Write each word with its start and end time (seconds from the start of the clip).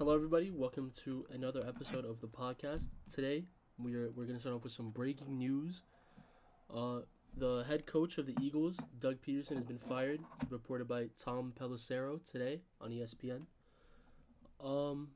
Hello, 0.00 0.14
everybody. 0.14 0.50
Welcome 0.50 0.90
to 1.04 1.26
another 1.30 1.62
episode 1.68 2.06
of 2.06 2.22
the 2.22 2.26
podcast. 2.26 2.84
Today, 3.14 3.44
we're 3.78 4.10
we're 4.12 4.24
gonna 4.24 4.40
start 4.40 4.56
off 4.56 4.62
with 4.62 4.72
some 4.72 4.88
breaking 4.88 5.36
news. 5.36 5.82
Uh, 6.74 7.00
the 7.36 7.66
head 7.68 7.84
coach 7.84 8.16
of 8.16 8.24
the 8.24 8.34
Eagles, 8.40 8.78
Doug 8.98 9.16
Pederson, 9.20 9.56
has 9.56 9.64
been 9.66 9.76
fired, 9.76 10.20
reported 10.48 10.88
by 10.88 11.08
Tom 11.22 11.52
Pelissero 11.54 12.18
today 12.24 12.62
on 12.80 12.92
ESPN. 12.92 13.42
Um, 14.64 15.08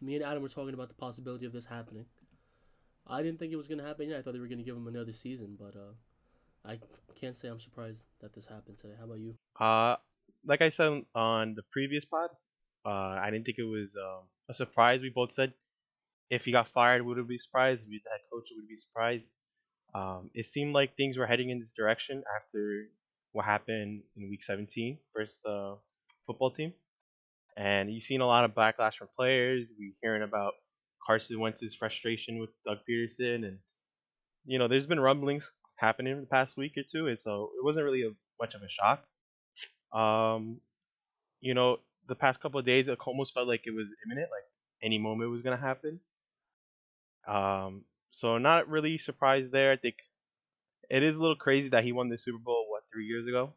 me 0.00 0.14
and 0.14 0.24
Adam 0.24 0.42
were 0.42 0.48
talking 0.48 0.72
about 0.72 0.88
the 0.88 0.94
possibility 0.94 1.44
of 1.44 1.52
this 1.52 1.66
happening. 1.66 2.06
I 3.06 3.22
didn't 3.22 3.38
think 3.38 3.52
it 3.52 3.56
was 3.56 3.68
gonna 3.68 3.84
happen 3.84 4.08
yet. 4.08 4.20
I 4.20 4.22
thought 4.22 4.32
they 4.32 4.40
were 4.40 4.48
gonna 4.48 4.62
give 4.62 4.74
him 4.74 4.86
another 4.86 5.12
season, 5.12 5.58
but 5.60 5.76
uh, 5.76 5.92
I 6.64 6.78
can't 7.14 7.36
say 7.36 7.48
I'm 7.48 7.60
surprised 7.60 8.04
that 8.22 8.32
this 8.32 8.46
happened 8.46 8.78
today. 8.78 8.94
How 8.98 9.04
about 9.04 9.18
you? 9.18 9.34
Uh, 9.60 9.96
like 10.46 10.62
I 10.62 10.70
said 10.70 11.02
on 11.14 11.54
the 11.56 11.62
previous 11.70 12.06
pod, 12.06 12.30
uh, 12.84 13.18
I 13.22 13.30
didn't 13.30 13.46
think 13.46 13.58
it 13.58 13.64
was 13.64 13.96
um, 13.96 14.24
a 14.48 14.54
surprise. 14.54 15.00
We 15.00 15.10
both 15.10 15.32
said 15.32 15.54
if 16.30 16.44
he 16.44 16.52
got 16.52 16.68
fired, 16.68 17.02
would 17.02 17.16
we 17.16 17.22
be 17.22 17.38
surprised? 17.38 17.82
If 17.82 17.88
he 17.88 17.94
was 17.94 18.02
the 18.02 18.10
head 18.10 18.20
coach, 18.32 18.48
would 18.56 18.68
be 18.68 18.76
surprised? 18.76 19.30
Um, 19.94 20.30
it 20.34 20.46
seemed 20.46 20.74
like 20.74 20.96
things 20.96 21.16
were 21.16 21.26
heading 21.26 21.50
in 21.50 21.60
this 21.60 21.72
direction 21.76 22.22
after 22.36 22.88
what 23.32 23.44
happened 23.44 24.02
in 24.16 24.28
Week 24.28 24.42
17 24.42 24.98
versus 25.16 25.38
the 25.44 25.76
football 26.26 26.50
team, 26.50 26.72
and 27.56 27.92
you've 27.92 28.04
seen 28.04 28.20
a 28.20 28.26
lot 28.26 28.44
of 28.44 28.54
backlash 28.54 28.94
from 28.94 29.08
players. 29.16 29.72
We're 29.78 29.92
hearing 30.02 30.22
about 30.22 30.54
Carson 31.06 31.38
Wentz's 31.38 31.74
frustration 31.74 32.38
with 32.38 32.50
Doug 32.66 32.78
Pederson, 32.88 33.46
and 33.46 33.58
you 34.46 34.58
know, 34.58 34.68
there's 34.68 34.86
been 34.86 35.00
rumblings 35.00 35.50
happening 35.76 36.20
the 36.20 36.26
past 36.26 36.56
week 36.56 36.72
or 36.76 36.82
two, 36.82 37.06
and 37.06 37.20
so 37.20 37.50
it 37.56 37.64
wasn't 37.64 37.84
really 37.84 38.02
a, 38.02 38.10
much 38.40 38.54
of 38.54 38.62
a 38.62 38.68
shock. 38.68 39.04
Um, 39.92 40.60
you 41.40 41.54
know, 41.54 41.78
the 42.06 42.14
past 42.16 42.40
couple 42.40 42.60
of 42.60 42.66
days, 42.66 42.88
it 42.88 42.98
almost 43.06 43.34
felt 43.34 43.48
like 43.48 43.62
it 43.66 43.74
was 43.74 43.94
imminent, 44.06 44.30
like 44.30 44.44
any 44.82 44.98
moment 44.98 45.30
was 45.30 45.42
gonna 45.42 45.56
happen. 45.56 46.00
Um, 47.26 47.84
so 48.10 48.38
not 48.38 48.68
really 48.68 48.98
surprised 48.98 49.52
there. 49.52 49.72
I 49.72 49.76
think 49.76 49.96
it 50.90 51.02
is 51.02 51.16
a 51.16 51.20
little 51.20 51.36
crazy 51.36 51.68
that 51.70 51.84
he 51.84 51.92
won 51.92 52.08
the 52.08 52.18
Super 52.18 52.38
Bowl 52.38 52.66
what 52.70 52.84
three 52.92 53.06
years 53.06 53.26
ago, 53.26 53.54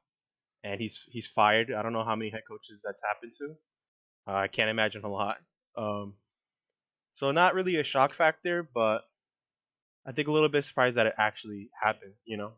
and 0.63 0.79
he's 0.81 1.03
he's 1.09 1.27
fired. 1.27 1.71
I 1.73 1.81
don't 1.81 1.93
know 1.93 2.03
how 2.03 2.15
many 2.15 2.31
head 2.31 2.43
coaches 2.47 2.81
that's 2.83 3.03
happened 3.03 3.33
to. 3.39 3.57
Uh, 4.27 4.35
I 4.37 4.47
can't 4.47 4.69
imagine 4.69 5.03
a 5.03 5.09
lot. 5.09 5.37
Um, 5.77 6.15
so 7.13 7.31
not 7.31 7.55
really 7.55 7.77
a 7.77 7.83
shock 7.83 8.13
factor, 8.13 8.63
but 8.63 9.03
I 10.05 10.11
think 10.11 10.27
a 10.27 10.31
little 10.31 10.49
bit 10.49 10.65
surprised 10.65 10.97
that 10.97 11.05
it 11.05 11.15
actually 11.19 11.69
happened. 11.79 12.15
You 12.25 12.37
know 12.37 12.53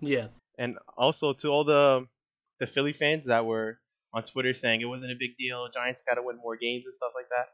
Yeah, 0.00 0.28
and 0.58 0.78
also 0.96 1.32
to 1.34 1.48
all 1.48 1.64
the 1.64 2.06
the 2.58 2.66
Philly 2.66 2.92
fans 2.92 3.24
that 3.26 3.46
were 3.46 3.80
on 4.14 4.22
Twitter 4.22 4.54
saying 4.54 4.80
it 4.80 4.86
wasn't 4.86 5.12
a 5.12 5.16
big 5.18 5.36
deal, 5.36 5.68
Giants 5.74 6.02
got 6.06 6.14
to 6.14 6.22
win 6.22 6.36
more 6.36 6.56
games 6.56 6.84
and 6.84 6.94
stuff 6.94 7.12
like 7.14 7.28
that. 7.30 7.46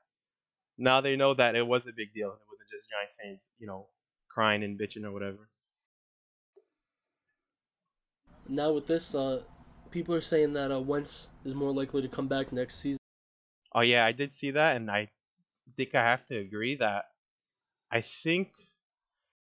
Now 0.78 1.00
they 1.00 1.16
know 1.16 1.34
that 1.34 1.56
it 1.56 1.66
was 1.66 1.86
a 1.86 1.92
big 1.92 2.12
deal. 2.14 2.28
It 2.28 2.46
wasn't 2.48 2.70
just 2.70 2.88
Giants 2.90 3.16
fans, 3.22 3.50
you 3.58 3.66
know, 3.66 3.86
crying 4.28 4.62
and 4.62 4.78
bitching 4.78 5.04
or 5.04 5.12
whatever. 5.12 5.48
now 8.50 8.72
with 8.72 8.86
this, 8.86 9.14
uh, 9.14 9.42
people 9.90 10.14
are 10.14 10.20
saying 10.20 10.52
that 10.54 10.72
uh, 10.72 10.80
Wentz 10.80 11.28
is 11.44 11.54
more 11.54 11.72
likely 11.72 12.02
to 12.02 12.08
come 12.08 12.28
back 12.28 12.52
next 12.52 12.76
season. 12.80 12.98
Oh 13.72 13.80
yeah, 13.80 14.04
I 14.04 14.12
did 14.12 14.32
see 14.32 14.50
that, 14.50 14.76
and 14.76 14.90
I 14.90 15.10
think 15.76 15.94
I 15.94 16.02
have 16.02 16.26
to 16.26 16.36
agree 16.36 16.76
that 16.76 17.04
I 17.90 18.00
think 18.00 18.52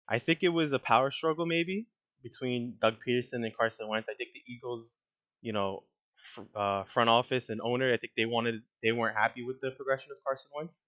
I 0.08 0.18
think 0.18 0.42
it 0.42 0.48
was 0.48 0.72
a 0.72 0.78
power 0.78 1.10
struggle 1.10 1.46
maybe 1.46 1.86
between 2.22 2.76
Doug 2.80 2.94
Pederson 3.06 3.44
and 3.44 3.56
Carson 3.56 3.88
Wentz. 3.88 4.08
I 4.08 4.14
think 4.14 4.30
the 4.32 4.52
Eagles, 4.52 4.96
you 5.42 5.52
know, 5.52 5.84
fr- 5.84 5.93
uh, 6.55 6.84
front 6.84 7.11
office 7.11 7.48
and 7.48 7.61
owner, 7.61 7.92
I 7.92 7.97
think 7.97 8.12
they 8.17 8.27
wanted 8.27 8.62
they 8.83 8.92
weren't 8.92 9.17
happy 9.17 9.42
with 9.44 9.61
the 9.61 9.70
progression 9.70 10.11
of 10.12 10.19
Carson 10.25 10.50
Wentz, 10.56 10.83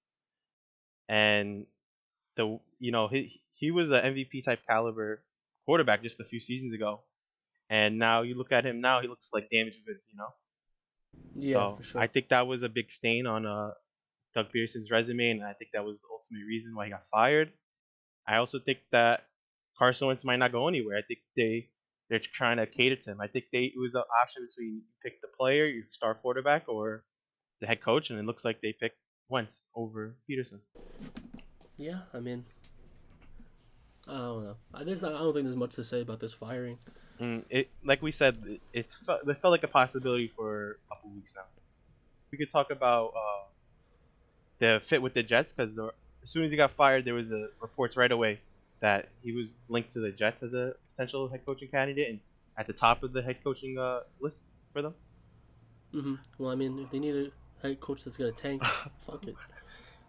and 1.09 1.67
the 2.37 2.59
you 2.79 2.93
know 2.93 3.09
he 3.09 3.43
he 3.55 3.71
was 3.71 3.91
an 3.91 4.01
MVP 4.01 4.45
type 4.45 4.61
caliber 4.69 5.23
quarterback 5.65 6.03
just 6.03 6.21
a 6.21 6.25
few 6.25 6.41
seasons 6.41 6.75
ago, 6.75 7.01
and 7.69 7.99
now 7.99 8.23
you 8.23 8.37
look 8.37 8.53
at 8.53 8.65
him 8.65 8.81
now, 8.81 9.01
he 9.01 9.09
looks 9.09 9.31
like 9.33 9.49
damaged 9.51 9.85
goods, 9.87 10.03
you 10.11 10.17
know. 10.17 10.29
Yeah, 11.35 11.71
so 11.71 11.77
for 11.77 11.83
sure. 11.83 12.01
I 12.01 12.07
think 12.07 12.29
that 12.29 12.47
was 12.47 12.63
a 12.63 12.69
big 12.69 12.91
stain 12.91 13.27
on 13.27 13.47
uh, 13.47 13.71
Doug 14.35 14.47
Pederson's 14.53 14.91
resume, 14.91 15.31
and 15.31 15.45
I 15.45 15.53
think 15.55 15.71
that 15.73 15.85
was 15.85 15.99
the 16.01 16.09
ultimate 16.11 16.47
reason 16.47 16.75
why 16.75 16.87
he 16.87 16.91
got 16.91 17.05
fired. 17.11 17.53
I 18.27 18.37
also 18.37 18.59
think 18.59 18.79
that 18.93 19.27
Carson 19.79 20.09
Wentz 20.09 20.25
might 20.25 20.37
not 20.37 20.53
go 20.53 20.69
anywhere. 20.69 20.97
I 20.97 21.03
think 21.03 21.21
they 21.37 21.69
they're 22.09 22.21
trying 22.21 22.59
to 22.59 22.67
cater 22.67 22.97
to 22.97 23.11
him. 23.13 23.21
I 23.21 23.27
think 23.27 23.47
they 23.53 23.65
it 23.65 23.79
was 23.79 23.95
an 23.95 24.03
option 24.23 24.47
between 24.47 24.83
pick 25.03 25.21
the 25.21 25.29
player, 25.29 25.67
your 25.67 25.85
star 25.91 26.15
quarterback, 26.15 26.69
or 26.69 27.05
the 27.61 27.67
head 27.67 27.83
coach, 27.83 28.11
and 28.11 28.19
it 28.19 28.25
looks 28.25 28.45
like 28.45 28.61
they 28.61 28.75
picked 28.79 28.99
Wentz 29.29 29.61
over 29.75 30.17
Pederson. 30.29 30.61
Yeah, 31.77 32.01
I 32.15 32.21
mean, 32.21 32.45
I 34.09 34.19
don't 34.19 34.45
know. 34.45 34.57
I, 34.73 34.85
there's 34.85 35.03
not, 35.03 35.15
I 35.15 35.19
don't 35.19 35.33
think 35.33 35.47
there's 35.47 35.57
much 35.57 35.75
to 35.77 35.85
say 35.85 36.01
about 36.01 36.21
this 36.21 36.33
firing. 36.33 36.79
Mm, 37.21 37.45
it 37.51 37.71
like 37.85 38.03
we 38.03 38.13
said, 38.13 38.39
it, 38.47 38.61
it's 38.73 38.97
fe- 38.97 39.19
it 39.27 39.41
felt 39.41 39.53
like 39.53 39.65
a 39.65 39.69
possibility 39.69 40.31
for 40.37 40.73
a 40.73 40.95
couple 40.95 41.11
weeks 41.11 41.33
now. 41.35 41.43
We 42.31 42.39
could 42.39 42.51
talk 42.51 42.71
about 42.71 43.13
uh, 43.17 43.47
the 44.59 44.81
fit 44.83 45.03
with 45.03 45.15
the 45.15 45.23
Jets 45.23 45.53
because 45.53 45.77
as 45.79 46.31
soon 46.31 46.45
as 46.45 46.51
he 46.51 46.57
got 46.57 46.73
fired, 46.73 47.05
there 47.05 47.15
was 47.15 47.31
a 47.31 47.49
reports 47.61 47.97
right 47.97 48.13
away 48.13 48.41
that 48.81 49.09
he 49.23 49.33
was 49.33 49.57
linked 49.69 49.91
to 49.91 50.01
the 50.01 50.11
Jets 50.11 50.43
as 50.43 50.55
a 50.55 50.75
potential 50.97 51.29
head 51.29 51.45
coaching 51.45 51.69
candidate 51.71 52.09
and 52.11 52.21
at 52.59 52.67
the 52.67 52.73
top 52.73 53.03
of 53.03 53.13
the 53.13 53.23
head 53.23 53.43
coaching 53.45 53.79
uh, 53.79 54.01
list 54.21 54.45
for 54.73 54.83
them. 54.83 54.95
hmm 55.93 56.15
Well, 56.39 56.51
I 56.51 56.55
mean, 56.55 56.79
if 56.79 56.91
they 56.91 56.99
need 56.99 57.15
a 57.17 57.33
head 57.63 57.81
coach 57.81 58.05
that's 58.05 58.17
gonna 58.17 58.33
tank, 58.33 58.63
fuck 58.99 59.27
it, 59.27 59.37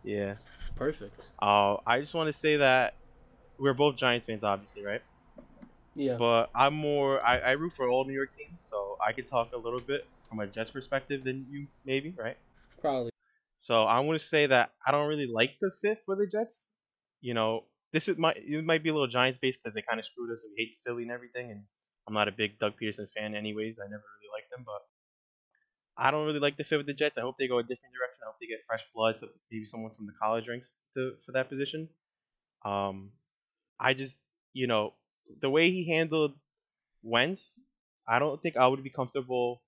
Yeah. 0.04 0.38
perfect. 0.76 1.30
Uh, 1.42 1.78
I 1.86 2.00
just 2.02 2.14
want 2.14 2.28
to 2.28 2.34
say 2.34 2.58
that 2.58 2.96
we're 3.60 3.74
both 3.74 3.98
Giants 3.98 4.28
fans, 4.28 4.44
obviously, 4.44 4.84
right? 4.84 5.02
Yeah, 5.96 6.20
But 6.20 6.50
I'm 6.56 6.74
more 6.74 7.22
I, 7.26 7.38
I 7.40 7.52
root 7.52 7.74
for 7.74 7.88
all 7.90 8.06
New 8.06 8.14
York 8.14 8.34
teams, 8.34 8.62
so 8.68 8.98
I 9.06 9.14
could 9.14 9.28
talk 9.28 9.52
a 9.54 9.58
little 9.58 9.82
bit 9.82 10.02
from 10.30 10.40
a 10.40 10.48
Jets 10.48 10.72
perspective 10.72 11.24
than 11.24 11.46
you 11.50 11.68
maybe, 11.86 12.16
right? 12.18 12.38
probably. 12.80 13.12
So 13.58 13.84
I 13.84 14.00
want 14.02 14.20
to 14.20 14.26
say 14.26 14.46
that 14.48 14.74
I 14.86 14.92
don't 14.92 15.08
really 15.08 15.28
like 15.28 15.58
the 15.60 15.72
fit 15.72 16.04
for 16.06 16.16
the 16.16 16.28
Jets. 16.28 16.70
You 17.22 17.34
know, 17.34 17.66
this 17.94 18.08
is 18.08 18.18
might 18.18 18.38
it 18.38 18.66
might 18.66 18.84
be 18.84 18.90
a 18.90 18.94
little 18.94 19.08
Giants 19.08 19.40
based 19.40 19.60
because 19.64 19.74
they 19.74 19.82
kind 19.82 20.00
of 20.00 20.06
screwed 20.06 20.32
us 20.32 20.44
and 20.44 20.54
we 20.56 20.64
hate 20.66 20.76
Philly 20.86 21.04
and 21.04 21.12
everything. 21.12 21.52
And 21.52 21.64
I'm 22.08 22.14
not 22.14 22.28
a 22.28 22.32
big 22.32 22.60
Doug 22.60 22.74
Pederson 22.82 23.08
fan, 23.16 23.36
anyways. 23.36 23.80
I 23.80 23.86
never 23.86 24.04
really 24.04 24.32
liked 24.34 24.52
them, 24.52 24.64
but 24.66 24.82
I 25.98 26.12
don't 26.12 26.26
really 26.26 26.40
like 26.40 26.58
the 26.58 26.64
fit 26.64 26.78
with 26.78 26.86
the 26.88 26.94
Jets. 26.94 27.18
I 27.18 27.22
hope 27.22 27.36
they 27.40 27.48
go 27.48 27.60
a 27.60 27.64
different 27.64 27.94
direction. 27.94 28.20
I 28.24 28.28
hope 28.28 28.36
they 28.40 28.48
get 28.48 28.66
fresh 28.68 28.86
blood, 28.94 29.18
so 29.20 29.28
maybe 29.52 29.66
someone 29.66 29.94
from 29.96 30.06
the 30.06 30.14
college 30.22 30.48
ranks 30.48 30.74
to 30.96 31.16
for 31.26 31.32
that 31.34 31.50
position. 31.50 31.90
Um, 32.66 33.12
I 33.80 33.94
just 33.94 34.20
you 34.54 34.68
know 34.68 34.94
the 35.42 35.50
way 35.50 35.72
he 35.72 35.88
handled 35.90 36.34
Wentz, 37.04 37.60
I 38.08 38.20
don't 38.20 38.42
think 38.42 38.58
I 38.58 38.68
would 38.68 38.84
be 38.84 38.90
comfortable 38.90 39.62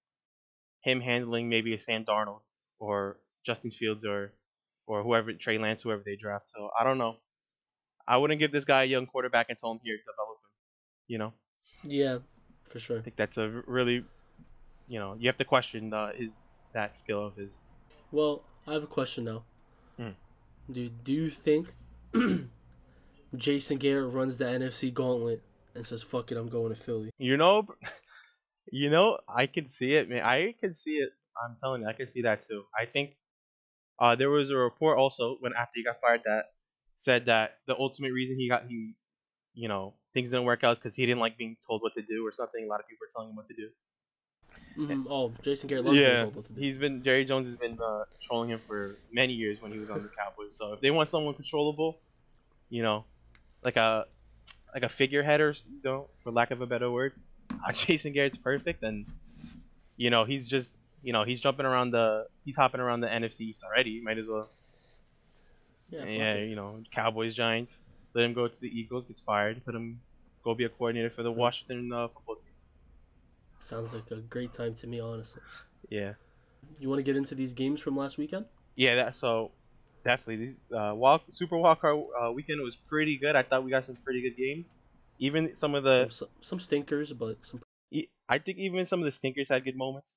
him 0.82 1.02
handling 1.02 1.50
maybe 1.50 1.74
a 1.74 1.80
Sam 1.80 2.06
Darnold 2.06 2.42
or 2.80 3.20
Justin 3.46 3.72
Fields 3.72 4.06
or 4.06 4.34
or 4.88 5.04
whoever 5.04 5.34
Trey 5.34 5.58
Lance, 5.58 5.84
whoever 5.84 6.04
they 6.06 6.16
draft. 6.16 6.50
So 6.50 6.70
I 6.80 6.84
don't 6.84 6.98
know. 6.98 7.18
I 8.10 8.18
wouldn't 8.18 8.40
give 8.40 8.52
this 8.52 8.66
guy 8.66 8.84
a 8.84 8.86
young 8.86 9.06
quarterback 9.06 9.48
and 9.50 9.58
tell 9.58 9.72
him 9.72 9.80
here 9.84 9.98
develop 9.98 10.40
him. 10.44 10.52
You 11.08 11.18
know, 11.20 11.34
Yeah, 11.84 12.20
for 12.68 12.80
sure. 12.80 13.00
I 13.00 13.02
think 13.02 13.16
that's 13.16 13.38
a 13.38 13.64
really, 13.68 14.04
you 14.88 15.00
know, 15.00 15.16
you 15.20 15.28
have 15.30 15.38
to 15.38 15.46
question 15.46 15.94
uh, 15.94 16.14
his 16.14 16.36
that 16.74 16.98
skill 16.98 17.26
of 17.26 17.36
his. 17.36 17.60
Well, 18.12 18.44
I 18.68 18.74
have 18.74 18.84
a 18.84 18.88
question 18.88 19.26
now. 19.26 19.44
Hmm. 19.98 20.12
Do 20.72 20.90
Do 20.90 21.14
you 21.14 21.30
think 21.30 21.74
Jason 23.36 23.78
Garrett 23.78 24.14
runs 24.14 24.38
the 24.38 24.46
NFC 24.46 24.92
gauntlet 24.92 25.42
and 25.76 25.86
says, 25.86 26.02
"Fuck 26.04 26.32
it, 26.32 26.38
I'm 26.38 26.50
going 26.50 26.74
to 26.74 26.80
Philly"? 26.80 27.12
You 27.18 27.38
know, 27.38 27.68
you 28.72 28.90
know, 28.90 29.20
I 29.28 29.48
can 29.48 29.68
see 29.68 29.94
it, 29.96 30.10
man. 30.10 30.24
I 30.24 30.54
can 30.60 30.74
see 30.74 30.98
it. 30.98 31.12
I'm 31.42 31.58
telling 31.60 31.82
you, 31.84 31.88
I 31.88 31.94
can 31.94 32.10
see 32.10 32.24
that 32.24 32.48
too. 32.48 32.66
I 32.78 32.86
think 32.86 33.18
uh, 34.00 34.16
there 34.16 34.30
was 34.30 34.52
a 34.52 34.58
report 34.58 34.98
also 34.98 35.38
when 35.40 35.54
after 35.54 35.74
he 35.76 35.84
got 35.84 36.02
fired 36.02 36.22
that 36.26 36.46
said 37.00 37.26
that 37.28 37.60
the 37.68 37.76
ultimate 37.78 38.12
reason 38.14 38.38
he 38.38 38.50
got 38.50 38.68
he, 38.68 38.96
you 39.54 39.68
know, 39.68 39.96
things 40.14 40.30
didn't 40.32 40.46
work 40.46 40.64
out 40.64 40.74
is 40.74 40.80
because 40.80 40.96
he 40.96 41.06
didn't 41.06 41.20
like 41.22 41.38
being 41.38 41.58
told 41.66 41.82
what 41.82 41.94
to 41.96 42.02
do 42.04 42.26
or 42.28 42.32
something. 42.34 42.64
A 42.66 42.68
lot 42.68 42.80
of 42.82 42.88
people 42.88 43.02
were 43.06 43.12
telling 43.16 43.30
him 43.32 43.36
what 43.38 43.48
to 43.48 43.56
do. 43.56 43.70
hmm 44.76 45.08
Oh, 45.08 45.34
Jason 45.42 45.68
Garrett 45.68 45.86
loves 45.86 46.00
being 46.00 46.12
yeah, 46.12 46.22
told 46.22 46.36
what 46.36 46.46
to 46.46 46.54
do. 46.54 46.62
he's 46.62 46.78
been 46.78 47.04
Jerry 47.04 47.26
Jones 47.26 47.48
has 47.48 47.58
been 47.58 47.80
uh, 47.80 48.04
trolling 48.22 48.50
him 48.50 48.60
for 48.60 48.98
many 49.12 49.34
years 49.34 49.62
when 49.62 49.72
he 49.72 49.80
was 49.80 49.90
on 49.90 50.04
the 50.04 50.10
Cowboys. 50.10 50.56
So 50.58 50.74
if 50.74 50.82
they 50.82 50.92
want 50.92 51.10
someone 51.10 51.36
controllable, 51.36 52.02
you 52.70 52.84
know, 52.84 53.06
like 53.64 53.78
a 53.78 54.06
like 54.74 54.84
a 54.84 54.90
figurehead 54.90 55.42
or 55.42 55.52
you 55.52 55.82
know, 55.84 56.10
for 56.24 56.32
lack 56.32 56.52
of 56.52 56.62
a 56.62 56.68
better 56.68 56.92
word, 56.92 57.14
uh, 57.68 57.72
Jason 57.74 58.14
Garrett's 58.14 58.38
perfect. 58.38 58.84
And 58.84 59.08
you 59.98 60.10
know, 60.10 60.26
he's 60.26 60.48
just 60.48 60.74
you 61.04 61.14
know 61.14 61.24
he's 61.24 61.42
jumping 61.42 61.66
around 61.66 61.92
the 61.92 62.28
he's 62.46 62.56
hopping 62.58 62.82
around 62.82 63.02
the 63.02 63.08
NFC 63.10 63.42
East 63.48 63.64
already. 63.64 64.02
Might 64.02 64.18
as 64.20 64.28
well. 64.28 64.52
Yeah, 65.90 66.06
Yeah, 66.06 66.36
you 66.36 66.56
know, 66.56 66.84
Cowboys, 66.92 67.36
Giants. 67.36 67.80
Let 68.14 68.26
him 68.26 68.34
go 68.34 68.48
to 68.48 68.62
the 68.62 68.68
Eagles, 68.68 69.06
gets 69.06 69.22
fired. 69.22 69.64
Put 69.66 69.76
him 69.76 70.00
go 70.44 70.54
be 70.54 70.64
a 70.64 70.70
coordinator 70.70 71.10
for 71.10 71.24
the 71.24 71.32
Washington 71.32 71.92
uh, 71.92 72.08
football 72.08 72.36
team. 72.36 72.44
Sounds 73.60 73.94
like 73.94 74.10
a 74.12 74.18
great 74.18 74.54
time 74.54 74.74
to 74.76 74.88
me, 74.88 75.00
honestly. 75.00 75.42
Yeah. 75.90 76.14
You 76.80 76.90
want 76.90 77.00
to 77.00 77.04
get 77.04 77.16
into 77.16 77.36
these 77.36 77.54
games 77.54 77.82
from 77.82 77.98
last 77.98 78.18
weekend? 78.18 78.46
Yeah, 78.76 78.96
that 78.96 79.16
so 79.16 79.52
definitely 80.04 80.38
these 80.38 80.56
uh, 80.76 80.94
walk 80.96 81.24
Super 81.30 81.56
Wildcard 81.56 82.06
uh, 82.20 82.32
weekend 82.32 82.62
was 82.62 82.76
pretty 82.76 83.18
good. 83.18 83.36
I 83.36 83.44
thought 83.44 83.64
we 83.64 83.72
got 83.72 83.86
some 83.86 83.96
pretty 83.98 84.22
good 84.22 84.38
games. 84.38 84.70
Even 85.20 85.56
some 85.56 85.76
of 85.76 85.84
the, 85.84 86.08
some, 86.10 86.30
some 86.42 86.60
stinkers, 86.60 87.12
but 87.12 87.38
some. 87.46 87.62
I 88.30 88.38
think 88.38 88.60
even 88.60 88.86
some 88.86 89.00
of 89.00 89.06
the 89.06 89.12
stinkers 89.12 89.50
had 89.50 89.66
good 89.66 89.76
moments. 89.76 90.14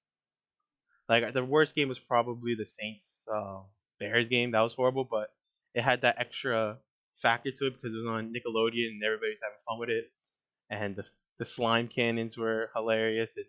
Like 1.09 1.33
the 1.33 1.45
worst 1.45 1.75
game 1.75 1.89
was 1.89 1.99
probably 1.99 2.55
the 2.55 2.67
Saints 2.67 3.25
uh, 3.33 3.61
Bears 3.99 4.29
game. 4.29 4.53
That 4.53 4.61
was 4.61 4.75
horrible, 4.75 5.05
but 5.05 5.31
it 5.75 5.83
had 5.83 6.03
that 6.03 6.17
extra 6.19 6.79
factor 7.21 7.51
to 7.51 7.67
it 7.67 7.75
because 7.75 7.95
it 7.95 7.99
was 7.99 8.07
on 8.07 8.33
Nickelodeon 8.33 8.89
and 8.89 9.03
everybody 9.05 9.31
was 9.31 9.41
having 9.43 9.59
fun 9.67 9.79
with 9.79 9.91
it. 9.91 10.11
And 10.71 10.97
the 10.97 11.05
the 11.39 11.45
slime 11.45 11.89
cannons 11.89 12.37
were 12.37 12.71
hilarious. 12.75 13.35
And 13.37 13.47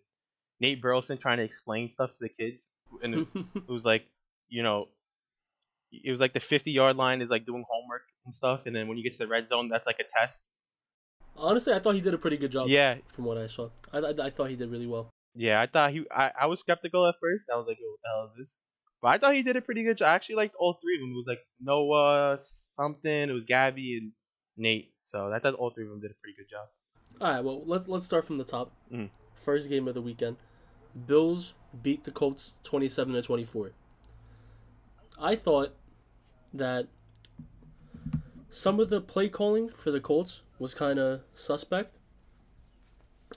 Nate 0.59 0.81
Burleson 0.81 1.17
trying 1.17 1.37
to 1.37 1.43
explain 1.43 1.89
stuff 1.89 2.11
to 2.11 2.17
the 2.21 2.29
kids, 2.29 2.63
and 3.01 3.13
it, 3.15 3.27
it 3.55 3.69
was 3.69 3.85
like, 3.85 4.05
you 4.49 4.63
know, 4.63 4.87
it 5.91 6.09
was 6.09 6.19
like 6.19 6.33
the 6.33 6.39
50 6.39 6.71
yard 6.71 6.95
line 6.97 7.21
is 7.21 7.29
like 7.29 7.45
doing 7.45 7.63
homework 7.69 8.03
and 8.25 8.33
stuff, 8.33 8.61
and 8.65 8.75
then 8.75 8.87
when 8.87 8.97
you 8.97 9.03
get 9.03 9.11
to 9.13 9.19
the 9.19 9.27
red 9.27 9.47
zone, 9.49 9.69
that's 9.69 9.85
like 9.85 9.99
a 9.99 10.03
test. 10.19 10.41
Honestly, 11.35 11.73
I 11.73 11.79
thought 11.79 11.95
he 11.95 12.01
did 12.01 12.13
a 12.13 12.17
pretty 12.17 12.37
good 12.37 12.51
job. 12.51 12.67
Yeah, 12.69 12.97
From 13.13 13.25
what 13.25 13.37
I 13.37 13.47
saw, 13.47 13.69
I, 13.91 13.97
I, 13.99 14.09
I 14.27 14.29
thought 14.29 14.49
he 14.49 14.55
did 14.55 14.69
really 14.69 14.87
well. 14.87 15.09
yeah. 15.35 15.59
I 15.61 15.65
thought 15.67 15.91
he. 15.91 16.05
I, 16.11 16.31
I 16.41 16.45
was 16.45 16.59
skeptical 16.59 17.07
at 17.07 17.15
first. 17.19 17.45
I 17.51 17.57
was 17.57 17.67
like, 17.67 17.77
"Yo, 17.79 17.87
what 17.89 17.99
the 18.03 18.09
hell 18.09 18.31
is 18.31 18.37
this?" 18.37 18.57
But 19.03 19.09
I 19.09 19.17
thought 19.17 19.33
he 19.33 19.44
did 19.44 19.57
a 19.57 19.61
pretty 19.61 19.83
good 19.83 19.97
job. 19.97 20.07
I 20.07 20.15
actually 20.15 20.35
liked 20.35 20.55
all 20.57 20.75
three 20.75 20.95
of 20.95 21.01
them. 21.01 21.11
It 21.11 21.17
was 21.17 21.27
like 21.27 21.45
Noah, 21.59 22.38
something. 22.39 23.29
It 23.29 23.33
was 23.33 23.44
Gabby 23.44 23.97
and 23.97 24.13
Nate. 24.55 24.94
So 25.03 25.29
I 25.29 25.39
thought 25.39 25.55
all 25.55 25.71
three 25.71 25.83
of 25.83 25.89
them 25.89 26.00
did 26.00 26.11
a 26.11 26.13
pretty 26.13 26.38
good 26.38 26.50
job. 26.50 26.69
All 27.19 27.29
right, 27.29 27.44
well 27.44 27.63
let's 27.65 27.89
let's 27.89 28.05
start 28.05 28.25
from 28.25 28.38
the 28.38 28.45
top. 28.45 28.71
Mhm. 28.89 29.09
First 29.35 29.67
game 29.67 29.89
of 29.89 29.94
the 29.94 30.01
weekend, 30.01 30.38
Bills 31.05 31.53
beat 31.81 32.05
the 32.05 32.11
Colts 32.11 32.55
twenty-seven 32.63 33.13
to 33.13 33.21
twenty-four. 33.21 33.73
I 35.19 35.35
thought 35.35 35.75
that 36.53 36.88
some 38.50 38.79
of 38.79 38.89
the 38.89 39.01
play 39.01 39.27
calling 39.27 39.67
for 39.67 39.91
the 39.91 40.00
Colts 40.00 40.44
was 40.59 40.73
kind 40.73 40.97
of 40.97 41.23
suspect. 41.35 41.97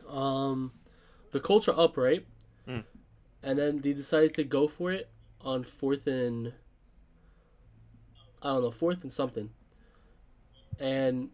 Um, 0.06 0.70
the 1.32 1.40
Colts 1.40 1.66
are 1.66 1.76
up, 1.76 1.96
right? 1.96 2.24
Mm. 2.68 2.84
And 3.42 3.58
then 3.58 3.80
they 3.80 3.94
decided 3.94 4.34
to 4.34 4.44
go 4.44 4.68
for 4.68 4.92
it 4.92 5.10
on 5.40 5.64
fourth 5.64 6.06
and 6.06 6.52
I 8.42 8.48
don't 8.48 8.62
know, 8.62 8.70
fourth 8.70 9.02
and 9.02 9.12
something. 9.12 9.50
And 10.78 11.30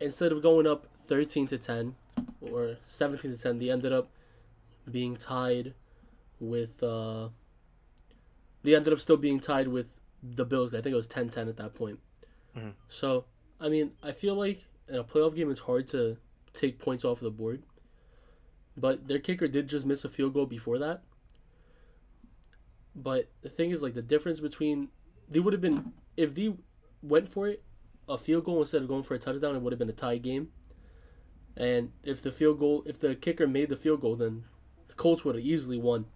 instead 0.00 0.32
of 0.32 0.42
going 0.42 0.66
up 0.66 0.86
13 1.06 1.46
to 1.48 1.58
10 1.58 1.94
or 2.40 2.76
17 2.84 3.30
to 3.36 3.36
10, 3.42 3.58
they 3.58 3.70
ended 3.70 3.92
up 3.92 4.10
being 4.90 5.16
tied 5.16 5.74
with 6.40 6.82
uh 6.82 7.28
they 8.64 8.74
ended 8.74 8.92
up 8.92 9.00
still 9.00 9.16
being 9.16 9.40
tied 9.40 9.68
with 9.68 9.86
the 10.22 10.44
Bills. 10.44 10.72
I 10.74 10.80
think 10.80 10.92
it 10.92 10.96
was 10.96 11.08
10-10 11.08 11.48
at 11.48 11.56
that 11.56 11.74
point. 11.74 11.98
Mhm. 12.56 12.74
So, 12.88 13.24
I 13.60 13.68
mean, 13.68 13.92
I 14.02 14.12
feel 14.12 14.34
like 14.36 14.64
in 14.88 14.96
a 14.96 15.04
playoff 15.04 15.34
game 15.34 15.50
it's 15.50 15.60
hard 15.60 15.88
to 15.88 16.16
take 16.52 16.78
points 16.78 17.04
off 17.04 17.20
the 17.20 17.30
board. 17.30 17.62
But 18.76 19.08
their 19.08 19.18
kicker 19.18 19.48
did 19.48 19.68
just 19.68 19.84
miss 19.84 20.04
a 20.04 20.08
field 20.08 20.34
goal 20.34 20.46
before 20.46 20.78
that. 20.78 21.02
But 22.94 23.30
the 23.42 23.48
thing 23.48 23.70
is 23.70 23.82
like 23.82 23.94
the 23.94 24.02
difference 24.02 24.40
between 24.40 24.88
they 25.28 25.40
would 25.40 25.52
have 25.52 25.62
been 25.62 25.92
if 26.16 26.34
they 26.34 26.54
went 27.02 27.30
for 27.30 27.48
it 27.48 27.62
a 28.08 28.18
field 28.18 28.44
goal 28.44 28.60
instead 28.60 28.82
of 28.82 28.88
going 28.88 29.02
for 29.02 29.14
a 29.14 29.18
touchdown, 29.18 29.56
it 29.56 29.62
would 29.62 29.72
have 29.72 29.78
been 29.78 29.88
a 29.88 29.92
tie 29.92 30.18
game. 30.18 30.48
And 31.56 31.92
if 32.02 32.22
the 32.22 32.32
field 32.32 32.58
goal, 32.58 32.82
if 32.86 32.98
the 32.98 33.14
kicker 33.14 33.46
made 33.46 33.68
the 33.68 33.76
field 33.76 34.00
goal, 34.00 34.16
then 34.16 34.44
the 34.88 34.94
Colts 34.94 35.24
would 35.24 35.34
have 35.34 35.44
easily 35.44 35.78
won 35.78 36.06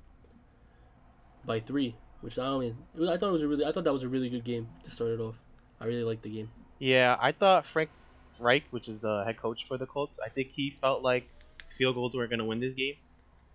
by 1.44 1.60
three. 1.60 1.96
Which 2.22 2.38
I 2.38 2.58
mean, 2.58 2.76
was, 2.94 3.08
I 3.08 3.18
thought 3.18 3.28
it 3.28 3.32
was 3.32 3.42
a 3.42 3.48
really, 3.48 3.64
I 3.64 3.72
thought 3.72 3.84
that 3.84 3.92
was 3.92 4.02
a 4.02 4.08
really 4.08 4.30
good 4.30 4.44
game 4.44 4.68
to 4.82 4.90
start 4.90 5.10
it 5.10 5.20
off. 5.20 5.36
I 5.80 5.84
really 5.84 6.02
liked 6.02 6.22
the 6.22 6.30
game. 6.30 6.50
Yeah, 6.78 7.16
I 7.20 7.32
thought 7.32 7.66
Frank 7.66 7.90
Reich, 8.38 8.64
which 8.70 8.88
is 8.88 9.00
the 9.00 9.22
head 9.24 9.36
coach 9.36 9.66
for 9.66 9.78
the 9.78 9.86
Colts, 9.86 10.18
I 10.24 10.28
think 10.28 10.50
he 10.50 10.76
felt 10.80 11.02
like 11.02 11.28
field 11.68 11.94
goals 11.94 12.16
were 12.16 12.26
going 12.26 12.38
to 12.38 12.44
win 12.44 12.60
this 12.60 12.74
game. 12.74 12.94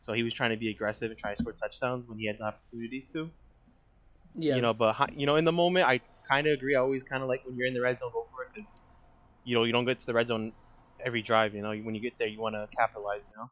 So 0.01 0.13
he 0.13 0.23
was 0.23 0.33
trying 0.33 0.51
to 0.51 0.57
be 0.57 0.69
aggressive 0.71 1.11
and 1.11 1.19
try 1.19 1.31
to 1.31 1.37
score 1.37 1.53
touchdowns 1.53 2.07
when 2.09 2.19
he 2.19 2.27
had 2.27 2.37
the 2.39 2.45
opportunities 2.45 3.09
to. 3.15 3.31
Yeah, 4.35 4.55
You 4.55 4.61
know, 4.61 4.73
but 4.73 5.13
you 5.17 5.25
know, 5.25 5.35
in 5.37 5.45
the 5.45 5.51
moment, 5.51 5.87
I 5.87 6.01
kind 6.29 6.45
of 6.47 6.53
agree. 6.53 6.75
I 6.75 6.79
always 6.79 7.03
kind 7.03 7.23
of 7.23 7.29
like 7.29 7.41
when 7.45 7.55
you're 7.57 7.67
in 7.67 7.73
the 7.73 7.81
red 7.81 7.97
zone, 7.99 8.11
go 8.13 8.25
for 8.31 8.43
it 8.43 8.49
because 8.53 8.81
you 9.43 9.55
know 9.55 9.63
you 9.65 9.73
don't 9.73 9.85
get 9.85 9.99
to 10.01 10.05
the 10.07 10.13
red 10.13 10.27
zone 10.29 10.53
every 11.05 11.21
drive. 11.23 11.55
You 11.55 11.61
know, 11.63 11.75
when 11.75 11.95
you 11.95 12.01
get 12.01 12.13
there, 12.19 12.27
you 12.27 12.41
want 12.41 12.55
to 12.55 12.67
capitalize. 12.77 13.23
You 13.29 13.37
know, 13.37 13.49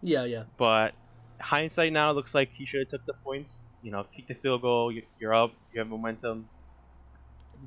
yeah, 0.00 0.24
yeah. 0.24 0.44
but 0.56 0.94
hindsight 1.40 1.92
now 1.92 2.12
looks 2.12 2.34
like 2.34 2.50
he 2.54 2.66
should 2.66 2.80
have 2.80 2.88
took 2.88 3.06
the 3.06 3.14
points. 3.24 3.62
You 3.80 3.92
know, 3.92 4.04
kick 4.14 4.26
the 4.28 4.34
field 4.34 4.62
goal. 4.62 4.90
you- 4.92 5.06
You're 5.18 5.34
up. 5.34 5.52
You 5.72 5.80
have 5.80 5.88
momentum. 5.88 6.50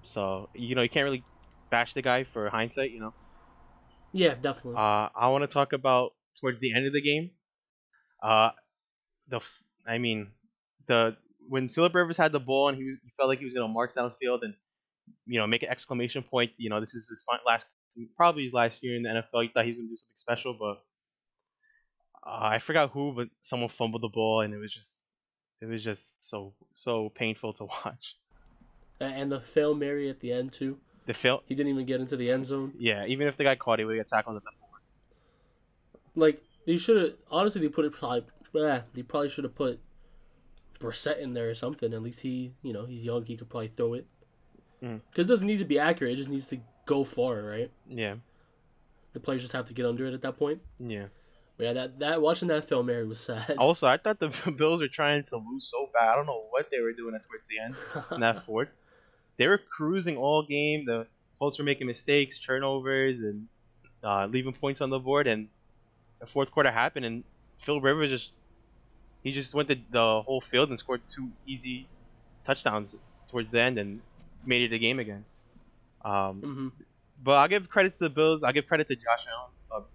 So 0.06 0.50
you 0.54 0.76
know 0.76 0.82
you 0.82 0.90
can't 0.90 1.04
really 1.06 1.26
bash 1.72 1.94
the 1.94 2.02
guy 2.02 2.24
for 2.24 2.50
hindsight. 2.50 2.92
You 2.92 3.02
know. 3.02 3.16
Yeah, 4.12 4.36
definitely. 4.36 4.82
Uh, 4.82 5.10
I 5.16 5.28
want 5.30 5.44
to 5.44 5.48
talk 5.48 5.74
about 5.74 6.12
towards 6.40 6.60
the 6.60 6.74
end 6.74 6.86
of 6.86 6.94
the 6.94 7.02
game. 7.02 7.32
Uh, 8.22 8.52
the 9.28 9.38
f- 9.38 9.64
I 9.88 9.98
mean, 9.98 10.28
the 10.88 11.16
when 11.48 11.70
Philip 11.70 11.94
Rivers 11.96 12.18
had 12.18 12.32
the 12.32 12.40
ball 12.40 12.70
and 12.70 12.78
he 12.78 12.84
was 12.86 12.98
he 13.04 13.10
felt 13.18 13.30
like 13.30 13.40
he 13.40 13.46
was 13.46 13.54
gonna 13.54 13.68
march 13.68 13.94
downfield 13.96 14.44
and 14.44 14.54
you 15.26 15.40
know 15.40 15.48
make 15.48 15.64
an 15.64 15.70
exclamation 15.70 16.24
point. 16.24 16.52
You 16.58 16.70
know, 16.70 16.80
this 16.80 16.94
is 16.94 17.08
his 17.08 17.24
last 17.46 17.66
probably 18.16 18.44
his 18.44 18.54
last 18.54 18.84
year 18.84 18.96
in 18.96 19.04
the 19.04 19.10
NFL. 19.10 19.44
He 19.44 19.50
thought 19.50 19.66
he 19.66 19.72
was 19.72 19.78
gonna 19.80 19.90
do 19.90 19.98
something 19.98 20.16
special, 20.16 20.54
but 20.54 20.82
uh, 22.26 22.40
I 22.48 22.60
forgot 22.60 22.92
who, 22.92 23.14
but 23.14 23.30
someone 23.44 23.70
fumbled 23.70 24.04
the 24.04 24.10
ball 24.10 24.42
and 24.42 24.54
it 24.54 24.58
was 24.58 24.72
just 24.72 24.96
it 25.62 25.66
was 25.66 25.84
just 25.84 26.14
so 26.22 26.54
so 26.74 27.10
painful 27.10 27.54
to 27.54 27.66
watch. 27.86 28.16
And 29.00 29.32
the 29.32 29.40
fail 29.40 29.74
Mary 29.74 30.10
at 30.10 30.20
the 30.20 30.32
end 30.34 30.52
too. 30.54 30.78
The 31.06 31.14
fail, 31.14 31.42
He 31.48 31.56
didn't 31.56 31.72
even 31.72 31.86
get 31.86 32.02
into 32.02 32.18
the 32.18 32.30
end 32.30 32.46
zone. 32.46 32.74
yeah. 32.78 33.06
Even 33.08 33.28
if 33.28 33.36
the 33.38 33.44
guy 33.44 33.56
caught 33.56 33.80
it, 33.80 33.84
he 33.84 33.86
would 33.86 33.96
get 33.96 34.10
tackled 34.10 34.36
at 34.38 34.44
the 34.44 34.52
Like 36.16 36.44
they 36.70 36.78
should 36.78 36.98
have. 37.02 37.14
Honestly, 37.32 37.62
they 37.62 37.70
put 37.70 37.86
it 37.86 37.94
probably. 37.94 38.24
Yeah, 38.54 38.82
they 38.94 39.02
probably 39.02 39.30
should 39.30 39.44
have 39.44 39.56
put 39.56 39.80
Brissett 40.80 41.20
in 41.20 41.34
there 41.34 41.50
or 41.50 41.56
something. 41.56 41.92
At 41.94 42.04
least 42.04 42.22
he, 42.22 42.54
you 42.62 42.74
know, 42.74 42.86
he's 42.86 43.04
young. 43.04 43.26
He 43.26 43.36
could 43.38 43.50
probably 43.50 43.72
throw 43.76 43.96
it. 43.96 44.06
Mm. 44.84 45.02
Because 45.10 45.26
it 45.26 45.28
doesn't 45.28 45.48
need 45.48 45.60
to 45.60 45.66
be 45.66 45.80
accurate. 45.80 46.14
It 46.14 46.18
just 46.18 46.30
needs 46.30 46.46
to 46.48 46.60
go 46.86 47.04
far, 47.04 47.42
right? 47.42 47.72
Yeah, 47.88 48.16
The 49.14 49.20
players 49.20 49.42
just 49.42 49.54
have 49.54 49.66
to 49.66 49.74
get 49.74 49.86
under 49.88 50.06
it 50.06 50.14
at 50.14 50.22
that 50.22 50.38
point. 50.38 50.62
yeah. 50.78 51.08
But 51.58 51.64
yeah, 51.66 51.74
that 51.74 52.00
that 52.00 52.22
watching 52.22 52.48
that 52.48 52.70
film, 52.70 52.86
Mary 52.86 53.06
was 53.06 53.20
sad. 53.20 53.56
Also, 53.58 53.86
I 53.86 53.98
thought 53.98 54.20
the 54.20 54.30
Bills 54.58 54.80
were 54.80 54.88
trying 54.88 55.24
to 55.26 55.38
lose 55.38 55.68
so 55.70 55.90
bad. 55.94 56.08
I 56.08 56.16
don't 56.16 56.26
know 56.26 56.46
what 56.52 56.70
they 56.72 56.80
were 56.80 56.94
doing 56.94 57.12
towards 57.28 57.48
the 57.50 57.60
end 57.60 57.76
in 58.14 58.22
that 58.22 58.46
fourth. 58.46 58.70
They 59.38 59.48
were 59.48 59.58
cruising 59.58 60.16
all 60.16 60.44
game. 60.44 60.86
The 60.86 61.08
Colts 61.38 61.58
were 61.60 61.66
making 61.66 61.88
mistakes, 61.88 62.40
turnovers, 62.40 63.20
and 63.20 63.48
uh, 64.04 64.28
leaving 64.28 64.54
points 64.54 64.80
on 64.80 64.90
the 64.90 65.00
board. 65.00 65.28
And 65.28 65.50
the 66.20 66.28
fourth 66.28 66.52
quarter 66.52 66.72
happened, 66.72 67.06
and 67.06 67.24
Phil 67.60 67.82
Rivers 67.82 68.10
just 68.10 68.34
he 69.24 69.32
just 69.32 69.54
went 69.54 69.68
the, 69.70 69.86
the 69.90 70.22
whole 70.24 70.42
field 70.42 70.70
and 70.70 70.80
scored 70.80 71.04
two 71.14 71.34
easy 71.48 71.92
touchdowns 72.46 72.96
towards 73.30 73.52
the 73.52 73.62
end 73.62 73.80
and 73.80 74.04
made 74.44 74.64
it 74.64 74.76
a 74.76 74.80
game 74.80 75.00
again. 75.00 75.28
Um, 76.06 76.50
hmm 76.50 76.70
but 77.18 77.34
I'll 77.34 77.48
give 77.48 77.70
credit 77.70 77.94
to 77.94 78.00
the 78.02 78.10
Bills. 78.10 78.44
I'll 78.44 78.54
give 78.54 78.68
credit 78.68 78.88
to 78.90 78.96
Josh 78.96 79.26
Allen. 79.28 79.54
Uh, 79.72 79.88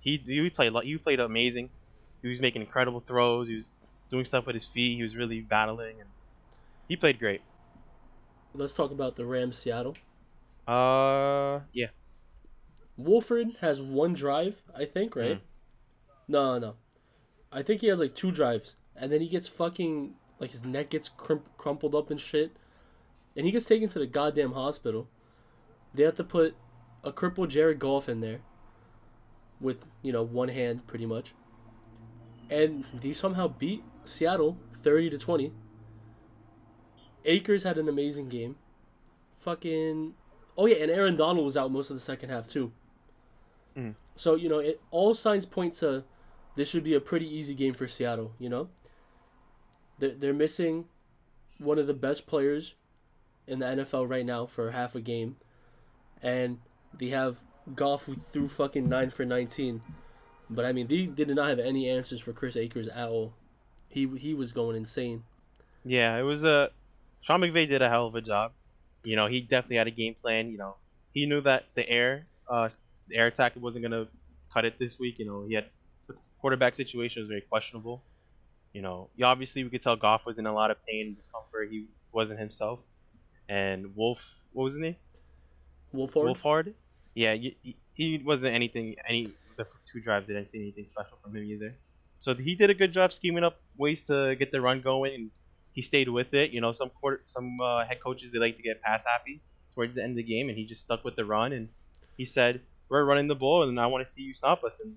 he 0.00 0.18
he 0.18 0.50
played 0.50 0.72
he 0.84 0.98
played 0.98 1.20
amazing. 1.20 1.72
He 2.22 2.28
was 2.28 2.40
making 2.40 2.62
incredible 2.62 3.00
throws. 3.00 3.48
He 3.48 3.56
was 3.56 3.70
doing 4.10 4.24
stuff 4.26 4.46
with 4.46 4.54
his 4.56 4.66
feet. 4.66 4.96
He 4.96 5.02
was 5.04 5.16
really 5.16 5.42
battling, 5.42 6.00
and 6.00 6.10
he 6.88 6.96
played 6.96 7.18
great. 7.20 7.42
Let's 8.52 8.74
talk 8.74 8.92
about 8.92 9.16
the 9.16 9.26
Rams 9.26 9.58
Seattle. 9.58 9.96
Uh, 10.66 11.60
yeah, 11.72 11.90
Wolford 12.96 13.56
has 13.60 13.82
one 13.82 14.12
drive, 14.12 14.62
I 14.72 14.84
think, 14.84 15.16
right? 15.16 15.38
Mm. 15.38 15.49
No, 16.30 16.60
no. 16.60 16.74
I 17.50 17.64
think 17.64 17.80
he 17.80 17.88
has 17.88 17.98
like 17.98 18.14
two 18.14 18.30
drives, 18.30 18.76
and 18.94 19.10
then 19.10 19.20
he 19.20 19.26
gets 19.28 19.48
fucking 19.48 20.14
like 20.38 20.52
his 20.52 20.64
neck 20.64 20.90
gets 20.90 21.08
crum- 21.08 21.42
crumpled 21.58 21.92
up 21.92 22.08
and 22.08 22.20
shit, 22.20 22.52
and 23.36 23.44
he 23.46 23.50
gets 23.50 23.66
taken 23.66 23.88
to 23.88 23.98
the 23.98 24.06
goddamn 24.06 24.52
hospital. 24.52 25.08
They 25.92 26.04
have 26.04 26.14
to 26.14 26.24
put 26.24 26.54
a 27.02 27.10
crippled 27.10 27.50
Jared 27.50 27.80
Goff 27.80 28.08
in 28.08 28.20
there, 28.20 28.42
with 29.60 29.78
you 30.02 30.12
know 30.12 30.22
one 30.22 30.50
hand 30.50 30.86
pretty 30.86 31.04
much, 31.04 31.34
and 32.48 32.84
they 32.94 33.12
somehow 33.12 33.48
beat 33.48 33.82
Seattle 34.04 34.56
thirty 34.84 35.10
to 35.10 35.18
twenty. 35.18 35.52
Akers 37.24 37.64
had 37.64 37.76
an 37.76 37.88
amazing 37.88 38.28
game. 38.28 38.54
Fucking 39.40 40.14
oh 40.56 40.66
yeah, 40.66 40.76
and 40.76 40.92
Aaron 40.92 41.16
Donald 41.16 41.44
was 41.44 41.56
out 41.56 41.72
most 41.72 41.90
of 41.90 41.96
the 41.96 42.00
second 42.00 42.30
half 42.30 42.46
too. 42.46 42.70
Mhm. 43.76 43.96
So 44.14 44.36
you 44.36 44.48
know, 44.48 44.60
it 44.60 44.80
all 44.92 45.12
signs 45.14 45.44
point 45.44 45.74
to 45.78 46.04
this 46.60 46.68
should 46.68 46.84
be 46.84 46.92
a 46.92 47.00
pretty 47.00 47.26
easy 47.26 47.54
game 47.54 47.72
for 47.72 47.88
Seattle. 47.88 48.32
You 48.38 48.50
know, 48.50 48.68
they're 49.98 50.10
they're 50.10 50.34
missing 50.34 50.84
one 51.58 51.78
of 51.78 51.86
the 51.86 51.94
best 51.94 52.26
players 52.26 52.74
in 53.46 53.60
the 53.60 53.66
NFL 53.66 54.10
right 54.10 54.26
now 54.26 54.44
for 54.44 54.70
half 54.70 54.94
a 54.94 55.00
game, 55.00 55.36
and 56.22 56.58
they 56.92 57.08
have 57.08 57.38
Goff 57.74 58.04
who 58.04 58.14
threw 58.14 58.46
fucking 58.46 58.86
nine 58.86 59.08
for 59.08 59.24
nineteen. 59.24 59.80
But 60.50 60.66
I 60.66 60.72
mean, 60.72 60.86
they 60.86 61.06
they 61.06 61.24
did 61.24 61.34
not 61.34 61.48
have 61.48 61.58
any 61.58 61.88
answers 61.88 62.20
for 62.20 62.34
Chris 62.34 62.56
Akers 62.58 62.88
at 62.88 63.08
all. 63.08 63.32
He 63.88 64.06
he 64.18 64.34
was 64.34 64.52
going 64.52 64.76
insane. 64.76 65.24
yeah. 65.82 66.18
It 66.18 66.22
was 66.22 66.44
a 66.44 66.70
Sean 67.22 67.40
McVay 67.40 67.66
did 67.66 67.80
a 67.80 67.88
hell 67.88 68.06
of 68.06 68.14
a 68.16 68.20
job. 68.20 68.52
You 69.02 69.16
know, 69.16 69.28
he 69.28 69.40
definitely 69.40 69.76
had 69.76 69.86
a 69.86 69.92
game 69.92 70.14
plan. 70.20 70.50
You 70.50 70.58
know, 70.58 70.76
he 71.14 71.24
knew 71.24 71.40
that 71.40 71.68
the 71.74 71.88
air, 71.88 72.26
uh, 72.50 72.68
the 73.08 73.16
air 73.16 73.28
attack 73.28 73.54
wasn't 73.56 73.84
gonna 73.84 74.08
cut 74.52 74.66
it 74.66 74.78
this 74.78 74.98
week. 74.98 75.18
You 75.18 75.24
know, 75.24 75.46
he 75.48 75.54
had 75.54 75.70
quarterback 76.40 76.74
situation 76.74 77.22
was 77.22 77.28
very 77.28 77.42
questionable. 77.42 78.02
You 78.72 78.82
know, 78.82 79.08
obviously 79.22 79.64
we 79.64 79.70
could 79.70 79.82
tell 79.82 79.96
Goff 79.96 80.24
was 80.26 80.38
in 80.38 80.46
a 80.46 80.54
lot 80.54 80.70
of 80.70 80.76
pain 80.86 81.08
and 81.08 81.16
discomfort. 81.16 81.68
He 81.70 81.86
wasn't 82.12 82.38
himself. 82.38 82.80
And 83.48 83.96
Wolf, 83.96 84.22
what 84.52 84.64
was 84.64 84.74
his 84.74 84.80
name? 84.80 84.96
Wolford. 85.92 86.36
Wolfhard. 86.36 86.74
Yeah, 87.14 87.34
he, 87.34 87.76
he 87.94 88.22
wasn't 88.24 88.54
anything. 88.54 88.94
Any 89.08 89.32
the 89.56 89.66
two 89.84 90.00
drives, 90.00 90.30
I 90.30 90.34
didn't 90.34 90.48
see 90.48 90.60
anything 90.60 90.86
special 90.86 91.18
from 91.22 91.36
him 91.36 91.44
either. 91.44 91.74
So 92.18 92.34
he 92.34 92.54
did 92.54 92.70
a 92.70 92.74
good 92.74 92.92
job 92.92 93.12
scheming 93.12 93.44
up 93.44 93.60
ways 93.76 94.02
to 94.04 94.36
get 94.36 94.52
the 94.52 94.60
run 94.60 94.80
going, 94.80 95.14
and 95.14 95.30
he 95.72 95.82
stayed 95.82 96.08
with 96.08 96.34
it. 96.34 96.50
You 96.50 96.60
know, 96.60 96.72
some 96.72 96.90
quarter, 96.90 97.22
some 97.26 97.60
uh, 97.60 97.84
head 97.84 98.00
coaches 98.00 98.30
they 98.32 98.38
like 98.38 98.56
to 98.56 98.62
get 98.62 98.80
pass 98.82 99.04
happy 99.04 99.40
towards 99.74 99.94
the 99.94 100.02
end 100.02 100.12
of 100.12 100.16
the 100.16 100.22
game, 100.22 100.48
and 100.48 100.56
he 100.56 100.64
just 100.64 100.82
stuck 100.82 101.04
with 101.04 101.16
the 101.16 101.24
run. 101.24 101.52
And 101.52 101.68
he 102.16 102.24
said, 102.24 102.60
"We're 102.88 103.04
running 103.04 103.28
the 103.28 103.34
ball, 103.34 103.62
and 103.68 103.80
I 103.80 103.86
want 103.86 104.06
to 104.06 104.10
see 104.10 104.22
you 104.22 104.34
stop 104.34 104.64
us." 104.64 104.80
And 104.80 104.96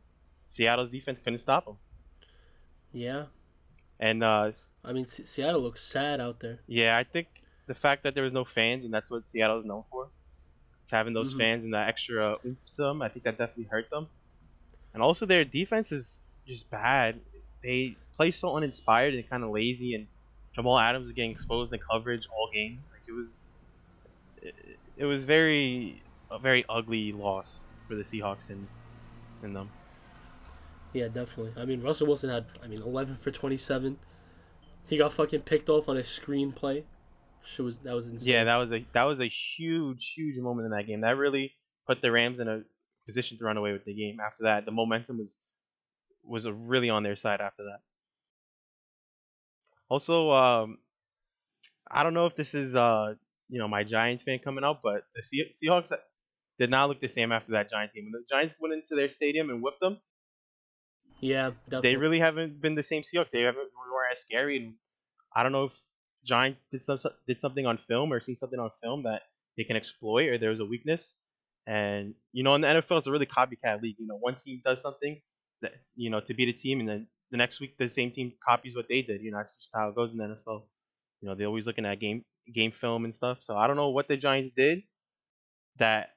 Seattle's 0.53 0.91
defense 0.91 1.17
couldn't 1.24 1.39
stop 1.39 1.67
him. 1.67 1.77
Yeah. 2.91 3.25
And 4.00 4.24
uh, 4.24 4.51
I 4.86 4.93
mean, 4.93 5.03
S- 5.05 5.22
Seattle 5.25 5.62
looks 5.62 5.81
sad 5.83 6.19
out 6.22 6.39
there. 6.39 6.60
yeah, 6.67 6.98
I 6.98 7.03
think 7.03 7.27
the 7.67 7.74
fact 7.74 8.03
that 8.03 8.13
there 8.13 8.24
was 8.24 8.33
no 8.33 8.43
fans, 8.45 8.86
and 8.86 8.93
that's 8.93 9.10
what 9.10 9.27
Seattle 9.29 9.60
is 9.60 9.65
known 9.65 9.83
for, 9.89 10.10
is 10.83 10.91
having 10.91 11.13
those 11.13 11.33
Mhm. 11.33 11.38
fans 11.39 11.63
and 11.63 11.74
that 11.74 11.88
extra 11.89 12.38
oomph 12.45 12.60
to 12.75 12.75
them. 12.83 13.01
I 13.01 13.10
think 13.10 13.24
that 13.25 13.38
definitely 13.38 13.69
hurt 13.72 13.89
them. 13.89 14.07
And 14.93 15.01
also, 15.01 15.25
their 15.25 15.43
defense 15.45 15.91
is 15.91 16.22
just 16.45 16.69
bad. 16.69 17.19
They 17.63 17.95
play 18.15 18.29
so 18.31 18.55
uninspired 18.57 19.13
and 19.15 19.27
kind 19.27 19.43
of 19.43 19.50
lazy, 19.50 19.95
and 19.95 20.05
Jamal 20.53 20.77
Adams 20.77 21.05
was 21.05 21.13
getting 21.13 21.31
exposed 21.31 21.74
in 21.74 21.79
coverage 21.79 22.27
all 22.27 22.50
game. 22.53 22.83
Like 22.91 23.01
it 23.07 23.13
was, 23.13 23.41
it, 24.43 24.53
it 24.98 25.05
was 25.05 25.25
very 25.25 26.01
a 26.29 26.38
very 26.38 26.63
ugly 26.69 27.12
loss 27.12 27.60
for 27.88 27.95
the 27.95 28.03
Seahawks 28.03 28.50
and 28.50 28.67
and 29.41 29.55
them. 29.55 29.69
Yeah, 30.93 31.07
definitely. 31.07 31.53
I 31.62 31.65
mean, 31.65 31.81
Russell 31.81 32.07
Wilson 32.07 32.29
had, 32.29 32.45
I 32.62 32.67
mean, 32.67 32.81
11 32.81 33.17
for 33.17 33.31
27. 33.31 33.97
He 34.88 34.97
got 34.97 35.13
fucking 35.13 35.41
picked 35.41 35.69
off 35.69 35.89
on 35.89 35.97
a 35.97 36.01
screenplay. 36.01 36.83
Shit 37.45 37.65
was 37.65 37.79
that 37.79 37.93
was 37.93 38.07
insane. 38.07 38.33
Yeah, 38.33 38.43
that 38.45 38.55
was 38.55 38.71
a 38.71 38.85
that 38.93 39.03
was 39.03 39.19
a 39.19 39.27
huge 39.27 40.13
huge 40.15 40.38
moment 40.38 40.65
in 40.65 40.71
that 40.71 40.88
game. 40.88 41.01
That 41.01 41.17
really 41.17 41.53
put 41.85 42.01
the 42.01 42.12
Rams 42.12 42.39
in 42.39 42.47
a 42.47 42.63
position 43.05 43.38
to 43.38 43.43
run 43.43 43.57
away 43.57 43.73
with 43.73 43.83
the 43.85 43.93
game. 43.93 44.19
After 44.19 44.43
that, 44.43 44.65
the 44.65 44.71
momentum 44.71 45.17
was 45.17 45.35
was 46.23 46.47
really 46.50 46.89
on 46.89 47.03
their 47.03 47.17
side 47.17 47.41
after 47.41 47.63
that. 47.63 47.79
Also, 49.89 50.31
um, 50.31 50.77
I 51.89 52.03
don't 52.03 52.13
know 52.13 52.25
if 52.25 52.35
this 52.35 52.53
is 52.53 52.75
uh 52.75 53.15
you 53.50 53.59
know 53.59 53.67
my 53.67 53.83
Giants 53.83 54.23
fan 54.23 54.39
coming 54.39 54.63
out, 54.63 54.81
but 54.81 55.03
the 55.15 55.23
Se- 55.23 55.51
Seahawks 55.63 55.91
did 56.59 56.69
not 56.69 56.88
look 56.89 57.01
the 57.01 57.09
same 57.09 57.31
after 57.31 57.51
that 57.53 57.69
Giants 57.69 57.93
game. 57.93 58.05
When 58.05 58.13
the 58.13 58.25
Giants 58.29 58.55
went 58.59 58.73
into 58.73 58.95
their 58.95 59.09
stadium 59.09 59.50
and 59.50 59.62
whipped 59.62 59.81
them, 59.81 60.00
yeah, 61.24 61.51
definitely. 61.65 61.89
they 61.89 61.96
really 61.96 62.20
haven't 62.20 62.62
been 62.62 62.75
the 62.75 62.84
same 62.84 63.03
Seahawks. 63.03 63.30
They 63.32 63.42
haven't 63.42 63.70
were 63.94 64.06
as 64.12 64.20
scary, 64.20 64.58
and 64.58 64.74
I 65.36 65.44
don't 65.44 65.51
know 65.51 65.65
if 65.65 65.80
Giants 66.25 66.60
did 66.72 66.82
some 66.82 67.00
did 67.27 67.39
something 67.39 67.65
on 67.65 67.77
film 67.77 68.12
or 68.12 68.20
seen 68.20 68.36
something 68.36 68.60
on 68.60 68.70
film 68.82 69.03
that 69.03 69.24
they 69.58 69.63
can 69.63 69.75
exploit, 69.75 70.30
or 70.30 70.38
there's 70.38 70.60
a 70.60 70.65
weakness. 70.65 71.15
And 71.65 72.15
you 72.32 72.44
know, 72.44 72.56
in 72.56 72.62
the 72.62 72.68
NFL, 72.68 73.00
it's 73.00 73.08
a 73.08 73.12
really 73.12 73.25
copycat 73.25 73.82
league. 73.82 73.96
You 74.00 74.08
know, 74.08 74.18
one 74.18 74.36
team 74.36 74.62
does 74.65 74.82
something 74.82 75.22
that 75.62 75.74
you 75.96 76.10
know 76.10 76.20
to 76.22 76.34
beat 76.34 76.50
a 76.50 76.53
team, 76.53 76.80
and 76.80 76.89
then 76.89 77.08
the 77.32 77.38
next 77.38 77.60
week 77.60 77.77
the 77.77 77.88
same 77.88 78.12
team 78.12 78.34
copies 78.46 78.75
what 78.75 78.88
they 78.89 79.01
did. 79.01 79.22
You 79.22 79.32
know, 79.32 79.38
that's 79.38 79.53
just 79.53 79.72
how 79.74 79.89
it 79.89 79.96
goes 79.96 80.12
in 80.12 80.18
the 80.18 80.25
NFL. 80.25 80.63
You 81.22 81.30
know, 81.30 81.36
they're 81.36 81.48
always 81.48 81.65
looking 81.65 81.86
at 81.86 82.00
game 82.00 82.24
game 82.53 82.72
film 82.72 83.06
and 83.06 83.15
stuff. 83.15 83.38
So 83.42 83.56
I 83.56 83.68
don't 83.68 83.77
know 83.77 83.89
what 83.89 84.08
the 84.08 84.18
Giants 84.18 84.53
did 84.56 84.84
that 85.77 86.10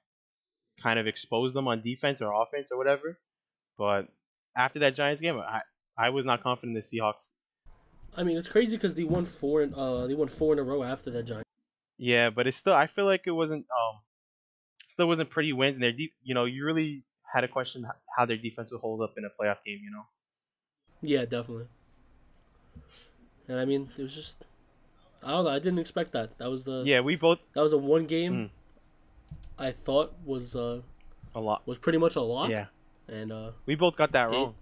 kind 0.82 0.98
of 0.98 1.06
exposed 1.06 1.54
them 1.54 1.68
on 1.68 1.82
defense 1.82 2.20
or 2.20 2.32
offense 2.42 2.70
or 2.70 2.78
whatever. 2.78 3.18
But 3.78 4.08
after 4.56 4.78
that 4.80 4.94
Giants 4.94 5.20
game, 5.20 5.38
I 5.38 5.62
I 5.96 6.10
was 6.10 6.24
not 6.24 6.42
confident 6.42 6.76
in 6.76 6.82
the 6.82 6.98
Seahawks. 7.00 7.32
I 8.16 8.22
mean, 8.22 8.36
it's 8.36 8.48
crazy 8.48 8.76
because 8.76 8.94
they 8.94 9.04
won 9.04 9.26
four. 9.26 9.62
In, 9.62 9.74
uh, 9.74 10.06
they 10.06 10.14
won 10.14 10.28
four 10.28 10.52
in 10.54 10.58
a 10.58 10.62
row 10.62 10.82
after 10.82 11.10
that 11.10 11.24
Giants. 11.24 11.48
Yeah, 11.98 12.30
but 12.30 12.46
it's 12.46 12.56
still 12.56 12.74
I 12.74 12.86
feel 12.86 13.04
like 13.04 13.22
it 13.26 13.32
wasn't 13.32 13.66
um 13.70 14.00
still 14.88 15.06
wasn't 15.06 15.30
pretty 15.30 15.52
wins 15.52 15.76
and 15.76 15.82
their 15.82 15.92
deep. 15.92 16.12
You 16.22 16.34
know, 16.34 16.44
you 16.44 16.64
really 16.64 17.04
had 17.34 17.44
a 17.44 17.48
question 17.48 17.86
how 18.16 18.24
their 18.26 18.36
defense 18.36 18.70
would 18.72 18.80
hold 18.80 19.02
up 19.02 19.14
in 19.16 19.24
a 19.24 19.28
playoff 19.28 19.58
game. 19.64 19.80
You 19.82 19.90
know. 19.90 20.06
Yeah, 21.02 21.24
definitely. 21.24 21.66
And 23.48 23.60
I 23.60 23.64
mean, 23.64 23.90
it 23.96 24.02
was 24.02 24.14
just, 24.14 24.44
I 25.22 25.30
don't 25.30 25.44
know. 25.44 25.50
I 25.50 25.58
didn't 25.58 25.78
expect 25.78 26.12
that. 26.12 26.38
That 26.38 26.50
was 26.50 26.64
the 26.64 26.82
Yeah, 26.84 27.00
we 27.00 27.16
both 27.16 27.38
that 27.54 27.60
was 27.60 27.72
a 27.72 27.78
one 27.78 28.06
game. 28.06 28.34
Mm. 28.34 28.50
I 29.58 29.72
thought 29.72 30.14
was 30.24 30.56
uh 30.56 30.80
a 31.34 31.40
lot. 31.40 31.66
was 31.66 31.78
pretty 31.78 31.98
much 31.98 32.16
a 32.16 32.20
lot. 32.20 32.50
Yeah, 32.50 32.66
And 33.08 33.30
uh, 33.32 33.50
we 33.66 33.74
both 33.74 33.96
got 33.96 34.12
that 34.12 34.28
It- 34.28 34.32
wrong. 34.32 34.54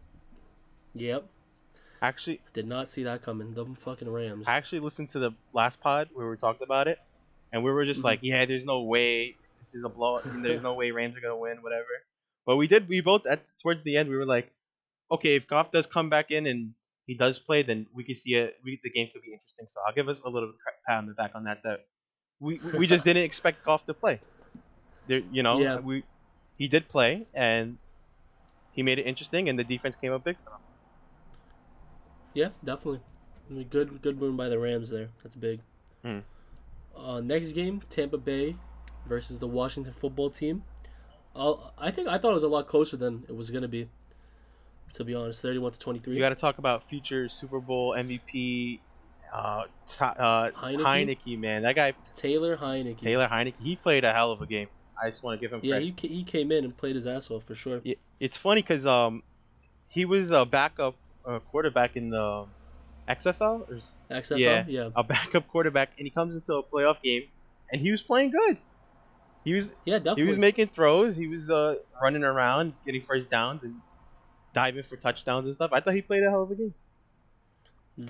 yep, 0.95 1.25
Actually, 2.03 2.41
did 2.53 2.67
not 2.67 2.91
see 2.91 3.03
that 3.05 3.23
coming. 3.23 3.55
Them 3.55 3.75
fucking 3.77 4.11
Rams. 4.11 4.45
I 4.47 4.57
actually 4.57 4.81
listened 4.81 5.09
to 5.11 5.19
the 5.19 5.31
last 5.55 5.81
pod 5.81 6.11
where 6.13 6.29
we 6.29 6.37
talked 6.37 6.61
about 6.61 6.87
it, 6.87 6.99
and 7.51 7.65
we 7.65 7.71
were 7.71 7.87
just 7.87 8.01
Mhm. 8.01 8.05
like, 8.05 8.19
yeah, 8.23 8.45
there's 8.45 8.65
no 8.67 8.83
way 8.83 9.37
this 9.59 9.75
is 9.75 9.85
a 9.85 9.89
blow. 9.89 10.21
there's 10.21 10.61
no 10.69 10.75
way 10.75 10.91
Rams 10.91 11.17
are 11.17 11.21
gonna 11.23 11.37
win, 11.39 11.63
whatever. 11.63 11.87
But 12.45 12.57
we 12.57 12.67
did. 12.67 12.89
We 12.89 13.01
both 13.01 13.25
at 13.27 13.41
towards 13.61 13.83
the 13.85 13.97
end 13.97 14.11
we 14.11 14.17
were 14.17 14.27
like, 14.27 14.53
okay, 15.11 15.35
if 15.37 15.47
Goff 15.47 15.73
does 15.73 15.87
come 15.87 16.11
back 16.11 16.31
in 16.31 16.47
and 16.47 16.75
he 17.07 17.15
does 17.15 17.39
play, 17.39 17.63
then 17.63 17.87
we 17.95 18.05
could 18.05 18.19
see 18.19 18.35
it. 18.35 18.59
We, 18.63 18.79
the 18.83 18.91
game 18.91 19.09
could 19.11 19.23
be 19.23 19.33
interesting. 19.33 19.65
So 19.69 19.81
I'll 19.87 19.95
give 19.95 20.09
us 20.11 20.21
a 20.21 20.29
little 20.29 20.53
pat 20.87 20.99
on 20.99 21.07
the 21.07 21.15
back 21.15 21.31
on 21.35 21.45
that. 21.45 21.63
That 21.63 21.87
we 22.39 22.59
we 22.79 22.87
just 22.87 23.05
didn't 23.09 23.23
expect 23.25 23.65
Goff 23.65 23.87
to 23.87 23.95
play. 23.95 24.21
There, 25.07 25.21
you 25.33 25.43
know, 25.43 25.59
Yeah. 25.59 25.79
we 25.79 26.05
he 26.59 26.69
did 26.69 26.87
play 26.89 27.27
and 27.33 27.79
he 28.75 28.83
made 28.83 28.99
it 28.99 29.07
interesting, 29.07 29.49
and 29.49 29.59
the 29.59 29.65
defense 29.65 29.97
came 29.97 30.13
up 30.13 30.25
big 30.25 30.37
for. 30.45 30.53
Yeah, 32.35 32.49
definitely. 32.65 33.01
I 33.49 33.53
mean, 33.53 33.69
good 33.69 34.03
good 34.03 34.21
win 34.21 34.37
by 34.37 34.49
the 34.49 34.59
Rams 34.59 34.91
there. 34.91 35.09
That's 35.23 35.37
big. 35.37 35.61
Hmm. 36.03 36.21
Uh, 36.97 37.21
next 37.21 37.53
game, 37.53 37.83
Tampa 37.89 38.19
Bay 38.19 38.57
versus 39.07 39.39
the 39.39 39.47
Washington 39.47 39.93
Football 39.93 40.31
Team. 40.31 40.65
Uh, 41.35 41.55
I 41.79 41.91
think 41.91 42.09
I 42.09 42.19
thought 42.19 42.31
it 42.31 42.35
was 42.35 42.43
a 42.43 42.49
lot 42.49 42.67
closer 42.67 42.97
than 42.97 43.25
it 43.29 43.37
was 43.37 43.51
gonna 43.51 43.69
be. 43.69 43.89
To 44.95 45.05
be 45.05 45.15
honest, 45.15 45.43
thirty-one 45.43 45.73
to 45.73 45.79
twenty-three. 45.79 46.15
You 46.15 46.21
got 46.21 46.29
to 46.29 46.37
talk 46.37 46.59
about 46.59 46.89
future 46.89 47.29
Super 47.29 47.59
Bowl 47.59 47.95
MVP 47.97 48.79
uh, 49.35 49.65
T- 49.89 50.05
uh, 50.05 50.51
Heinicke? 50.53 50.85
Heinicke, 50.85 51.39
man. 51.39 51.63
That 51.63 51.75
guy, 51.75 51.95
Taylor 52.15 52.57
Heinicke. 52.57 53.01
Taylor 53.01 53.29
Heinicke, 53.29 53.55
he 53.61 53.75
played 53.75 54.05
a 54.05 54.13
hell 54.13 54.31
of 54.31 54.41
a 54.41 54.47
game. 54.47 54.69
I 55.01 55.09
just 55.11 55.23
want 55.23 55.39
to 55.41 55.45
give 55.45 55.53
him 55.53 55.61
Yeah, 55.63 55.77
credit. 55.79 56.01
he, 56.01 56.09
he 56.09 56.25
came 56.25 56.53
in 56.53 56.65
and 56.65 56.77
played 56.77 56.95
his 56.97 57.07
ass 57.07 57.31
off 57.31 57.45
for 57.45 57.55
sure. 57.55 57.81
Yeah, 57.85 57.95
It's 58.21 58.37
funny 58.39 58.63
because 58.63 58.87
um, 58.87 59.23
he 59.89 60.05
was 60.05 60.31
a 60.31 60.45
backup 60.45 60.95
uh, 61.27 61.39
quarterback 61.41 61.97
in 61.97 62.11
the 62.11 62.47
XFL, 63.09 63.69
or 63.69 63.81
XFL, 64.11 64.39
Yeah. 64.39 64.65
yeah, 64.69 64.91
a 64.95 65.03
backup 65.03 65.49
quarterback, 65.49 65.91
and 65.99 66.07
he 66.07 66.11
comes 66.11 66.35
into 66.37 66.55
a 66.55 66.63
playoff 66.63 67.03
game, 67.03 67.25
and 67.73 67.81
he 67.81 67.91
was 67.91 68.03
playing 68.03 68.31
good. 68.31 68.59
He 69.45 69.53
was 69.53 69.73
yeah, 69.85 69.99
definitely. 69.99 70.23
he 70.23 70.29
was 70.31 70.39
making 70.39 70.69
throws. 70.69 71.17
He 71.17 71.27
was 71.27 71.51
uh, 71.51 71.75
running 72.03 72.25
around, 72.25 72.73
getting 72.87 73.03
first 73.03 73.29
downs, 73.31 73.63
and 73.63 73.75
diving 74.55 74.85
for 74.85 74.97
touchdowns 74.97 75.45
and 75.47 75.55
stuff. 75.55 75.71
I 75.73 75.81
thought 75.81 75.95
he 75.95 76.01
played 76.03 76.23
a 76.23 76.31
hell 76.31 76.45
of 76.45 76.51
a 76.51 76.55
game. 76.55 76.75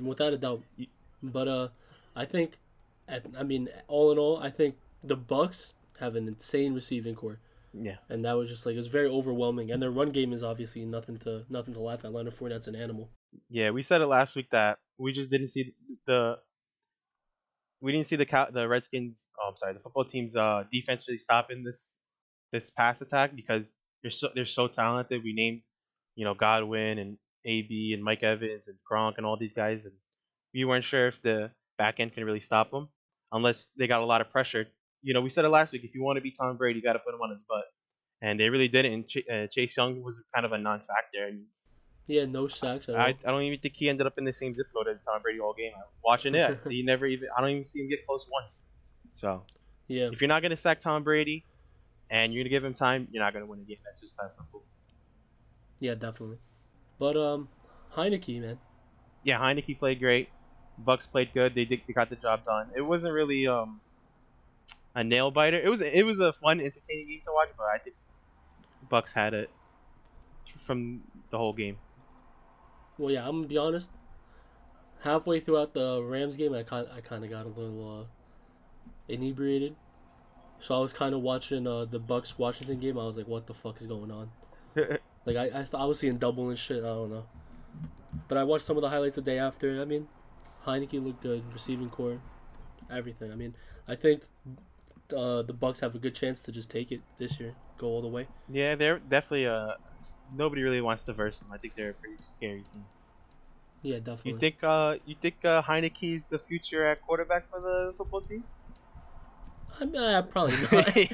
without 0.02 0.32
a 0.32 0.38
doubt. 0.38 0.62
But 1.22 1.48
uh, 1.48 1.68
I 2.14 2.24
think, 2.24 2.52
at, 3.08 3.24
I 3.36 3.42
mean, 3.42 3.68
all 3.88 4.12
in 4.12 4.18
all, 4.18 4.38
I 4.38 4.50
think 4.50 4.76
the 5.00 5.16
Bucks 5.16 5.72
have 6.00 6.16
an 6.16 6.28
insane 6.28 6.74
receiving 6.74 7.14
corps, 7.14 7.38
Yeah. 7.72 7.96
and 8.08 8.24
that 8.24 8.32
was 8.34 8.48
just 8.48 8.66
like 8.66 8.74
it 8.74 8.78
was 8.78 8.88
very 8.88 9.08
overwhelming. 9.08 9.70
And 9.70 9.82
their 9.82 9.90
run 9.90 10.10
game 10.10 10.32
is 10.32 10.42
obviously 10.42 10.84
nothing 10.84 11.18
to 11.18 11.44
nothing 11.48 11.74
to 11.74 11.80
laugh 11.80 12.04
at. 12.04 12.12
Leonard 12.12 12.34
Fournette's 12.34 12.68
an 12.68 12.76
animal. 12.76 13.10
Yeah, 13.48 13.70
we 13.70 13.82
said 13.82 14.00
it 14.00 14.06
last 14.06 14.36
week 14.36 14.50
that 14.50 14.78
we 14.98 15.12
just 15.12 15.30
didn't 15.30 15.48
see 15.48 15.74
the 16.06 16.38
we 17.80 17.92
didn't 17.92 18.06
see 18.06 18.16
the 18.16 18.48
the 18.52 18.66
Redskins. 18.68 19.28
Oh, 19.40 19.48
I'm 19.50 19.56
sorry, 19.56 19.74
the 19.74 19.80
football 19.80 20.04
team's 20.04 20.36
uh, 20.36 20.64
defense 20.72 21.06
really 21.08 21.18
stopping 21.18 21.64
this 21.64 21.98
this 22.52 22.70
pass 22.70 23.00
attack 23.00 23.34
because 23.34 23.74
they're 24.02 24.10
so 24.10 24.28
they're 24.34 24.46
so 24.46 24.68
talented. 24.68 25.22
We 25.22 25.32
named 25.32 25.62
you 26.16 26.24
know 26.24 26.34
Godwin 26.34 26.98
and 26.98 27.18
AB 27.44 27.92
and 27.94 28.02
Mike 28.02 28.22
Evans 28.22 28.68
and 28.68 28.76
Gronk 28.90 29.14
and 29.18 29.26
all 29.26 29.36
these 29.36 29.52
guys, 29.52 29.80
and 29.84 29.92
we 30.54 30.64
weren't 30.64 30.84
sure 30.84 31.08
if 31.08 31.20
the 31.22 31.50
back 31.76 31.98
end 32.00 32.14
can 32.14 32.24
really 32.24 32.40
stop 32.40 32.70
them 32.70 32.88
unless 33.32 33.70
they 33.76 33.86
got 33.86 34.00
a 34.00 34.06
lot 34.06 34.20
of 34.20 34.30
pressure. 34.30 34.66
You 35.04 35.12
know, 35.14 35.20
we 35.20 35.28
said 35.30 35.44
it 35.44 35.50
last 35.50 35.72
week. 35.72 35.84
If 35.84 35.94
you 35.94 36.02
want 36.02 36.16
to 36.16 36.22
be 36.22 36.30
Tom 36.32 36.56
Brady, 36.56 36.78
you 36.78 36.82
got 36.82 36.94
to 36.94 36.98
put 36.98 37.14
him 37.14 37.20
on 37.20 37.30
his 37.30 37.42
butt, 37.48 37.64
and 38.22 38.40
they 38.40 38.48
really 38.48 38.68
didn't. 38.68 38.92
And 38.92 39.08
Ch- 39.08 39.28
uh, 39.30 39.46
Chase 39.48 39.76
Young 39.76 40.02
was 40.02 40.20
kind 40.34 40.46
of 40.46 40.52
a 40.52 40.58
non-factor, 40.58 41.26
and 41.28 41.44
Yeah, 42.06 42.24
no 42.24 42.48
sacks. 42.48 42.88
I, 42.88 43.08
I 43.08 43.30
don't 43.30 43.42
even 43.42 43.60
think 43.60 43.74
he 43.76 43.88
ended 43.88 44.06
up 44.06 44.14
in 44.18 44.24
the 44.24 44.32
same 44.32 44.54
zip 44.54 44.66
code 44.74 44.88
as 44.88 45.02
Tom 45.02 45.20
Brady 45.22 45.40
all 45.40 45.52
game. 45.54 45.72
Watching 46.02 46.34
it, 46.34 46.58
he 46.68 46.82
never 46.82 47.06
even. 47.06 47.28
I 47.36 47.40
don't 47.42 47.50
even 47.50 47.64
see 47.64 47.80
him 47.80 47.88
get 47.90 48.06
close 48.06 48.26
once. 48.32 48.60
So 49.12 49.44
yeah, 49.88 50.08
if 50.12 50.20
you're 50.20 50.28
not 50.28 50.42
gonna 50.42 50.56
sack 50.56 50.80
Tom 50.80 51.04
Brady, 51.04 51.44
and 52.10 52.32
you're 52.32 52.42
gonna 52.42 52.50
give 52.50 52.64
him 52.64 52.74
time, 52.74 53.06
you're 53.12 53.22
not 53.22 53.32
gonna 53.34 53.46
win 53.46 53.60
a 53.60 53.64
game. 53.64 53.78
That's 53.84 54.00
just 54.00 54.16
that 54.16 54.32
simple. 54.32 54.64
yeah, 55.80 55.94
definitely. 55.94 56.38
But 56.98 57.16
um, 57.16 57.48
Heinicke, 57.94 58.40
man, 58.40 58.58
Yeah, 59.22 59.38
Heinicke 59.38 59.78
played 59.78 60.00
great. 60.00 60.28
Bucks 60.78 61.06
played 61.06 61.32
good. 61.34 61.54
They 61.54 61.64
did, 61.64 61.82
they 61.86 61.92
got 61.92 62.08
the 62.10 62.16
job 62.16 62.44
done. 62.44 62.70
It 62.74 62.80
wasn't 62.82 63.12
really 63.12 63.46
um 63.46 63.80
a 64.94 65.04
nail 65.04 65.30
biter. 65.30 65.58
It 65.58 65.68
was 65.68 65.80
it 65.80 66.04
was 66.04 66.20
a 66.20 66.32
fun, 66.32 66.60
entertaining 66.60 67.08
game 67.08 67.20
to 67.24 67.32
watch, 67.32 67.48
but 67.56 67.64
I 67.64 67.78
think 67.78 67.96
Bucks 68.88 69.12
had 69.12 69.34
it 69.34 69.50
from 70.58 71.02
the 71.30 71.38
whole 71.38 71.52
game. 71.52 71.78
Well, 72.98 73.10
yeah, 73.10 73.26
I'm 73.26 73.36
gonna 73.36 73.48
be 73.48 73.58
honest. 73.58 73.90
Halfway 75.00 75.40
throughout 75.40 75.74
the 75.74 76.02
Rams 76.02 76.36
game, 76.36 76.54
I 76.54 76.62
kind 76.62 76.86
I 76.94 77.00
kind 77.00 77.24
of 77.24 77.30
got 77.30 77.46
a 77.46 77.48
little 77.48 78.00
uh, 78.00 79.12
inebriated. 79.12 79.76
So 80.60 80.74
I 80.74 80.78
was 80.78 80.92
kind 80.92 81.14
of 81.14 81.20
watching 81.20 81.66
uh, 81.66 81.84
the 81.84 81.98
Bucks 81.98 82.38
Washington 82.38 82.80
game. 82.80 82.98
I 82.98 83.04
was 83.04 83.16
like, 83.16 83.28
"What 83.28 83.46
the 83.46 83.54
fuck 83.54 83.80
is 83.80 83.86
going 83.86 84.10
on?" 84.10 84.30
Like 85.26 85.36
I, 85.36 85.60
I, 85.60 85.66
I 85.72 85.84
was 85.86 85.98
seeing 85.98 86.18
double 86.18 86.50
and 86.50 86.58
shit. 86.58 86.84
I 86.84 86.88
don't 86.88 87.10
know. 87.10 87.24
But 88.28 88.36
I 88.36 88.44
watched 88.44 88.66
some 88.66 88.76
of 88.76 88.82
the 88.82 88.90
highlights 88.90 89.14
the 89.14 89.22
day 89.22 89.38
after. 89.38 89.80
I 89.80 89.86
mean, 89.86 90.06
Heinicke 90.66 91.02
looked 91.02 91.22
good, 91.22 91.42
receiving 91.52 91.88
corps, 91.88 92.20
everything. 92.90 93.32
I 93.32 93.34
mean, 93.34 93.54
I 93.88 93.96
think 93.96 94.22
uh, 95.12 95.42
the 95.42 95.52
Bucks 95.52 95.80
have 95.80 95.94
a 95.94 95.98
good 95.98 96.14
chance 96.14 96.40
to 96.40 96.52
just 96.52 96.70
take 96.70 96.92
it 96.92 97.00
this 97.18 97.38
year, 97.40 97.54
go 97.78 97.88
all 97.88 98.02
the 98.02 98.08
way. 98.08 98.26
yeah, 98.48 98.74
they're 98.74 98.98
definitely 98.98 99.46
uh 99.46 99.72
nobody 100.36 100.62
really 100.62 100.80
wants 100.80 101.02
to 101.04 101.12
verse 101.12 101.38
them. 101.38 101.48
I 101.52 101.58
think 101.58 101.74
they're 101.76 101.90
a 101.90 101.94
pretty 101.94 102.16
scary 102.18 102.64
team. 102.72 102.84
Yeah, 103.82 103.98
definitely. 103.98 104.32
You 104.32 104.38
think 104.38 104.56
uh 104.62 104.96
you 105.04 105.16
think 105.20 105.44
uh 105.44 105.62
Heinicke's 105.62 106.24
the 106.26 106.38
future 106.38 106.86
at 106.86 107.02
quarterback 107.02 107.50
for 107.50 107.60
the 107.60 107.94
football 107.96 108.22
team? 108.22 108.44
I 109.80 109.84
mean, 109.84 109.96
uh, 109.96 110.22
probably 110.22 110.56
not. 110.70 110.96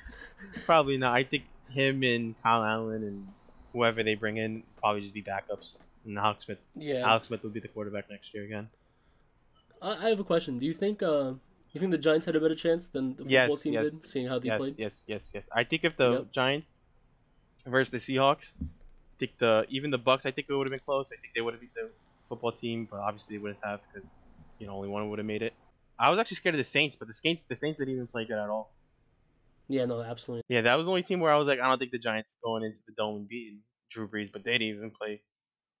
Probably 0.64 0.96
not. 0.96 1.14
I 1.14 1.22
think 1.24 1.44
him 1.70 2.02
and 2.02 2.34
Kyle 2.42 2.64
Allen 2.64 3.04
and 3.04 3.28
whoever 3.72 4.02
they 4.02 4.14
bring 4.14 4.38
in 4.38 4.62
probably 4.78 5.02
just 5.02 5.12
be 5.14 5.22
backups. 5.22 5.76
And 6.06 6.18
Alex 6.18 6.46
Smith, 6.46 6.58
yeah. 6.74 7.06
Alex 7.08 7.28
Smith 7.28 7.42
will 7.42 7.50
be 7.50 7.60
the 7.60 7.68
quarterback 7.68 8.10
next 8.10 8.32
year 8.32 8.44
again. 8.44 8.68
I, 9.82 10.06
I 10.06 10.08
have 10.08 10.18
a 10.18 10.24
question. 10.24 10.58
Do 10.58 10.64
you 10.64 10.72
think 10.72 11.02
uh, 11.02 11.34
you 11.72 11.80
think 11.80 11.92
the 11.92 11.98
Giants 11.98 12.26
had 12.26 12.36
a 12.36 12.40
better 12.40 12.54
chance 12.54 12.88
than 12.88 13.16
the 13.16 13.26
football 13.26 13.56
Yes, 13.56 13.58
team 13.58 13.76
yes, 13.76 13.78
did, 13.78 14.06
seeing 14.06 14.26
how 14.28 14.38
they 14.38 14.50
yes, 14.50 14.52
played? 14.52 14.78
yes, 14.78 15.04
yes, 15.06 15.30
yes. 15.34 15.48
I 15.54 15.64
think 15.64 15.84
if 15.84 15.96
the 15.96 16.20
Yep. 16.20 16.28
Giants 16.32 16.76
versus 17.66 17.90
the 17.92 17.98
Seahawks, 17.98 18.54
I 18.60 18.66
think 19.18 19.38
the 19.38 19.66
even 19.70 19.90
the 19.90 19.98
Bucks, 19.98 20.26
I 20.26 20.32
think 20.32 20.48
it 20.50 20.54
would 20.54 20.66
have 20.66 20.72
been 20.72 20.80
close. 20.86 21.10
I 21.12 21.16
think 21.20 21.34
they 21.34 21.42
would 21.42 21.54
have 21.54 21.60
beat 21.62 21.74
the 21.74 21.92
football 22.28 22.52
team, 22.52 22.88
but 22.90 23.00
obviously 23.00 23.36
they 23.36 23.42
wouldn't 23.42 23.60
have 23.64 23.80
because 23.92 24.14
you 24.58 24.66
know 24.66 24.74
only 24.76 24.88
one 24.88 25.10
would 25.10 25.18
have 25.20 25.26
made 25.26 25.42
it. 25.42 25.54
I 25.98 26.10
was 26.10 26.18
actually 26.18 26.36
scared 26.36 26.54
of 26.56 26.60
the 26.60 26.64
Saints, 26.64 26.96
but 26.96 27.08
the 27.08 27.14
Saints 27.14 27.44
the 27.44 27.56
Saints 27.56 27.78
didn't 27.78 27.94
even 27.94 28.08
play 28.08 28.26
good 28.26 28.38
at 28.38 28.50
all. 28.50 28.76
Yeah, 29.68 29.84
no, 29.86 30.02
absolutely. 30.02 30.42
Yeah, 30.48 30.62
that 30.62 30.74
was 30.74 30.86
the 30.86 30.90
only 30.90 31.02
team 31.02 31.20
where 31.20 31.32
I 31.32 31.36
was 31.36 31.46
like, 31.48 31.60
I 31.60 31.68
don't 31.68 31.78
think 31.78 31.92
the 31.92 31.98
Giants 31.98 32.36
going 32.42 32.64
into 32.64 32.80
the 32.86 32.92
dome 32.92 33.16
and 33.16 33.28
beating 33.28 33.62
Drew 33.90 34.08
Brees, 34.08 34.32
but 34.32 34.44
they 34.44 34.52
didn't 34.52 34.76
even 34.76 34.90
play. 34.90 35.22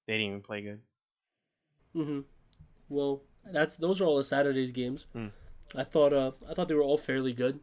They 0.06 0.14
didn't 0.14 0.28
even 0.28 0.42
play 0.42 0.62
good. 0.62 0.82
hmm 1.92 2.20
Well, 2.88 3.22
that's 3.44 3.76
those 3.76 4.00
are 4.00 4.04
all 4.06 4.18
the 4.18 4.24
Saturdays 4.24 4.72
games. 4.72 5.06
Mm. 5.14 5.30
I 5.74 5.84
thought 5.84 6.12
uh, 6.12 6.32
I 6.48 6.54
thought 6.54 6.68
they 6.68 6.74
were 6.74 6.82
all 6.82 6.98
fairly 6.98 7.32
good. 7.32 7.60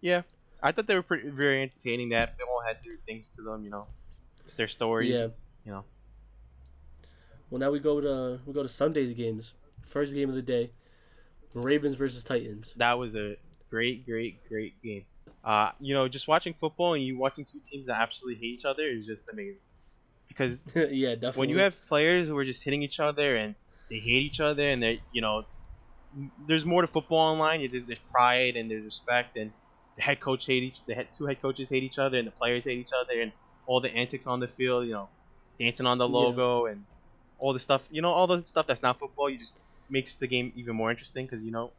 Yeah, 0.00 0.22
I 0.62 0.72
thought 0.72 0.86
they 0.86 0.94
were 0.94 1.02
pretty 1.02 1.28
very 1.28 1.62
entertaining. 1.62 2.10
That 2.10 2.36
they 2.38 2.44
all 2.44 2.62
had 2.66 2.78
their 2.84 2.96
things 3.06 3.30
to 3.36 3.42
them, 3.42 3.64
you 3.64 3.70
know, 3.70 3.86
it's 4.44 4.54
their 4.54 4.68
stories. 4.68 5.10
Yeah. 5.10 5.28
you 5.64 5.72
know. 5.72 5.84
Well, 7.50 7.60
now 7.60 7.70
we 7.70 7.78
go 7.78 8.00
to 8.00 8.40
we 8.46 8.52
go 8.52 8.62
to 8.62 8.68
Sunday's 8.68 9.12
games. 9.12 9.52
First 9.86 10.14
game 10.14 10.28
of 10.28 10.34
the 10.34 10.42
day, 10.42 10.70
Ravens 11.54 11.94
versus 11.94 12.24
Titans. 12.24 12.74
that 12.76 12.98
was 12.98 13.14
a 13.14 13.36
great, 13.70 14.04
great, 14.04 14.46
great 14.48 14.82
game. 14.82 15.04
Uh, 15.44 15.70
you 15.80 15.94
know, 15.94 16.08
just 16.08 16.26
watching 16.26 16.54
football 16.58 16.94
and 16.94 17.04
you 17.04 17.16
watching 17.16 17.44
two 17.44 17.60
teams 17.60 17.86
that 17.86 18.00
absolutely 18.00 18.34
hate 18.34 18.58
each 18.58 18.64
other 18.64 18.82
is 18.82 19.06
just 19.06 19.28
amazing. 19.32 19.60
Because 20.26 20.60
yeah, 20.74 21.14
definitely. 21.14 21.38
when 21.38 21.48
you 21.50 21.58
have 21.58 21.86
players 21.86 22.26
who 22.26 22.36
are 22.36 22.44
just 22.44 22.64
hitting 22.64 22.82
each 22.82 22.98
other 22.98 23.36
and 23.36 23.54
they 23.88 23.98
hate 23.98 24.22
each 24.24 24.40
other 24.40 24.68
and 24.68 24.82
they, 24.82 25.00
you 25.12 25.20
know, 25.20 25.44
there's 26.38 26.64
more 26.64 26.82
to 26.82 26.88
football 26.88 27.18
online. 27.32 27.60
You 27.60 27.68
just 27.68 27.86
there's 27.86 28.00
pride 28.14 28.56
and 28.56 28.70
there's 28.70 28.84
respect 28.84 29.36
and 29.36 29.52
the 29.96 30.02
head 30.02 30.20
coach 30.20 30.46
hate 30.46 30.62
each, 30.62 30.84
the 30.86 30.94
head, 30.94 31.10
two 31.16 31.26
head 31.26 31.40
coaches 31.40 31.68
hate 31.70 31.82
each 31.82 31.98
other 31.98 32.18
and 32.18 32.26
the 32.26 32.32
players 32.32 32.64
hate 32.64 32.78
each 32.78 32.90
other 32.98 33.20
and 33.20 33.32
all 33.66 33.80
the 33.80 33.90
antics 33.94 34.26
on 34.26 34.40
the 34.40 34.48
field. 34.48 34.86
You 34.86 34.92
know, 34.92 35.10
dancing 35.58 35.86
on 35.86 35.98
the 35.98 36.08
Yeah. 36.08 36.40
logo 36.48 36.66
and 36.66 36.86
all 37.38 37.52
the 37.52 37.60
stuff. 37.60 37.86
You 37.90 38.02
know, 38.02 38.12
all 38.12 38.26
the 38.26 38.44
stuff 38.46 38.66
that's 38.66 38.82
not 38.82 38.98
football. 38.98 39.30
You 39.30 39.38
just 39.38 39.58
makes 39.88 40.16
the 40.16 40.26
game 40.28 40.52
even 40.56 40.76
more 40.76 40.90
interesting 40.90 41.26
because 41.26 41.44
you 41.44 41.52
know, 41.52 41.74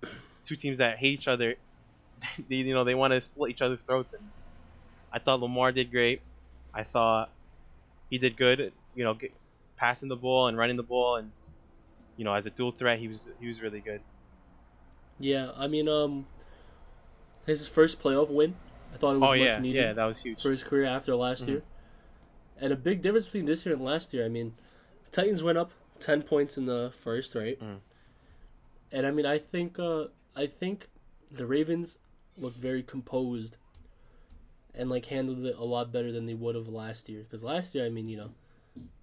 two 0.46 0.56
teams 0.56 0.78
that 0.80 0.98
hate 0.98 1.14
each 1.14 1.28
other, 1.28 1.56
they, 2.40 2.58
you 2.58 2.74
know, 2.74 2.84
they 2.84 2.96
want 2.96 3.12
to 3.14 3.22
slit 3.22 3.52
each 3.52 3.62
other's 3.62 3.84
throats. 3.84 4.14
And 4.14 4.32
I 5.12 5.20
thought 5.20 5.42
Lamar 5.42 5.72
did 5.72 5.92
great. 5.92 6.24
I 6.74 6.84
thought 6.84 7.36
he 8.10 8.18
did 8.20 8.38
good. 8.38 8.74
You 8.94 9.04
know, 9.06 9.14
get, 9.16 9.40
passing 9.78 10.10
the 10.10 10.18
ball 10.18 10.48
and 10.48 10.58
running 10.58 10.78
the 10.78 10.84
ball, 10.84 11.18
and 11.18 11.34
you 12.16 12.26
know, 12.26 12.34
as 12.34 12.46
a 12.46 12.52
dual 12.52 12.72
threat, 12.72 13.00
he 13.00 13.08
was 13.08 13.28
he 13.40 13.48
was 13.48 13.62
really 13.62 13.82
good. 13.82 14.04
Yeah, 15.20 15.52
I 15.56 15.68
mean, 15.68 15.88
um, 15.88 16.28
his 17.46 17.68
first 17.68 18.02
playoff 18.02 18.30
win. 18.30 18.56
I 18.94 18.98
thought 18.98 19.16
it 19.16 19.20
was 19.20 19.28
Oh 19.28 19.32
much 19.32 19.40
yeah, 19.40 19.60
needed 19.60 19.80
yeah, 19.82 19.94
that 19.94 20.06
was 20.06 20.22
huge. 20.22 20.42
for 20.42 20.52
his 20.52 20.64
career 20.64 20.86
after 20.86 21.16
last 21.16 21.44
Mhm. 21.44 21.48
year. 21.48 21.64
And 22.60 22.74
a 22.74 22.76
big 22.76 23.02
difference 23.02 23.26
between 23.26 23.46
this 23.46 23.66
year 23.66 23.76
and 23.76 23.84
last 23.84 24.14
year. 24.14 24.26
I 24.26 24.30
mean, 24.30 24.56
Titans 25.12 25.44
went 25.44 25.58
up 25.58 25.72
ten 26.00 26.22
points 26.24 26.58
in 26.58 26.66
the 26.66 26.92
first, 27.04 27.36
right? 27.36 27.60
Mm. 27.60 27.80
And 28.92 29.06
I 29.08 29.12
mean, 29.12 29.26
I 29.26 29.38
think 29.38 29.78
uh, 29.80 30.08
I 30.36 30.48
think 30.48 30.88
the 31.32 31.46
Ravens 31.46 32.00
looked 32.38 32.58
very 32.58 32.82
composed 32.84 33.58
and 34.74 34.90
like 34.90 35.06
handled 35.08 35.46
it 35.46 35.56
a 35.58 35.64
lot 35.64 35.92
better 35.92 36.12
than 36.12 36.26
they 36.26 36.34
would 36.36 36.56
have 36.56 36.68
last 36.68 37.10
year. 37.10 37.24
Because 37.24 37.44
last 37.44 37.74
year, 37.76 37.86
I 37.86 37.90
mean, 37.90 38.08
you 38.08 38.18
know, 38.18 38.32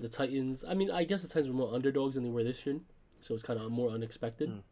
the 0.00 0.08
Titans. 0.08 0.64
I 0.66 0.74
mean, 0.74 0.90
I 0.90 1.04
guess 1.04 1.22
the 1.22 1.28
Titans 1.28 1.48
were 1.48 1.56
more 1.58 1.74
underdogs 1.74 2.14
than 2.14 2.24
they 2.24 2.30
were 2.30 2.44
this 2.44 2.64
year, 2.66 2.80
so 3.20 3.34
it's 3.34 3.42
kind 3.42 3.60
of 3.60 3.70
more 3.70 3.90
unexpected. 3.90 4.48
Mm. 4.50 4.62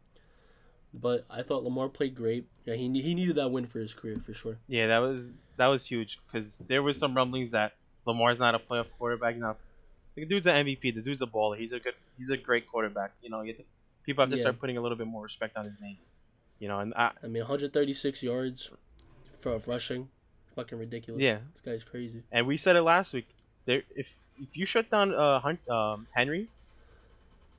But 0.93 1.25
I 1.29 1.41
thought 1.41 1.63
Lamar 1.63 1.89
played 1.89 2.13
great. 2.15 2.45
Yeah, 2.65 2.75
he 2.75 2.83
he 3.01 3.15
needed 3.15 3.35
that 3.37 3.49
win 3.49 3.65
for 3.65 3.79
his 3.79 3.93
career 3.93 4.19
for 4.25 4.33
sure. 4.33 4.57
Yeah, 4.67 4.87
that 4.87 4.99
was 4.99 5.31
that 5.57 5.67
was 5.67 5.85
huge 5.85 6.19
because 6.31 6.53
there 6.67 6.83
was 6.83 6.97
some 6.97 7.15
rumblings 7.15 7.51
that 7.51 7.73
Lamar's 8.05 8.37
not 8.39 8.53
a 8.55 8.59
playoff 8.59 8.87
quarterback. 8.97 9.35
Now, 9.37 9.55
the 10.15 10.25
dude's 10.25 10.45
an 10.45 10.65
MVP. 10.65 10.93
The 10.93 11.01
dude's 11.01 11.21
a 11.21 11.25
baller. 11.25 11.57
He's 11.57 11.71
a 11.73 11.79
good. 11.79 11.93
He's 12.17 12.29
a 12.29 12.37
great 12.37 12.67
quarterback. 12.67 13.11
You 13.23 13.29
know, 13.31 13.41
you 13.41 13.53
have 13.53 13.57
to- 13.57 13.65
people 14.05 14.21
have 14.21 14.29
to 14.29 14.35
Yeah. 14.35 14.41
start 14.43 14.59
putting 14.59 14.77
a 14.77 14.81
little 14.81 14.97
bit 14.97 15.07
more 15.07 15.23
respect 15.23 15.57
on 15.57 15.65
his 15.65 15.79
name. 15.81 15.97
You 16.59 16.67
know, 16.67 16.79
and 16.79 16.93
I, 16.95 17.11
I 17.23 17.27
mean, 17.27 17.41
136 17.43 18.21
yards 18.21 18.69
for 19.41 19.57
rushing, 19.65 20.09
fucking 20.55 20.77
ridiculous. 20.77 21.21
yeah, 21.21 21.39
this 21.53 21.61
guy's 21.61 21.83
crazy. 21.83 22.21
and 22.31 22.45
we 22.45 22.55
said 22.57 22.75
it 22.75 22.83
last 22.83 23.13
week. 23.13 23.27
There, 23.65 23.81
if 23.95 24.15
if 24.37 24.55
you 24.57 24.65
shut 24.67 24.89
down 24.91 25.13
uh 25.13 25.39
Hunt, 25.39 25.67
um 25.69 26.05
Henry, 26.11 26.49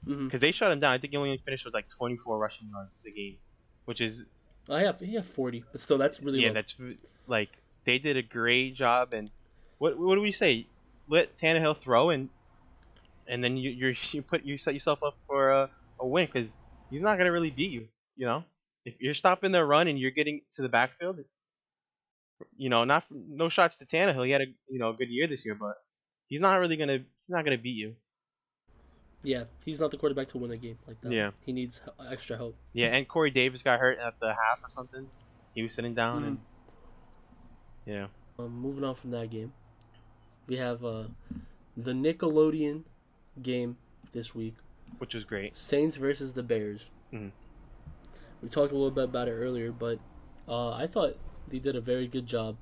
hmm 0.04 0.24
because 0.26 0.40
they 0.40 0.52
shut 0.52 0.72
him 0.72 0.80
down, 0.80 0.92
I 0.92 0.98
think 0.98 1.12
he 1.12 1.16
only 1.16 1.38
finished 1.44 1.64
with 1.64 1.74
like 1.74 1.88
24 1.88 2.38
rushing 2.38 2.68
yards 2.68 2.94
the 3.04 3.12
game, 3.12 3.36
which 3.84 4.00
is 4.00 4.24
I 4.68 4.80
have 4.80 5.00
he 5.00 5.14
have 5.14 5.26
40, 5.26 5.64
but 5.72 5.80
still, 5.80 5.98
that's 5.98 6.22
really 6.22 6.40
yeah, 6.40 6.48
low. 6.48 6.54
that's 6.54 6.76
like 7.26 7.50
they 7.84 7.98
did 7.98 8.16
a 8.16 8.22
great 8.22 8.74
job. 8.74 9.12
And 9.12 9.30
what 9.78 9.98
what 9.98 10.14
do 10.14 10.20
we 10.20 10.32
say? 10.32 10.66
Let 11.08 11.38
Tannehill 11.38 11.76
throw 11.76 12.10
and 12.10 12.30
and 13.28 13.42
then 13.42 13.56
you 13.56 13.70
you 13.70 13.94
you 14.12 14.22
put 14.22 14.44
you 14.44 14.56
set 14.56 14.74
yourself 14.74 15.02
up 15.02 15.16
for 15.26 15.50
a, 15.50 15.70
a 16.00 16.06
win 16.06 16.26
because 16.32 16.56
he's 16.90 17.02
not 17.02 17.18
gonna 17.18 17.32
really 17.32 17.50
beat 17.50 17.70
you. 17.70 17.88
You 18.16 18.26
know, 18.26 18.44
if 18.84 18.94
you're 19.00 19.14
stopping 19.14 19.52
the 19.52 19.64
run 19.64 19.88
and 19.88 19.98
you're 19.98 20.12
getting 20.12 20.42
to 20.54 20.62
the 20.62 20.68
backfield, 20.68 21.18
you 22.56 22.68
know, 22.68 22.84
not 22.84 23.04
no 23.10 23.48
shots 23.48 23.76
to 23.76 23.86
Tannehill. 23.86 24.24
He 24.24 24.32
had 24.32 24.42
a 24.42 24.46
you 24.68 24.78
know 24.78 24.90
a 24.90 24.94
good 24.94 25.08
year 25.08 25.26
this 25.26 25.44
year, 25.44 25.54
but 25.54 25.74
he's 26.28 26.40
not 26.40 26.56
really 26.56 26.76
gonna 26.76 26.98
he's 26.98 27.28
not 27.28 27.44
gonna 27.44 27.58
beat 27.58 27.76
you. 27.76 27.96
Yeah, 29.24 29.44
he's 29.64 29.80
not 29.80 29.90
the 29.90 29.96
quarterback 29.96 30.28
to 30.28 30.38
win 30.38 30.50
a 30.52 30.56
game 30.56 30.78
like 30.86 31.00
that. 31.00 31.10
Yeah. 31.10 31.30
he 31.40 31.52
needs 31.52 31.80
extra 32.10 32.36
help. 32.36 32.54
Yeah, 32.74 32.88
and 32.88 33.08
Corey 33.08 33.30
Davis 33.30 33.62
got 33.62 33.80
hurt 33.80 33.98
at 33.98 34.20
the 34.20 34.28
half 34.28 34.62
or 34.62 34.70
something. 34.70 35.08
He 35.54 35.62
was 35.62 35.72
sitting 35.72 35.94
down 35.94 36.24
and 36.24 36.38
yeah. 37.86 38.06
Um, 38.38 38.52
moving 38.60 38.84
on 38.84 38.94
from 38.94 39.10
that 39.12 39.30
game, 39.30 39.52
we 40.46 40.56
have 40.56 40.84
uh, 40.84 41.04
the 41.76 41.92
Nickelodeon 41.92 42.82
game 43.42 43.76
this 44.12 44.34
week: 44.34 44.54
Which 44.98 45.14
was 45.14 45.24
great. 45.24 45.56
Saints 45.58 45.96
versus 45.96 46.32
the 46.34 46.42
Bears. 46.42 46.86
Mhm. 47.12 47.30
We 48.42 48.48
talked 48.48 48.72
a 48.72 48.74
little 48.74 48.90
bit 48.90 49.04
about 49.04 49.28
it 49.28 49.32
earlier, 49.32 49.72
but 49.72 49.98
uh, 50.48 50.70
I 50.72 50.86
thought 50.86 51.16
they 51.48 51.58
did 51.58 51.76
a 51.76 51.80
very 51.80 52.06
good 52.06 52.26
job 52.26 52.56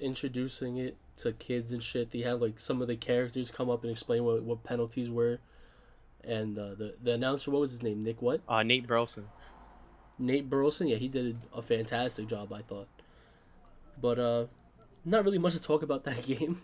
introducing 0.00 0.76
it 0.76 0.96
to 1.18 1.32
kids 1.32 1.72
and 1.72 1.82
shit. 1.82 2.10
They 2.10 2.20
had 2.20 2.40
like 2.40 2.60
some 2.60 2.82
of 2.82 2.88
the 2.88 2.96
characters 2.96 3.50
come 3.50 3.70
up 3.70 3.82
and 3.82 3.90
explain 3.92 4.24
what, 4.24 4.42
what 4.42 4.64
penalties 4.64 5.10
were, 5.10 5.38
and 6.28 6.58
uh, 6.58 6.74
the 6.74 6.94
the 7.02 7.12
announcer, 7.12 7.50
what 7.50 7.60
was 7.60 7.70
his 7.72 7.82
name? 7.82 8.02
Nick 8.02 8.20
what? 8.22 8.40
Uh, 8.48 8.62
Nate 8.62 8.86
Burleson. 8.86 9.24
Nate 10.18 10.48
Burleson, 10.50 10.88
yeah, 10.88 10.96
he 10.96 11.08
did 11.08 11.38
a 11.54 11.62
fantastic 11.62 12.26
job, 12.28 12.52
I 12.52 12.62
thought. 12.62 12.88
But 14.00 14.18
uh, 14.18 14.46
not 15.04 15.24
really 15.24 15.38
much 15.38 15.54
to 15.54 15.60
talk 15.62 15.82
about 15.82 16.04
that 16.04 16.22
game. 16.32 16.62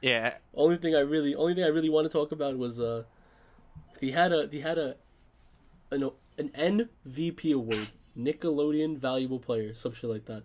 Yeah, 0.00 0.34
only 0.54 0.76
thing 0.78 0.94
I 0.94 1.00
really, 1.00 1.34
only 1.34 1.54
thing 1.54 1.64
I 1.64 1.68
really 1.68 1.88
want 1.90 2.06
to 2.06 2.12
talk 2.12 2.32
about 2.32 2.56
was 2.58 2.80
uh, 2.80 3.04
he 4.00 4.10
had 4.12 4.32
a 4.32 4.48
he 4.50 4.60
had 4.60 4.78
a 4.78 4.96
an 5.90 6.10
an 6.38 6.48
MVP 6.50 7.52
award, 7.54 7.88
Nickelodeon 8.18 8.98
Valuable 8.98 9.38
Player, 9.38 9.74
some 9.74 9.92
shit 9.94 10.10
like 10.10 10.24
that, 10.26 10.42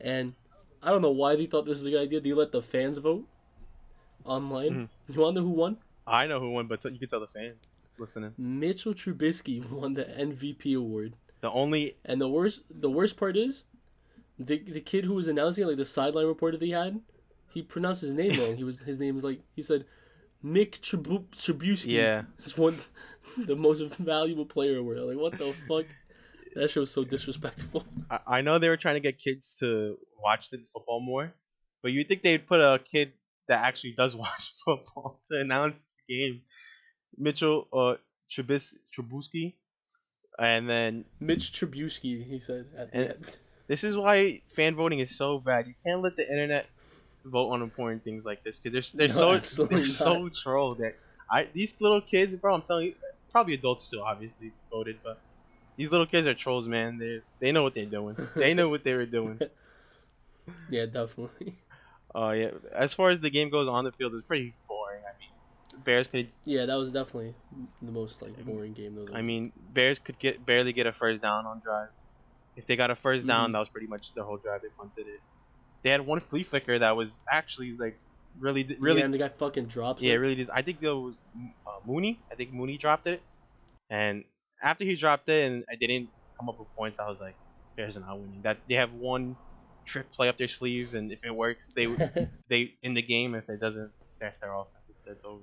and 0.00 0.34
I 0.82 0.90
don't 0.90 1.02
know 1.02 1.10
why 1.10 1.34
they 1.36 1.46
thought 1.46 1.64
this 1.64 1.78
was 1.78 1.86
a 1.86 1.90
good 1.90 2.02
idea. 2.02 2.20
They 2.20 2.32
let 2.34 2.52
the 2.52 2.60
fans 2.62 2.98
vote 2.98 3.26
online. 4.24 4.88
Mhm. 5.08 5.14
You 5.14 5.20
want 5.20 5.34
to 5.36 5.40
know 5.40 5.46
who 5.48 5.54
won? 5.54 5.78
I 6.06 6.26
know 6.26 6.38
who 6.40 6.50
won, 6.50 6.66
but 6.66 6.82
t- 6.82 6.90
you 6.90 6.98
can 6.98 7.08
tell 7.08 7.20
the 7.20 7.26
fans. 7.26 7.56
Listening. 7.98 8.32
Mitchell 8.38 8.94
Trubisky 8.94 9.68
won 9.70 9.94
the 9.94 10.04
MVP 10.04 10.76
award, 10.76 11.14
The 11.40 11.50
only 11.50 11.96
and 12.04 12.20
the 12.20 12.28
worst 12.28 12.62
the 12.70 12.90
worst 12.90 13.16
part 13.16 13.36
is, 13.36 13.64
the 14.38 14.58
the 14.58 14.80
kid 14.80 15.04
who 15.04 15.14
was 15.14 15.28
announcing 15.28 15.64
it, 15.64 15.66
like 15.68 15.76
the 15.76 15.84
sideline 15.84 16.26
reporter 16.26 16.56
that 16.56 16.64
he 16.64 16.72
had, 16.72 17.00
he 17.52 17.62
pronounced 17.62 18.02
his 18.02 18.14
name 18.14 18.38
wrong. 18.40 18.56
He 18.56 18.64
was 18.64 18.80
his 18.80 18.98
name 18.98 19.14
was 19.14 19.24
like 19.24 19.40
he 19.54 19.62
said, 19.62 19.84
Nick 20.42 20.80
Tribu- 20.80 21.28
Trubisky. 21.32 21.92
yeah. 21.92 22.22
Is 22.38 22.56
one 22.58 22.78
the 23.36 23.56
most 23.56 23.80
valuable 23.98 24.46
player 24.46 24.78
award. 24.78 24.98
Like 24.98 25.18
what 25.18 25.38
the 25.38 25.52
fuck? 25.68 25.86
That 26.54 26.70
shit 26.70 26.80
was 26.80 26.90
so 26.92 27.02
disrespectful. 27.04 27.84
I, 28.10 28.18
I 28.38 28.40
know 28.42 28.58
they 28.60 28.68
were 28.68 28.76
trying 28.76 28.94
to 28.94 29.00
get 29.00 29.18
kids 29.18 29.56
to 29.60 29.96
watch 30.22 30.50
the 30.50 30.58
football 30.72 31.00
more, 31.00 31.34
but 31.82 31.90
you 31.92 32.04
think 32.04 32.22
they'd 32.22 32.46
put 32.46 32.60
a 32.60 32.78
kid 32.78 33.12
that 33.48 33.62
actually 33.64 33.94
does 33.96 34.14
watch 34.24 34.52
football 34.64 35.20
to 35.30 35.40
announce 35.40 35.84
the 36.08 36.14
game? 36.14 36.42
Mitchell 37.16 37.68
uh, 37.72 37.94
Trubis- 38.30 38.74
Trubisky, 38.96 39.54
and 40.38 40.68
then 40.68 41.04
Mitch 41.20 41.52
Trubisky, 41.52 42.24
he 42.24 42.38
said 42.38 42.66
at 42.76 42.90
the 42.92 42.96
end. 43.16 43.36
this 43.66 43.84
is 43.84 43.96
why 43.96 44.42
fan 44.54 44.74
voting 44.74 45.00
is 45.00 45.16
so 45.16 45.38
bad. 45.38 45.66
You 45.66 45.74
can't 45.84 46.02
let 46.02 46.16
the 46.16 46.28
internet 46.28 46.66
vote 47.24 47.50
on 47.50 47.62
important 47.62 48.04
things 48.04 48.24
like 48.24 48.42
this 48.44 48.58
because 48.58 48.92
they're 48.94 49.08
they're 49.08 49.16
No, 49.16 49.40
so 49.40 49.64
they're 49.66 49.86
so 49.86 50.28
troll 50.28 50.74
that 50.76 50.96
I 51.30 51.48
these 51.52 51.74
little 51.80 52.00
kids, 52.00 52.34
bro. 52.36 52.54
I'm 52.54 52.62
telling 52.62 52.86
you, 52.88 52.94
probably 53.30 53.54
adults 53.54 53.84
still 53.86 54.02
obviously 54.02 54.52
voted, 54.70 54.98
but 55.02 55.20
these 55.76 55.90
little 55.90 56.06
kids 56.06 56.26
are 56.26 56.34
trolls, 56.34 56.68
man. 56.68 56.98
They 56.98 57.20
they 57.40 57.52
know 57.52 57.62
what 57.62 57.74
they're 57.74 57.86
doing. 57.86 58.16
They 58.34 58.54
know 58.54 58.68
what 58.68 58.84
they 58.84 58.94
were 58.94 59.06
doing. 59.06 59.40
Yeah, 60.68 60.86
definitely. 60.86 61.58
Oh 62.14 62.30
yeah. 62.30 62.50
As 62.72 62.94
far 62.94 63.10
as 63.10 63.20
the 63.20 63.30
game 63.30 63.50
goes 63.50 63.66
on 63.68 63.84
the 63.84 63.92
field, 63.92 64.12
it 64.12 64.16
was 64.16 64.24
pretty 64.24 64.54
boring. 64.68 65.02
I 65.02 65.18
mean, 65.18 65.30
the 65.62 65.63
Bears 65.84 66.06
could. 66.06 66.28
Yeah, 66.44 66.66
that 66.66 66.74
was 66.76 66.92
definitely 66.92 67.34
the 67.82 67.90
most 67.92 68.22
like 68.22 68.36
boring 68.44 68.72
game 68.72 68.94
though. 68.94 69.14
I 69.14 69.22
mean, 69.22 69.52
Bears 69.72 69.98
could 69.98 70.18
get 70.18 70.44
barely 70.44 70.72
get 70.72 70.86
a 70.86 70.92
first 70.92 71.20
down 71.22 71.46
on 71.46 71.60
drives. 71.60 72.04
If 72.56 72.66
they 72.66 72.76
got 72.76 72.90
a 72.90 72.94
first 72.94 73.26
down, 73.26 73.50
Mhm. 73.50 73.52
that 73.54 73.58
was 73.58 73.68
pretty 73.68 73.86
much 73.88 74.14
the 74.14 74.22
whole 74.22 74.36
drive. 74.36 74.62
They 74.62 74.68
punted 74.76 75.06
it. 75.08 75.20
They 75.82 75.90
had 75.90 76.00
one 76.02 76.20
flea 76.20 76.44
flicker 76.44 76.78
that 76.78 76.96
was 76.96 77.20
actually 77.30 77.76
like 77.76 77.98
really, 78.38 78.64
really, 78.78 78.98
yeah, 79.00 79.04
and 79.04 79.14
the 79.14 79.18
guy 79.18 79.28
fucking 79.28 79.66
drops. 79.66 80.02
yeah, 80.02 80.12
it. 80.14 80.16
really. 80.16 80.36
Just, 80.36 80.50
I 80.52 80.62
think 80.62 80.80
there 80.80 80.94
was 80.96 81.14
uh, 81.66 81.70
Mooney. 81.86 82.20
I 82.30 82.34
think 82.36 82.52
Mooney 82.52 82.78
dropped 82.78 83.06
it, 83.06 83.22
and 83.90 84.24
after 84.62 84.84
he 84.84 84.94
dropped 84.94 85.28
it, 85.28 85.44
and 85.50 85.64
I 85.70 85.74
didn't 85.74 86.08
come 86.38 86.48
up 86.48 86.58
with 86.58 86.68
points, 86.76 86.98
I 86.98 87.08
was 87.08 87.20
like, 87.20 87.36
Bears 87.76 87.96
are 87.96 88.00
not 88.00 88.18
winning. 88.18 88.40
That 88.42 88.58
they 88.68 88.74
have 88.76 88.92
one 88.94 89.36
trick 89.84 90.10
play 90.12 90.28
up 90.28 90.38
their 90.38 90.48
sleeve, 90.48 90.94
and 90.94 91.12
if 91.12 91.24
it 91.24 91.34
works, 91.34 91.72
they 91.72 91.86
they 92.48 92.74
in 92.82 92.94
the 92.94 93.02
game. 93.02 93.34
If 93.34 93.48
it 93.48 93.60
doesn't, 93.60 93.90
that's 94.20 94.38
their 94.38 94.54
offense. 94.54 95.04
It's 95.06 95.24
over. 95.24 95.42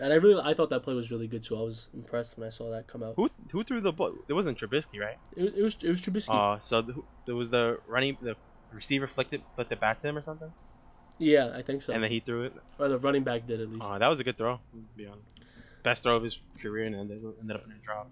And 0.00 0.12
I 0.12 0.16
really, 0.16 0.40
I 0.42 0.54
thought 0.54 0.70
that 0.70 0.82
play 0.82 0.94
was 0.94 1.10
really 1.10 1.28
good 1.28 1.42
too. 1.42 1.56
I 1.56 1.60
was 1.62 1.88
impressed 1.94 2.38
when 2.38 2.46
I 2.46 2.50
saw 2.50 2.70
that 2.70 2.86
come 2.86 3.02
out. 3.02 3.14
Who 3.16 3.28
who 3.50 3.62
threw 3.62 3.80
the 3.80 3.92
ball? 3.92 4.14
It 4.28 4.32
wasn't 4.32 4.58
Trubisky, 4.58 4.98
right? 5.00 5.18
It, 5.36 5.54
it 5.56 5.62
was 5.62 5.76
it 5.82 5.90
was 5.90 6.00
Trubisky. 6.00 6.56
Uh, 6.56 6.58
so 6.60 6.82
the, 6.82 6.94
there 7.26 7.34
was 7.34 7.50
the 7.50 7.78
running 7.86 8.16
the 8.22 8.36
receiver 8.72 9.06
flicked 9.06 9.34
it 9.34 9.42
flicked 9.54 9.72
it 9.72 9.80
back 9.80 10.00
to 10.02 10.08
him 10.08 10.16
or 10.16 10.22
something, 10.22 10.50
yeah, 11.18 11.52
I 11.54 11.62
think 11.62 11.82
so. 11.82 11.92
and 11.92 12.02
then 12.02 12.10
he 12.10 12.20
threw 12.20 12.44
it. 12.44 12.54
or 12.78 12.88
the 12.88 12.98
running 12.98 13.24
back 13.24 13.46
did 13.46 13.60
at 13.60 13.68
least. 13.70 13.84
Uh, 13.84 13.98
that 13.98 14.08
was 14.08 14.20
a 14.20 14.24
good 14.24 14.38
throw. 14.38 14.56
To 14.56 14.60
be 14.96 15.06
honest, 15.06 15.40
best 15.82 16.02
throw 16.02 16.16
of 16.16 16.22
his 16.22 16.40
career, 16.60 16.86
and 16.86 16.94
ended, 16.94 17.22
ended 17.40 17.56
up 17.56 17.64
in 17.66 17.72
a 17.72 17.84
drop. 17.84 18.10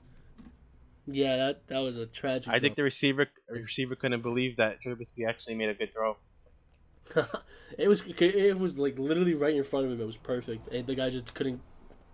yeah, 1.06 1.36
that 1.36 1.66
that 1.68 1.78
was 1.78 1.96
a 1.96 2.06
tragic. 2.06 2.52
I 2.52 2.58
think 2.58 2.76
the 2.76 2.82
receiver 2.82 3.28
receiver 3.48 3.94
couldn't 3.94 4.22
believe 4.22 4.56
that 4.56 4.82
Trubisky 4.82 5.26
actually 5.26 5.54
made 5.54 5.70
a 5.70 5.74
good 5.74 5.92
throw. 5.92 6.16
it 7.78 7.88
was 7.88 8.02
it 8.06 8.58
was 8.58 8.78
like 8.78 8.98
literally 8.98 9.34
right 9.34 9.54
in 9.54 9.64
front 9.64 9.86
of 9.86 9.92
him. 9.92 10.00
It 10.00 10.06
was 10.06 10.18
perfect, 10.18 10.68
and 10.72 10.86
the 10.86 10.94
guy 10.94 11.08
just 11.08 11.32
couldn't 11.34 11.60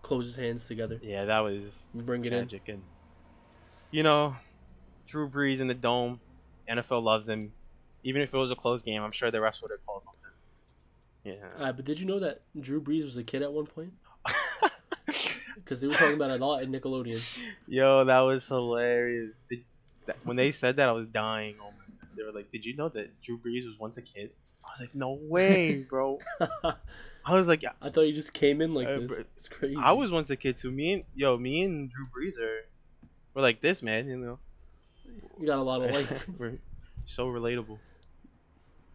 close 0.04 0.26
his 0.26 0.36
hands 0.36 0.64
together 0.64 1.00
Yeah, 1.02 1.24
that 1.24 1.40
was 1.40 1.62
bring 1.94 2.24
it 2.24 2.32
in. 2.32 2.40
magic. 2.40 2.68
And 2.68 2.82
you 3.90 4.02
know, 4.04 4.36
Drew 5.08 5.28
Brees 5.28 5.58
in 5.60 5.66
the 5.66 5.74
dome, 5.74 6.20
NFL 6.68 7.02
loves 7.02 7.28
him. 7.28 7.52
Even 8.04 8.22
if 8.22 8.32
it 8.32 8.36
was 8.36 8.50
a 8.50 8.56
close 8.56 8.82
game, 8.82 9.02
I'm 9.02 9.12
sure 9.12 9.30
the 9.30 9.38
refs 9.38 9.62
would 9.62 9.70
have 9.70 9.84
called 9.86 10.04
something. 10.04 10.20
Yeah. 11.24 11.64
Uh, 11.66 11.72
but 11.72 11.84
did 11.84 11.98
you 11.98 12.06
know 12.06 12.20
that 12.20 12.42
Drew 12.60 12.80
Brees 12.80 13.04
was 13.04 13.16
a 13.16 13.24
kid 13.24 13.42
at 13.42 13.52
one 13.52 13.66
point? 13.66 13.92
Because 15.56 15.80
they 15.80 15.86
were 15.86 15.94
talking 15.94 16.14
about 16.16 16.30
it 16.30 16.40
a 16.40 16.44
lot 16.44 16.62
in 16.62 16.70
Nickelodeon. 16.72 17.22
Yo, 17.66 18.04
that 18.04 18.18
was 18.20 18.46
hilarious. 18.46 19.40
Did, 19.48 19.64
that, 20.04 20.16
when 20.24 20.36
they 20.36 20.52
said 20.52 20.76
that, 20.76 20.88
I 20.90 20.92
was 20.92 21.06
dying. 21.08 21.54
Oh 21.58 21.70
my 21.70 21.84
God. 22.00 22.08
They 22.16 22.22
were 22.22 22.32
like, 22.32 22.50
"Did 22.52 22.66
you 22.66 22.76
know 22.76 22.90
that 22.90 23.08
Drew 23.22 23.38
Brees 23.38 23.64
was 23.64 23.78
once 23.78 23.96
a 23.96 24.02
kid?" 24.02 24.30
I 24.62 24.68
was 24.72 24.80
like, 24.80 24.94
"No 24.94 25.18
way, 25.22 25.76
bro." 25.88 26.18
I 27.26 27.34
was 27.34 27.48
like, 27.48 27.64
I 27.80 27.90
thought 27.90 28.02
you 28.02 28.12
just 28.12 28.32
came 28.32 28.60
in 28.60 28.74
like 28.74 28.86
Uh, 28.86 29.00
this. 29.00 29.10
It's 29.36 29.48
crazy. 29.48 29.76
"I 29.78 29.92
was 29.92 30.10
once 30.10 30.28
a 30.30 30.36
kid 30.36 30.58
too." 30.58 30.70
Me 30.70 30.92
and 30.92 31.04
yo, 31.14 31.36
me 31.38 31.62
and 31.62 31.90
Drew 31.90 32.06
Brees 32.06 32.38
are, 32.38 32.66
we're 33.32 33.42
like 33.42 33.60
this, 33.60 33.82
man. 33.82 34.06
You 34.08 34.16
know, 34.18 34.38
You 35.40 35.46
got 35.46 35.58
a 35.58 35.62
lot 35.62 35.82
of 35.82 35.90
like. 35.90 36.06
we're 36.38 36.58
so 37.06 37.26
relatable. 37.26 37.78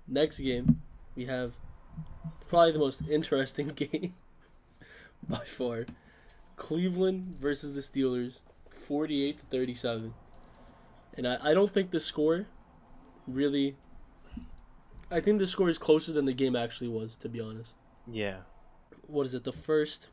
Next 0.07 0.39
game, 0.39 0.81
we 1.15 1.25
have 1.25 1.53
probably 2.47 2.71
the 2.71 2.79
most 2.79 3.01
interesting 3.09 3.67
game 3.75 4.13
by 5.27 5.43
far. 5.45 5.85
Cleveland 6.55 7.37
versus 7.39 7.73
the 7.73 7.79
Steelers, 7.81 8.39
48 8.69 9.37
to 9.39 9.45
37. 9.45 10.13
And 11.15 11.27
I, 11.27 11.37
I 11.51 11.53
don't 11.53 11.73
think 11.73 11.91
the 11.91 11.99
score 11.99 12.47
really. 13.27 13.75
I 15.11 15.19
think 15.21 15.39
the 15.39 15.47
score 15.47 15.69
is 15.69 15.77
closer 15.77 16.11
than 16.11 16.25
the 16.25 16.33
game 16.33 16.55
actually 16.55 16.89
was, 16.89 17.15
to 17.17 17.29
be 17.29 17.39
honest. 17.39 17.73
Yeah, 18.11 18.37
What 19.07 19.25
is 19.25 19.33
it? 19.33 19.43
The 19.43 19.51
first, 19.51 20.07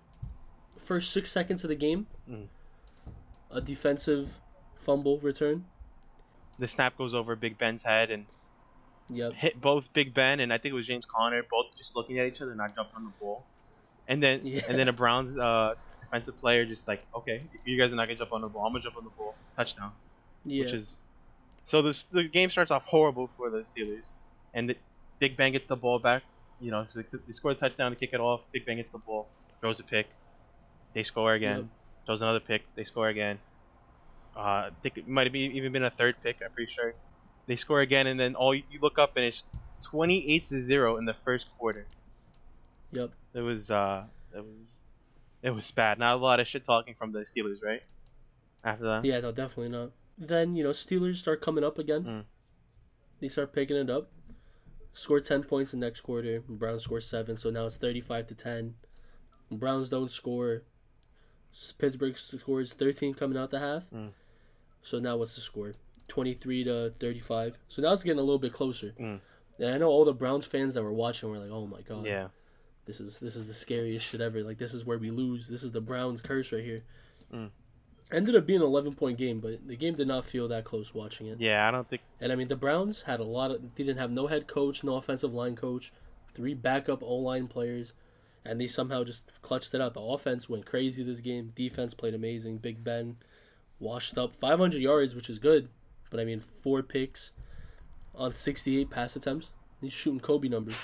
first 0.79 1.13
six 1.13 1.31
seconds 1.31 1.65
of 1.65 1.69
the 1.71 1.77
game, 1.77 2.07
Mm. 2.29 2.49
a 3.51 3.61
defensive 3.61 4.35
fumble 4.79 5.19
return. 5.19 5.65
the 6.59 6.67
snap 6.67 6.97
goes 6.97 7.15
over 7.15 7.37
Big 7.37 7.59
Ben's 7.59 7.83
head 7.83 8.11
and 8.11 8.25
Yep. 9.11 9.33
hit 9.35 9.61
both 9.61 9.93
Big 9.93 10.15
Ben 10.15 10.41
and 10.41 10.51
I 10.53 10.57
think 10.59 10.73
it 10.73 10.75
was 10.75 10.87
James 10.87 11.05
Conner, 11.05 11.43
both 11.51 11.77
just 11.77 11.95
looking 11.95 12.19
at 12.19 12.27
each 12.29 12.41
other, 12.41 12.55
not 12.55 12.75
jumping 12.75 12.97
on 12.97 13.05
the 13.05 13.11
ball. 13.21 13.45
And 14.09 14.23
then 14.23 14.41
Yeah. 14.47 14.63
and 14.69 14.79
then 14.79 14.89
a 14.89 14.93
Browns 14.93 15.37
uh, 15.37 15.75
defensive 16.01 16.39
player 16.41 16.65
just 16.65 16.89
like, 16.89 17.05
okay, 17.15 17.43
if 17.53 17.61
you 17.67 17.77
guys 17.77 17.93
are 17.93 17.97
not 17.97 18.07
gonna 18.07 18.19
jump 18.19 18.33
on 18.33 18.41
the 18.41 18.49
ball, 18.49 18.65
I'm 18.67 18.73
gonna 18.73 18.83
jump 18.83 18.97
on 18.97 19.05
the 19.05 19.11
ball, 19.11 19.35
touchdown. 19.55 19.93
Yeah. 20.47 20.65
Which 20.65 20.73
is 20.73 20.97
so 21.63 21.83
this 21.83 22.05
the 22.05 22.25
game 22.25 22.49
starts 22.49 22.71
off 22.71 22.85
horrible 22.85 23.29
for 23.37 23.51
the 23.51 23.59
Steelers, 23.65 24.07
and 24.55 24.71
the, 24.71 24.77
Big 25.19 25.37
Ben 25.37 25.53
gets 25.53 25.67
the 25.69 25.77
ball 25.77 25.99
back. 25.99 26.23
You 26.61 26.71
know, 26.71 26.87
so 26.89 27.03
they 27.03 27.33
score 27.33 27.51
a 27.51 27.55
touchdown 27.55 27.91
to 27.93 27.97
kick 27.97 28.11
it 28.13 28.21
off. 28.21 28.41
Big 28.53 28.65
Ben 28.65 28.77
gets 28.77 28.91
the 28.91 28.99
ball, 28.99 29.29
throws 29.61 29.79
a 29.81 29.83
pick, 29.83 30.07
they 30.95 31.03
score 31.03 31.35
again, 31.35 31.57
Yep. 31.59 31.67
throws 32.07 32.23
another 32.23 32.41
pick, 32.41 32.63
they 32.75 32.85
score 32.85 33.09
again. 33.09 33.39
Uh, 34.37 34.41
I 34.41 34.71
think 34.83 34.99
it 34.99 35.09
might 35.09 35.27
have 35.27 35.33
been, 35.33 35.53
even 35.53 35.73
been 35.73 35.85
a 35.85 35.91
third 35.91 36.17
pick. 36.23 36.37
I'm 36.45 36.51
pretty 36.53 36.71
sure. 36.73 36.95
They 37.47 37.57
score 37.57 37.81
again, 37.81 38.07
and 38.07 38.19
then 38.19 38.35
all 38.35 38.55
you, 38.55 38.63
you 38.71 38.79
look 38.81 38.99
up 38.99 39.17
and 39.17 39.25
it's 39.25 39.45
28 39.85 40.49
to 40.49 40.63
zero 40.63 40.97
in 40.97 41.05
the 41.05 41.15
first 41.25 41.47
quarter. 41.59 41.87
Yep. 42.93 43.11
It 43.35 43.41
was 43.41 43.71
uh, 43.71 44.05
it 44.35 44.45
was, 44.45 44.77
it 45.43 45.51
was 45.51 45.71
bad. 45.71 45.99
Not 45.99 46.15
a 46.15 46.19
lot 46.19 46.41
of 46.41 46.49
shit 46.49 46.65
talking 46.65 46.95
from 46.99 47.13
the 47.13 47.21
Steelers, 47.21 47.63
right? 47.63 47.83
After 48.65 48.85
that. 48.85 49.05
Yeah, 49.05 49.21
no, 49.21 49.33
definitely 49.33 49.69
not. 49.71 49.91
Then 50.19 50.57
you 50.57 50.65
know 50.65 50.71
Steelers 50.71 51.17
start 51.17 51.41
coming 51.41 51.65
up 51.65 51.79
again. 51.79 52.05
Mm. 52.05 52.25
They 53.21 53.29
start 53.29 53.53
picking 53.53 53.77
it 53.77 53.91
up. 53.91 54.09
Score 54.97 55.21
ten 55.21 55.43
points 55.43 55.73
the 55.73 55.77
next 55.77 56.01
quarter. 56.01 56.41
Browns 56.49 56.85
score 56.85 57.03
seven, 57.03 57.37
so 57.37 57.51
now 57.51 57.67
it's 57.67 57.77
thirty-five 57.77 58.27
to 58.29 58.35
ten. 58.35 58.77
Browns 59.51 59.91
don't 59.91 60.11
score. 60.11 60.63
Pittsburgh 61.77 62.17
scores 62.17 62.73
thirteen 62.73 63.13
coming 63.13 63.37
out 63.37 63.51
the 63.51 63.59
half. 63.59 63.83
Mm. 63.95 64.13
So 64.83 64.99
now 64.99 65.19
what's 65.19 65.35
the 65.35 65.43
score? 65.43 65.75
Twenty-three 66.09 66.65
to 66.65 66.95
thirty-five. 66.99 67.59
So 67.69 67.83
now 67.83 67.93
it's 67.93 68.03
getting 68.03 68.19
a 68.21 68.23
little 68.23 68.39
bit 68.39 68.55
closer. 68.55 68.95
Mm. 68.99 69.21
And 69.59 69.75
I 69.75 69.77
know 69.77 69.89
all 69.91 70.07
the 70.07 70.15
Browns 70.15 70.47
fans 70.47 70.73
that 70.73 70.83
were 70.83 70.95
watching 70.95 71.29
were 71.29 71.39
like, 71.41 71.51
"Oh 71.51 71.67
my 71.67 71.83
god, 71.83 72.07
Yeah. 72.07 72.29
this 72.87 72.99
is 72.99 73.19
this 73.19 73.37
is 73.37 73.47
the 73.47 73.55
scariest 73.55 74.07
shit 74.07 74.23
ever. 74.23 74.43
Like 74.43 74.57
this 74.57 74.73
is 74.73 74.87
where 74.87 74.99
we 74.99 75.11
lose. 75.11 75.47
This 75.47 75.63
is 75.63 75.73
the 75.73 75.83
Browns 75.83 76.23
curse 76.23 76.53
right 76.53 76.65
here." 76.65 76.85
Mm. 77.31 77.51
Ended 78.13 78.37
up 78.37 78.47
being 78.47 78.61
an 78.61 78.67
eleven 78.67 78.95
point 78.95 79.19
game, 79.19 79.41
but 79.41 79.67
the 79.67 79.77
game 79.77 79.95
did 79.95 80.07
not 80.07 80.25
feel 80.25 80.47
that 80.49 80.65
close 80.65 80.95
watching 80.95 81.27
it. 81.27 81.41
Yeah, 81.41 81.67
I 81.67 81.73
don't 81.73 81.89
think. 81.89 82.03
And 82.21 82.31
I 82.31 82.37
mean, 82.37 82.49
the 82.49 82.57
Browns 82.57 83.03
had 83.03 83.19
a 83.19 83.25
lot 83.25 83.51
of. 83.51 83.63
They 83.75 83.83
didn't 83.83 83.99
have 83.99 84.13
no 84.13 84.29
head 84.29 84.47
coach, 84.47 84.85
no 84.85 84.95
offensive 84.95 85.35
line 85.35 85.57
coach, 85.57 85.93
three 86.33 86.55
backup 86.55 87.03
O 87.03 87.17
line 87.17 87.49
players, 87.49 87.95
and 88.45 88.61
they 88.61 88.69
somehow 88.69 89.03
just 89.03 89.33
clutched 89.43 89.75
it 89.75 89.81
out. 89.81 89.95
The 89.95 90.01
offense 90.01 90.49
went 90.49 90.67
crazy 90.67 91.03
this 91.03 91.21
game. 91.21 91.51
Defense 91.57 91.95
played 91.95 92.15
amazing. 92.15 92.59
Big 92.59 92.85
Ben 92.85 93.17
washed 93.81 94.17
up 94.17 94.37
500 94.37 94.81
yards, 94.81 95.15
which 95.15 95.29
is 95.29 95.39
good, 95.39 95.69
but 96.11 96.21
I 96.21 96.25
mean, 96.25 96.43
four 96.63 96.83
picks 96.83 97.33
on 98.15 98.33
68 98.33 98.89
pass 98.89 99.17
attempts. 99.17 99.51
He's 99.81 99.93
shooting 99.93 100.21
Kobe 100.21 100.49
numbers. 100.49 100.77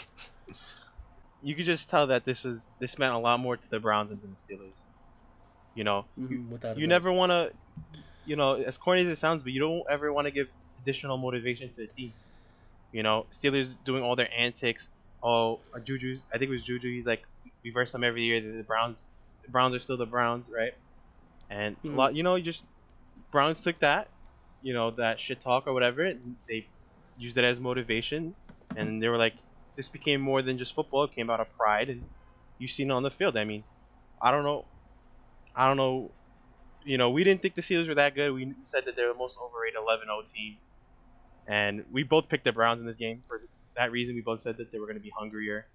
You 1.43 1.55
could 1.55 1.67
just 1.67 1.89
tell 1.89 2.07
that 2.09 2.25
this 2.25 2.45
was 2.45 2.67
this 2.79 2.99
meant 2.99 3.15
a 3.15 3.19
lot 3.19 3.41
more 3.41 3.57
to 3.57 3.71
the 3.71 3.81
Browns 3.81 4.11
than 4.11 4.21
the 4.21 4.55
Steelers. 4.55 4.77
You 5.75 5.85
know, 5.85 6.07
Mhm, 6.19 6.59
you 6.77 6.87
never 6.87 7.13
want 7.13 7.31
to, 7.31 7.53
you 8.25 8.37
know, 8.37 8.55
as 8.55 8.77
corny 8.79 9.03
as 9.03 9.09
it 9.09 9.19
sounds, 9.21 9.43
but 9.43 9.53
you 9.53 9.61
don't 9.61 9.83
ever 9.91 10.13
want 10.13 10.27
to 10.27 10.31
give 10.31 10.49
additional 10.81 11.19
motivation 11.19 11.69
to 11.69 11.75
the 11.87 11.89
team. 11.89 12.15
You 12.93 13.03
know, 13.03 13.27
Steelers 13.33 13.75
doing 13.85 14.03
all 14.03 14.17
their 14.17 14.31
antics. 14.37 14.91
Oh, 15.23 15.63
Juju's. 15.85 16.27
I 16.35 16.39
think 16.39 16.49
it 16.51 16.53
was 16.53 16.65
Juju. 16.65 16.89
He's 16.91 17.07
like, 17.07 17.23
we 17.65 17.71
verse 17.71 17.93
them 17.93 18.05
every 18.05 18.23
year. 18.25 18.41
The 18.41 18.65
Browns, 18.65 19.07
the 19.45 19.51
Browns 19.51 19.75
are 19.75 19.79
still 19.79 19.97
the 19.99 20.07
Browns, 20.07 20.49
right? 20.55 20.73
and 21.51 21.77
a 21.85 21.89
Mhm. 21.89 21.97
lot, 21.97 22.15
you 22.15 22.23
know, 22.23 22.37
you 22.37 22.45
just 22.45 22.65
Browns 23.31 23.61
took 23.61 23.81
that, 23.81 24.13
you 24.63 24.73
know, 24.75 24.91
that 24.93 25.21
shit 25.21 25.43
talk 25.43 25.67
or 25.67 25.73
whatever. 25.75 26.05
And 26.05 26.37
they 26.49 26.69
used 27.17 27.37
it 27.37 27.45
as 27.45 27.61
motivation, 27.61 28.37
and 28.77 29.03
they 29.03 29.09
were 29.09 29.19
like, 29.19 29.35
this 29.77 29.89
became 29.89 30.21
more 30.21 30.43
than 30.43 30.59
just 30.59 30.75
football. 30.75 31.05
It 31.05 31.13
came 31.13 31.31
out 31.31 31.41
of 31.41 31.49
pride, 31.59 31.89
and 31.91 32.05
you've 32.59 32.71
seen 32.71 32.91
it 32.91 32.95
on 32.95 33.03
the 33.03 33.11
field. 33.11 33.37
I 33.37 33.45
mean, 33.45 33.65
I 34.23 34.31
don't 34.31 34.45
know, 34.45 34.67
I 35.55 35.67
don't 35.67 35.77
know. 35.77 36.13
You 36.85 36.99
know, 36.99 37.11
we 37.11 37.23
didn't 37.23 37.43
think 37.43 37.55
the 37.55 37.63
Steelers 37.63 37.87
were 37.89 37.95
that 37.95 38.15
good. 38.15 38.33
We 38.33 38.53
said 38.65 38.85
that 38.87 38.97
they're 38.97 39.13
the 39.13 39.19
most 39.19 39.39
overrated 39.41 39.79
11-0 39.79 40.33
team, 40.33 40.57
and 41.47 41.85
we 41.93 42.03
both 42.03 42.29
picked 42.29 42.45
the 42.45 42.53
Browns 42.53 42.81
in 42.81 42.87
this 42.87 42.97
game 42.97 43.23
for 43.27 43.41
that 43.77 43.93
reason. 43.93 44.15
We 44.15 44.21
both 44.21 44.43
said 44.43 44.57
that 44.57 44.73
they 44.73 44.79
were 44.79 44.87
going 44.87 44.97
to 44.97 45.03
be 45.03 45.13
hungrier, 45.17 45.67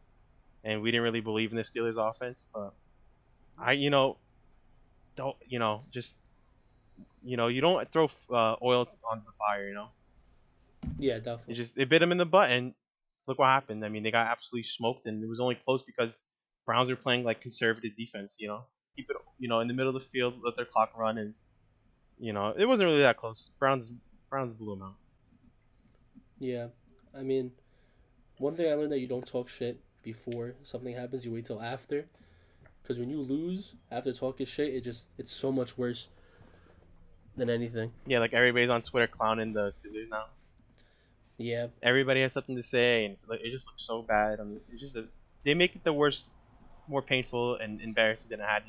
and 0.64 0.82
we 0.82 0.92
didn't 0.92 1.04
really 1.04 1.22
believe 1.22 1.52
in 1.52 1.58
the 1.58 1.64
Steelers' 1.64 1.98
offense. 1.98 2.46
But 2.54 2.74
I, 3.58 3.74
you 3.74 3.90
know, 3.90 4.18
don't 5.16 5.36
you 5.48 5.60
know 5.60 5.84
just 5.92 6.16
you 7.24 7.38
know 7.38 7.48
you 7.48 7.62
don't 7.62 7.92
throw 7.92 8.10
uh, 8.32 8.56
oil 8.62 8.88
on 9.10 9.22
the 9.26 9.32
fire. 9.38 9.68
You 9.68 9.76
know, 9.76 9.88
Yeah, 10.98 11.18
definitely. 11.18 11.54
it 11.54 11.58
just 11.58 11.78
it 11.78 11.90
bit 11.90 12.00
them 12.00 12.12
in 12.12 12.18
the 12.18 12.26
butt, 12.26 12.52
and 12.52 12.74
look 13.28 13.40
what 13.40 13.48
happened. 13.48 13.84
I 13.84 13.90
mean, 13.90 14.04
they 14.04 14.12
got 14.12 14.28
absolutely 14.28 14.64
smoked, 14.64 15.06
and 15.06 15.24
it 15.24 15.28
was 15.30 15.40
only 15.40 15.56
close 15.56 15.84
because 15.84 16.22
Browns 16.66 16.90
are 16.90 16.96
playing 16.96 17.24
like 17.24 17.42
conservative 17.42 17.92
defense. 17.98 18.36
You 18.40 18.48
know, 18.50 18.66
keep 18.98 19.10
it 19.10 19.16
you 19.40 19.48
know 19.48 19.60
in 19.60 19.68
the 19.68 19.74
middle 19.74 19.96
of 19.96 20.02
the 20.02 20.10
field, 20.10 20.34
let 20.44 20.56
their 20.56 20.66
clock 20.66 20.92
run, 20.98 21.18
and 21.18 21.34
you 22.20 22.34
know 22.34 22.54
it 22.58 22.66
wasn't 22.66 22.88
really 22.88 23.02
that 23.02 23.18
close. 23.18 23.50
Browns 23.60 23.92
Browns 24.30 24.54
blew 24.54 24.76
them 24.76 24.84
out. 24.84 24.96
Yeah, 26.40 26.68
I 27.18 27.22
mean, 27.22 27.52
one 28.38 28.56
thing 28.56 28.72
I 28.72 28.76
learned 28.76 28.92
that 28.92 29.00
you 29.00 29.08
don't 29.08 29.26
talk 29.26 29.50
shit 29.50 29.80
before 30.04 30.56
something 30.64 30.94
happens. 30.96 31.26
You 31.26 31.32
wait 31.32 31.46
till 31.46 31.62
after, 31.62 32.06
because 32.82 33.00
when 33.00 33.10
you 33.10 33.22
lose 33.22 33.74
after 33.92 34.14
talking 34.14 34.46
shit, 34.46 34.74
it 34.74 34.84
just 34.84 35.10
it's 35.18 35.32
so 35.32 35.52
much 35.52 35.78
worse 35.78 36.08
than 37.36 37.50
anything. 37.50 37.92
Yeah, 38.06 38.20
like 38.20 38.34
everybody's 38.34 38.70
on 38.70 38.82
Twitter 38.82 39.08
clowning 39.08 39.54
the 39.54 39.70
Steelers 39.70 40.10
now. 40.10 40.26
Yeah, 41.38 41.68
Everybody 41.84 42.22
has 42.22 42.34
something 42.34 42.56
to 42.56 42.64
say, 42.64 43.06
and 43.06 43.16
like, 43.30 43.42
it 43.44 43.52
just 43.52 43.68
looks 43.68 43.86
so 43.86 44.02
bad. 44.02 44.40
I 44.40 44.44
mean, 44.44 44.60
it's 44.72 44.82
just 44.82 44.96
a, 44.96 45.06
they 45.46 45.54
make 45.54 45.76
it 45.76 45.84
the 45.84 45.94
worst, 45.94 46.30
more 46.88 47.04
painful 47.04 47.58
and 47.58 47.80
embarrassing 47.80 48.30
than 48.30 48.40
it 48.40 48.46
had. 48.46 48.64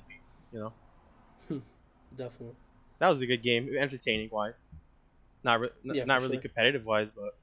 You 0.53 0.59
know, 0.61 1.63
definitely. 2.17 2.55
that 2.99 3.09
was 3.09 3.21
a 3.21 3.27
good 3.27 3.43
game, 3.43 3.69
entertaining 3.79 4.31
wise. 4.31 4.63
Not 5.45 5.61
re- 5.61 5.71
Yeah, 5.85 6.05
not 6.05 6.21
really 6.23 6.35
sure. 6.37 6.43
competitive 6.43 6.85
wise, 6.85 7.11
but 7.15 7.37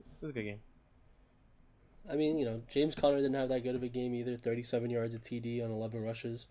it 0.00 0.06
was 0.20 0.30
a 0.30 0.32
good 0.32 0.44
game. 0.44 0.60
I 2.10 2.16
mean, 2.16 2.36
you 2.38 2.44
know, 2.44 2.62
James 2.68 2.94
Conner 2.96 3.16
didn't 3.16 3.34
have 3.34 3.48
that 3.50 3.62
good 3.62 3.76
of 3.76 3.82
a 3.82 3.88
game 3.88 4.12
either. 4.14 4.36
Thirty-seven 4.36 4.90
yards 4.90 5.14
of 5.14 5.22
TD 5.22 5.64
on 5.64 5.70
eleven 5.70 6.02
rushes. 6.02 6.46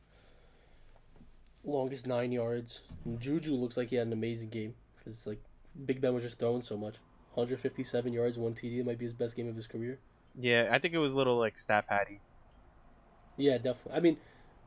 Longest 1.64 2.08
nine 2.08 2.32
yards. 2.32 2.82
Juju 3.20 3.54
looks 3.54 3.78
like 3.78 3.90
he 3.90 3.98
had 3.98 4.08
an 4.08 4.14
amazing 4.14 4.50
game 4.50 4.74
because 4.98 5.28
like 5.28 5.42
Big 5.86 6.02
Ben 6.02 6.14
was 6.14 6.24
just 6.24 6.40
throwing 6.40 6.62
so 6.64 6.78
much. 6.78 6.96
157 7.34 8.12
yards, 8.12 8.38
one 8.38 8.54
TD. 8.54 8.80
It 8.80 8.86
might 8.86 8.98
be 8.98 9.06
his 9.06 9.14
best 9.14 9.36
game 9.38 9.48
of 9.48 9.56
his 9.56 9.68
career. 9.68 10.00
Yeah, 10.40 10.70
I 10.72 10.80
think 10.80 10.94
it 10.94 10.98
was 10.98 11.14
a 11.14 11.16
little 11.16 11.38
like 11.38 11.58
stat 11.60 11.88
patty. 11.88 12.20
Yeah, 13.38 13.58
definitely. 13.58 13.94
I 13.94 14.00
mean, 14.00 14.18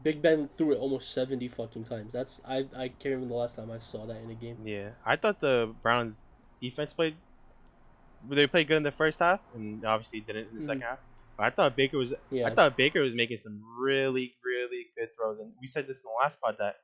Big 0.05 0.21
Ben 0.21 0.51
threw 0.59 0.73
it 0.73 0.79
almost 0.79 1.15
70 1.15 1.49
fucking 1.49 1.85
times. 1.85 2.13
That's 2.13 2.41
I 2.47 2.67
I 2.77 2.89
can't 2.89 3.07
remember 3.07 3.29
the 3.29 3.41
last 3.41 3.57
time 3.57 3.71
I 3.71 3.79
saw 3.79 4.05
that 4.07 4.19
in 4.19 4.31
a 4.31 4.35
game. 4.35 4.59
Yeah, 4.65 4.91
I 5.05 5.17
thought 5.17 5.41
the 5.41 5.75
Browns 5.83 6.23
defense 6.61 6.93
played. 6.93 7.17
They 8.29 8.47
played 8.47 8.69
good 8.69 8.77
in 8.77 8.83
the 8.83 8.93
first 8.93 9.19
half, 9.19 9.41
and 9.55 9.85
obviously 9.85 10.21
didn't 10.21 10.49
in 10.53 10.59
the 10.59 10.63
second 10.63 10.83
mm-hmm. 10.83 10.91
half. 10.91 10.99
But 11.37 11.45
I 11.45 11.51
thought 11.51 11.75
Baker 11.75 11.99
was 11.99 12.13
Yeah. 12.31 12.47
I 12.47 12.55
thought 12.55 12.77
Baker 12.77 13.01
was 13.01 13.15
making 13.15 13.39
some 13.39 13.63
really, 13.81 14.35
really 14.45 14.87
good 14.97 15.09
throws, 15.17 15.39
and 15.41 15.53
we 15.61 15.67
said 15.67 15.87
this 15.89 15.99
in 15.99 16.05
the 16.05 16.23
last 16.23 16.39
pod 16.41 16.57
that 16.59 16.77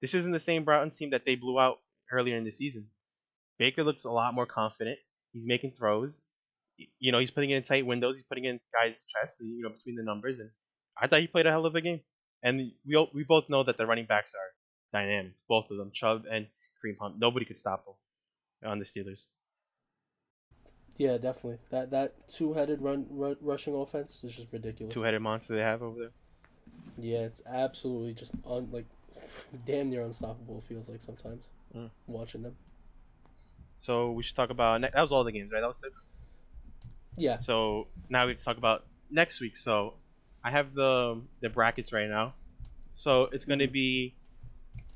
this 0.00 0.14
isn't 0.14 0.32
the 0.32 0.40
same 0.40 0.64
Browns 0.64 0.96
team 0.96 1.10
that 1.10 1.22
they 1.26 1.34
blew 1.34 1.58
out 1.58 1.78
earlier 2.12 2.36
in 2.36 2.44
the 2.44 2.52
season. 2.52 2.86
Baker 3.58 3.82
looks 3.82 4.04
a 4.04 4.10
lot 4.10 4.32
more 4.32 4.46
confident. 4.46 4.98
He's 5.32 5.46
making 5.46 5.72
throws. 5.72 6.20
You 6.98 7.12
know, 7.12 7.18
he's 7.18 7.30
putting 7.30 7.50
it 7.50 7.56
in 7.56 7.62
tight 7.62 7.86
windows. 7.86 8.16
He's 8.16 8.24
putting 8.24 8.44
it 8.44 8.50
in 8.50 8.60
guys' 8.72 9.04
chests, 9.08 9.36
you 9.40 9.62
know, 9.62 9.70
between 9.70 9.96
the 9.96 10.02
numbers. 10.02 10.38
And 10.38 10.50
I 11.00 11.06
thought 11.06 11.20
he 11.20 11.26
played 11.26 11.46
a 11.46 11.50
hell 11.50 11.66
of 11.66 11.74
a 11.74 11.80
game. 11.80 12.00
And 12.44 12.72
we 12.86 13.08
we 13.12 13.24
both 13.24 13.48
know 13.48 13.64
that 13.64 13.76
the 13.78 13.86
running 13.86 14.06
backs 14.06 14.32
are 14.34 14.98
dynamic, 15.00 15.32
both 15.48 15.70
of 15.70 15.78
them, 15.78 15.90
Chubb 15.92 16.24
and 16.30 16.46
Kareem 16.78 16.98
Hunt. 17.00 17.18
Nobody 17.18 17.44
could 17.46 17.58
stop 17.58 17.84
them 17.86 18.70
on 18.70 18.78
the 18.78 18.84
Steelers. 18.84 19.24
Yeah, 20.96 21.18
definitely. 21.18 21.58
That 21.70 21.90
that 21.90 22.28
two-headed 22.28 22.80
run, 22.80 23.06
ru 23.10 23.36
rushing 23.40 23.74
offense 23.74 24.20
is 24.22 24.32
just 24.34 24.52
ridiculous. 24.52 24.94
Two-headed 24.94 25.22
monster 25.22 25.56
they 25.56 25.62
have 25.62 25.82
over 25.82 25.98
there. 25.98 26.10
Yeah, 26.98 27.20
it's 27.26 27.42
absolutely 27.46 28.14
just 28.14 28.34
un 28.46 28.68
like 28.70 28.86
damn 29.66 29.90
near 29.90 30.02
unstoppable. 30.02 30.58
It 30.58 30.64
feels 30.64 30.88
like 30.88 31.02
sometimes 31.02 31.42
Mm. 31.74 31.90
watching 32.06 32.42
them. 32.42 32.54
So 33.80 34.12
we 34.12 34.22
should 34.22 34.36
talk 34.36 34.50
about 34.50 34.80
ne- 34.80 34.90
that 34.94 35.02
was 35.02 35.10
all 35.10 35.24
the 35.24 35.32
games, 35.32 35.50
right? 35.50 35.60
That 35.60 35.66
was 35.66 35.78
six. 35.78 36.04
Yeah, 37.16 37.38
So 37.38 37.88
now 38.08 38.26
we 38.26 38.30
have 38.32 38.38
to 38.38 38.44
talk 38.44 38.58
about 38.58 38.86
next 39.10 39.40
week. 39.40 39.56
So 39.56 39.94
I 40.44 40.50
have 40.50 40.74
the 40.74 41.22
the 41.40 41.48
brackets 41.48 41.92
right 41.92 42.08
now. 42.08 42.34
So 42.94 43.24
it's 43.32 43.44
going 43.44 43.58
to 43.58 43.68
be 43.68 44.14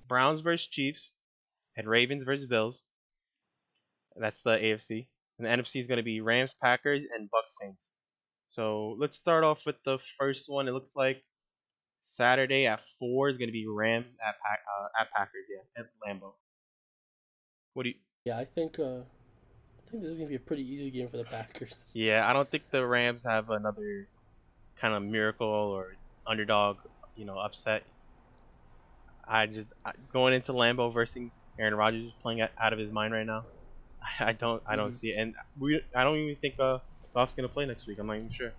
Browns 0.07 0.41
versus 0.41 0.67
Chiefs 0.67 1.13
and 1.77 1.89
Ravens 1.89 2.23
versus 2.25 2.47
Bills. 2.47 2.83
That's 4.17 4.43
the 4.43 4.51
AFC. 4.51 5.07
And 5.39 5.47
the 5.47 5.51
NFC 5.51 5.81
is 5.81 5.87
going 5.87 5.99
to 5.99 6.05
be 6.05 6.21
Rams, 6.21 6.55
Packers, 6.61 7.03
and 7.17 7.31
Bucks 7.31 7.57
Saints. 7.61 7.91
So 8.49 8.97
let's 8.99 9.17
start 9.17 9.45
off 9.45 9.67
with 9.67 9.77
the 9.85 9.99
first 10.19 10.49
one. 10.49 10.69
It 10.69 10.73
looks 10.73 10.95
like 10.97 11.23
Saturday 12.01 12.67
at 12.67 12.81
four 12.99 13.29
is 13.29 13.39
going 13.39 13.49
to 13.49 13.53
be 13.53 13.67
Rams 13.67 14.17
at 14.27 14.35
Pack 14.41 14.61
uh, 14.81 15.03
at 15.03 15.11
Packers. 15.13 15.45
Yeah, 15.49 15.83
at 15.83 15.87
Lambeau. 16.07 16.33
What 17.75 17.85
do 17.85 17.91
you? 17.91 17.95
yeah. 18.25 18.39
I 18.39 18.45
think 18.45 18.79
uh, 18.79 19.01
I 19.03 19.91
think 19.91 20.03
this 20.03 20.13
is 20.13 20.19
gonna 20.19 20.29
be 20.29 20.37
a 20.37 20.41
pretty 20.41 20.63
easy 20.63 20.91
game 20.91 21.09
for 21.09 21.17
the 21.17 21.25
Packers. 21.25 21.75
Yeah, 21.93 22.29
I 22.29 22.33
don't 22.33 22.51
think 22.51 22.65
the 22.71 22.87
Rams 22.87 23.25
have 23.25 23.51
another 23.51 24.09
kind 24.81 24.95
of 24.95 25.03
miracle 25.03 25.47
or 25.49 25.89
underdog, 26.27 26.79
you 27.15 27.25
know, 27.25 27.39
upset. 27.39 27.85
I 29.27 29.47
just 29.47 29.69
going 30.13 30.35
into 30.35 30.53
Lambeau 30.53 30.93
versus 30.93 31.31
Aaron 31.59 31.75
Rodgers 31.75 32.05
is 32.07 32.13
playing 32.23 32.41
out 32.41 32.73
of 32.73 32.79
his 32.79 32.91
mind 32.91 33.13
right 33.13 33.27
now. 33.27 33.47
I 34.21 34.33
don't 34.33 34.63
I 34.67 34.77
don't 34.77 34.93
Mhm. 34.93 34.93
see 34.93 35.09
it, 35.09 35.19
and 35.19 35.35
we 35.59 35.83
I 35.95 36.05
don't 36.05 36.17
even 36.19 36.37
think 36.37 36.59
uh 36.59 36.79
Goff's 37.15 37.35
gonna 37.35 37.49
play 37.49 37.67
next 37.67 37.87
week. 37.87 37.99
I'm 37.99 38.07
not 38.07 38.17
even 38.17 38.31
sure. 38.31 38.53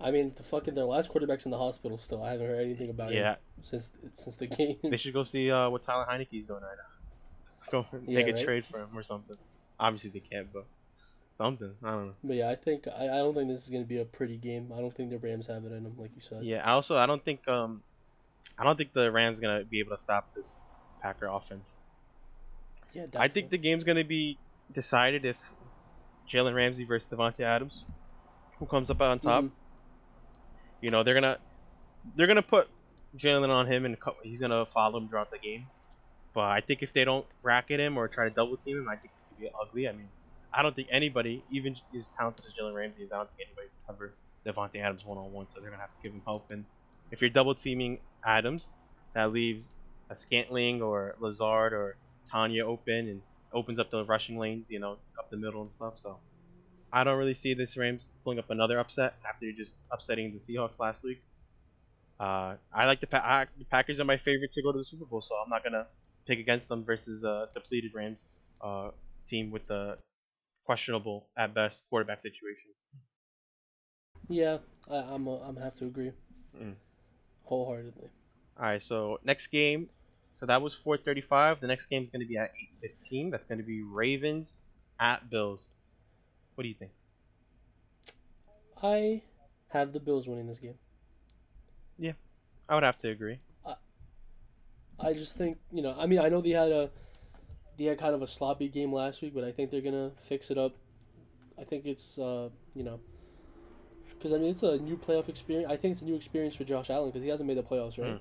I 0.00 0.10
mean, 0.10 0.34
the 0.36 0.42
fucking 0.42 0.74
their 0.74 0.84
last 0.84 1.08
quarterback's 1.08 1.44
in 1.44 1.50
the 1.50 1.58
hospital 1.58 1.98
still. 1.98 2.22
I 2.22 2.32
haven't 2.32 2.46
heard 2.46 2.60
anything 2.64 2.90
about 2.90 3.12
Yeah, 3.12 3.14
him 3.14 3.36
since 3.62 3.90
since 4.14 4.36
the 4.36 4.46
game. 4.46 4.78
they 4.90 4.96
should 4.96 5.14
go 5.14 5.24
see 5.24 5.50
uh 5.50 5.68
what 5.70 5.84
Tyler 5.84 6.06
Heinicke's 6.08 6.46
doing 6.46 6.62
right 6.62 6.76
now. 6.76 6.90
Go 7.70 7.86
Yeah, 8.06 8.20
make 8.20 8.26
a 8.28 8.32
right? 8.32 8.44
trade 8.44 8.66
for 8.66 8.80
him 8.80 8.96
or 8.96 9.02
something. 9.02 9.36
Obviously 9.78 10.10
they 10.10 10.20
can't, 10.20 10.52
but 10.52 10.66
something. 11.38 11.72
I 11.82 11.90
don't 11.90 12.06
know. 12.08 12.14
But 12.22 12.36
yeah, 12.36 12.50
I 12.50 12.56
think 12.56 12.86
I, 12.88 13.04
I 13.04 13.18
don't 13.18 13.34
think 13.34 13.48
this 13.48 13.62
is 13.62 13.68
gonna 13.68 13.84
be 13.84 13.98
a 14.00 14.04
pretty 14.04 14.36
game. 14.36 14.72
I 14.74 14.80
don't 14.80 14.94
think 14.94 15.10
the 15.10 15.18
Rams 15.18 15.46
have 15.46 15.64
it 15.64 15.72
in 15.72 15.84
them, 15.84 15.94
like 15.98 16.10
you 16.14 16.20
said. 16.20 16.44
Yeah, 16.44 16.62
I 16.64 16.72
also 16.72 16.96
I 16.96 17.06
don't 17.06 17.24
think 17.24 17.46
um 17.48 17.82
I 18.58 18.64
don't 18.64 18.76
think 18.76 18.92
the 18.92 19.10
Rams 19.10 19.40
gonna 19.40 19.64
be 19.64 19.80
able 19.80 19.96
to 19.96 20.02
stop 20.02 20.34
this 20.34 20.60
Packer 21.02 21.26
offense. 21.26 21.68
Yeah, 22.92 23.06
I 23.16 23.28
think 23.28 23.50
the 23.50 23.58
game's 23.58 23.84
gonna 23.84 24.04
be 24.04 24.38
decided 24.72 25.24
if 25.24 25.38
Jalen 26.28 26.54
Ramsey 26.54 26.84
versus 26.84 27.08
Davante 27.10 27.40
Adams, 27.40 27.84
who 28.58 28.66
comes 28.66 28.90
up 28.90 29.00
on 29.00 29.18
top. 29.18 29.44
Mhm. 29.44 29.50
You 30.80 30.90
know 30.90 31.02
they're 31.02 31.14
gonna 31.14 31.38
they're 32.16 32.26
gonna 32.26 32.42
put 32.42 32.68
Jalen 33.16 33.48
on 33.48 33.66
him 33.66 33.84
and 33.84 33.96
he's 34.22 34.40
gonna 34.40 34.66
follow 34.66 34.98
him 34.98 35.08
throughout 35.08 35.30
the 35.30 35.38
game. 35.38 35.66
But 36.34 36.50
I 36.50 36.60
think 36.60 36.82
if 36.82 36.92
they 36.92 37.04
don't 37.04 37.26
racket 37.42 37.78
him 37.80 37.96
or 37.96 38.08
try 38.08 38.28
to 38.28 38.34
double 38.34 38.56
team 38.56 38.78
him, 38.78 38.88
I 38.88 38.96
think 38.96 39.12
it 39.14 39.28
could 39.28 39.40
be 39.40 39.50
ugly. 39.60 39.88
I 39.88 39.92
mean, 39.92 40.08
I 40.56 40.62
don't 40.62 40.74
think 40.76 40.88
anybody, 40.90 41.44
even 41.50 41.74
as 41.98 42.08
talented 42.18 42.44
as 42.46 42.52
Jalen 42.54 42.74
Ramsey 42.74 43.02
is, 43.02 43.12
I 43.12 43.16
don't 43.16 43.28
think 43.30 43.48
anybody 43.48 43.68
can 43.68 43.94
cover 43.96 44.16
Davante 44.46 44.80
Adams 44.82 45.04
one 45.04 45.18
on 45.18 45.32
one. 45.32 45.48
So 45.48 45.60
they're 45.60 45.70
gonna 45.70 45.82
have 45.82 45.92
to 45.94 46.00
give 46.02 46.12
him 46.12 46.22
help. 46.26 46.50
And 46.50 46.66
if 47.10 47.20
you're 47.20 47.30
double 47.30 47.54
teaming 47.54 48.00
Adams, 48.24 48.70
that 49.14 49.32
leaves 49.32 49.72
a 50.10 50.16
Scantling 50.16 50.82
or 50.82 51.16
Lazard 51.20 51.72
or 51.72 51.98
Tonyan 52.32 52.62
open 52.64 53.08
and 53.08 53.22
opens 53.52 53.78
up 53.78 53.90
the 53.90 54.04
rushing 54.04 54.38
lanes, 54.38 54.68
you 54.70 54.80
know, 54.80 54.92
up 55.18 55.30
the 55.30 55.36
middle 55.36 55.62
and 55.62 55.72
stuff. 55.72 55.98
So 55.98 56.20
I 56.92 57.04
don't 57.04 57.18
really 57.18 57.34
see 57.34 57.54
this 57.54 57.76
Rams 57.76 58.12
pulling 58.24 58.38
up 58.38 58.50
another 58.50 58.78
upset 58.78 59.14
after 59.28 59.52
just 59.52 59.78
upsetting 59.92 60.32
the 60.32 60.38
Seahawks 60.40 60.78
last 60.78 61.04
week. 61.04 61.24
Uh, 62.18 62.56
I 62.72 62.86
like 62.86 63.00
the, 63.00 63.06
pa- 63.06 63.22
I, 63.24 63.46
the 63.58 63.64
Packers 63.64 63.98
are 64.00 64.04
my 64.04 64.16
favorite 64.16 64.52
to 64.52 64.62
go 64.62 64.72
to 64.72 64.78
the 64.78 64.84
Super 64.84 65.04
Bowl, 65.04 65.22
so 65.22 65.34
I'm 65.34 65.50
not 65.50 65.64
gonna 65.64 65.86
pick 66.26 66.38
against 66.38 66.68
them 66.68 66.84
versus 66.84 67.24
a 67.24 67.48
depleted 67.54 67.92
Rams 67.94 68.28
uh, 68.60 68.90
team 69.28 69.50
with 69.50 69.66
the 69.66 69.98
questionable 70.64 71.30
at 71.36 71.54
best 71.54 71.84
quarterback 71.88 72.22
situation. 72.22 72.72
Yeah, 74.28 74.58
I, 74.86 74.96
I'm 74.96 75.26
i 75.28 75.32
I'm 75.48 75.56
have 75.56 75.76
to 75.76 75.86
agree, 75.86 76.12
Mm. 76.54 76.76
wholeheartedly. 77.44 78.10
All 78.56 78.64
right, 78.66 78.82
so 78.82 79.18
next 79.24 79.48
game, 79.48 79.90
so 80.34 80.46
that 80.46 80.62
was 80.62 80.74
4:35. 80.74 81.60
The 81.60 81.66
next 81.66 81.86
game 81.86 82.02
is 82.02 82.10
gonna 82.10 82.26
be 82.26 82.36
at 82.36 82.50
8:15. 82.60 83.30
That's 83.30 83.46
gonna 83.46 83.62
be 83.64 83.82
Ravens 83.82 84.56
at 84.98 85.28
Bills. 85.30 85.70
What 86.54 86.62
do 86.64 86.68
you 86.68 86.74
think? 86.76 86.92
I 88.82 89.24
have 89.70 89.92
the 89.92 89.98
Bills 89.98 90.28
winning 90.28 90.46
this 90.46 90.60
game. 90.60 90.78
Yeah, 91.98 92.12
I 92.68 92.74
would 92.74 92.84
have 92.84 92.98
to 92.98 93.10
agree. 93.10 93.40
I 94.98 95.12
just 95.12 95.36
think 95.36 95.58
you 95.72 95.82
know. 95.82 95.94
I 95.98 96.06
mean, 96.06 96.18
I 96.20 96.28
know 96.28 96.40
they 96.40 96.50
had 96.50 96.70
a 96.72 96.90
they 97.76 97.84
had 97.84 97.98
kind 97.98 98.14
of 98.14 98.22
a 98.22 98.26
sloppy 98.26 98.68
game 98.68 98.92
last 98.92 99.22
week, 99.22 99.34
but 99.34 99.44
I 99.44 99.52
think 99.52 99.70
they're 99.70 99.80
gonna 99.80 100.12
fix 100.22 100.50
it 100.50 100.58
up. 100.58 100.74
I 101.58 101.64
think 101.64 101.86
it's 101.86 102.18
uh 102.18 102.48
you 102.74 102.82
know 102.82 103.00
because 104.10 104.32
I 104.32 104.38
mean 104.38 104.50
it's 104.50 104.62
a 104.62 104.78
new 104.78 104.96
playoff 104.96 105.28
experience. 105.28 105.70
I 105.70 105.76
think 105.76 105.92
it's 105.92 106.02
a 106.02 106.06
new 106.06 106.14
experience 106.14 106.54
for 106.56 106.64
Josh 106.64 106.90
Allen 106.90 107.10
because 107.10 107.22
he 107.22 107.28
hasn't 107.28 107.46
made 107.46 107.58
the 107.58 107.62
playoffs, 107.62 107.98
right? 107.98 108.14
Mm. 108.14 108.20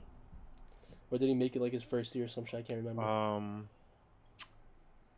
Or 1.11 1.17
did 1.17 1.27
he 1.27 1.35
make 1.35 1.55
it 1.55 1.61
like 1.61 1.71
his 1.71 1.83
first 1.83 2.15
year 2.15 2.25
or 2.25 2.27
some 2.27 2.45
shit? 2.45 2.59
I 2.59 2.63
can't 2.63 2.79
remember. 2.79 3.03
Um, 3.03 3.69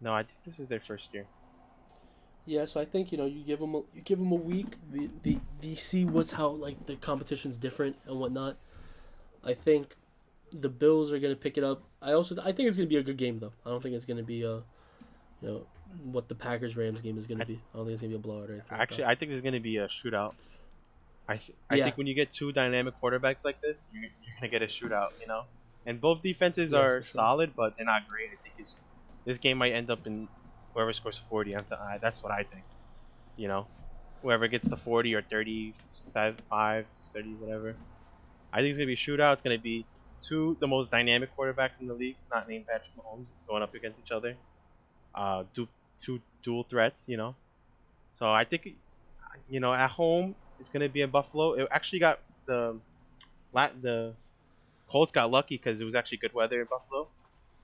no, 0.02 0.14
I 0.14 0.24
think 0.24 0.38
this 0.46 0.60
is 0.60 0.68
their 0.68 0.82
first 0.82 1.14
year. 1.14 1.26
Yeah, 2.46 2.66
so 2.66 2.80
I 2.80 2.86
think 2.86 3.12
you 3.12 3.18
know 3.18 3.26
you 3.26 3.44
give 3.44 3.60
them 3.60 3.74
a, 3.74 3.80
you 3.94 4.02
give 4.04 4.20
them 4.20 4.32
a 4.32 4.36
week, 4.36 4.76
the, 4.92 5.10
the 5.24 5.40
the 5.62 5.76
see 5.76 6.06
what's 6.06 6.34
how 6.34 6.50
like 6.50 6.86
the 6.86 6.96
competition's 6.96 7.58
different 7.58 7.96
and 8.06 8.20
whatnot. 8.20 8.58
I 9.44 9.54
think 9.54 9.96
the 10.52 10.70
Bills 10.70 11.12
are 11.12 11.20
gonna 11.20 11.36
pick 11.36 11.58
it 11.58 11.64
up. 11.64 11.84
I 12.02 12.14
also 12.14 12.36
I 12.42 12.52
think 12.52 12.68
it's 12.68 12.78
gonna 12.78 12.88
be 12.88 12.98
a 12.98 13.04
good 13.04 13.18
game 13.18 13.40
though. 13.40 13.54
I 13.66 13.70
don't 13.70 13.82
think 13.82 13.96
it's 13.96 14.06
gonna 14.06 14.24
be 14.24 14.44
a, 14.44 14.56
you 15.42 15.48
know, 15.48 15.68
what 16.04 16.28
the 16.30 16.36
Packers 16.36 16.78
Rams 16.78 17.02
game 17.02 17.18
is 17.18 17.28
gonna 17.28 17.46
be. 17.46 17.64
I 17.74 17.78
don't 17.78 17.86
think 17.86 17.94
it's 17.94 18.02
gonna 18.02 18.10
be 18.12 18.16
a 18.16 18.20
blowout 18.20 18.50
or 18.50 18.54
anything. 18.54 18.78
Actually, 18.78 19.04
that. 19.04 19.10
I 19.12 19.16
think 19.16 19.32
it's 19.32 19.42
gonna 19.42 19.60
be 19.60 19.78
a 19.78 19.88
shootout. 19.88 20.36
I 21.28 21.38
th- 21.38 21.58
I 21.70 21.78
Yeah. 21.78 21.84
think 21.86 21.98
when 21.98 22.08
you 22.08 22.14
get 22.16 22.32
two 22.32 22.52
dynamic 22.52 22.96
quarterbacks 23.02 23.44
like 23.44 23.60
this, 23.62 23.90
you, 23.92 24.02
you're 24.02 24.36
gonna 24.40 24.50
get 24.52 24.62
a 24.62 24.68
shootout. 24.68 25.10
You 25.20 25.28
know, 25.28 25.44
and 25.86 26.00
both 26.00 26.22
defenses 26.22 26.72
Yeah, 26.72 26.80
are 26.80 27.02
sure. 27.02 27.04
solid, 27.04 27.54
but 27.56 27.74
they're 27.78 27.86
not 27.86 28.08
great. 28.08 28.30
I 28.32 28.38
think 28.44 28.56
it's, 28.58 28.76
this 29.26 29.38
game 29.40 29.58
might 29.58 29.74
end 29.74 29.90
up 29.90 30.06
in 30.06 30.30
whoever 30.74 30.94
scores 30.94 31.18
40. 31.18 31.56
I'm 31.56 31.66
t- 31.66 31.76
I, 31.76 31.98
that's 32.02 32.22
what 32.24 32.32
I 32.32 32.44
think. 32.44 32.66
You 33.36 33.48
know, 33.48 33.68
whoever 34.22 34.48
gets 34.48 34.68
the 34.68 34.78
40 34.78 35.14
or 35.16 35.22
35, 35.22 36.88
30, 37.14 37.36
whatever. 37.36 37.78
I 38.54 38.60
think 38.62 38.70
it's 38.70 38.78
gonna 38.78 38.88
be 38.88 38.94
a 38.94 38.98
shootout. 38.98 39.34
It's 39.34 39.42
gonna 39.42 39.58
be 39.60 39.88
two 40.28 40.58
the 40.60 40.68
most 40.68 40.92
dynamic 40.92 41.30
quarterbacks 41.38 41.80
in 41.82 41.88
the 41.88 41.94
league, 41.94 42.18
not 42.34 42.48
named 42.50 42.66
Patrick 42.68 42.96
Mahomes, 42.98 43.30
going 43.48 43.64
up 43.64 43.74
against 43.74 44.00
each 44.00 44.12
other. 44.12 44.38
Uh, 45.14 45.44
du- 45.54 45.70
two 46.00 46.22
dual 46.44 46.64
threats. 46.64 47.08
You 47.08 47.18
know, 47.18 47.36
so 48.14 48.32
I 48.32 48.46
think 48.46 48.68
you 49.50 49.60
know, 49.60 49.74
at 49.74 49.90
home 49.92 50.36
it's 50.60 50.70
gonna 50.70 50.90
be 50.90 51.02
in 51.02 51.12
Buffalo. 51.12 51.54
It 51.54 51.68
actually 51.72 52.00
got 52.00 52.22
the 52.46 52.80
the 53.54 54.16
Colts 54.88 55.12
got 55.12 55.32
lucky 55.32 55.58
because 55.58 55.82
it 55.82 55.86
was 55.86 55.96
actually 55.96 56.20
good 56.20 56.34
weather 56.34 56.62
in 56.62 56.68
Buffalo, 56.70 57.10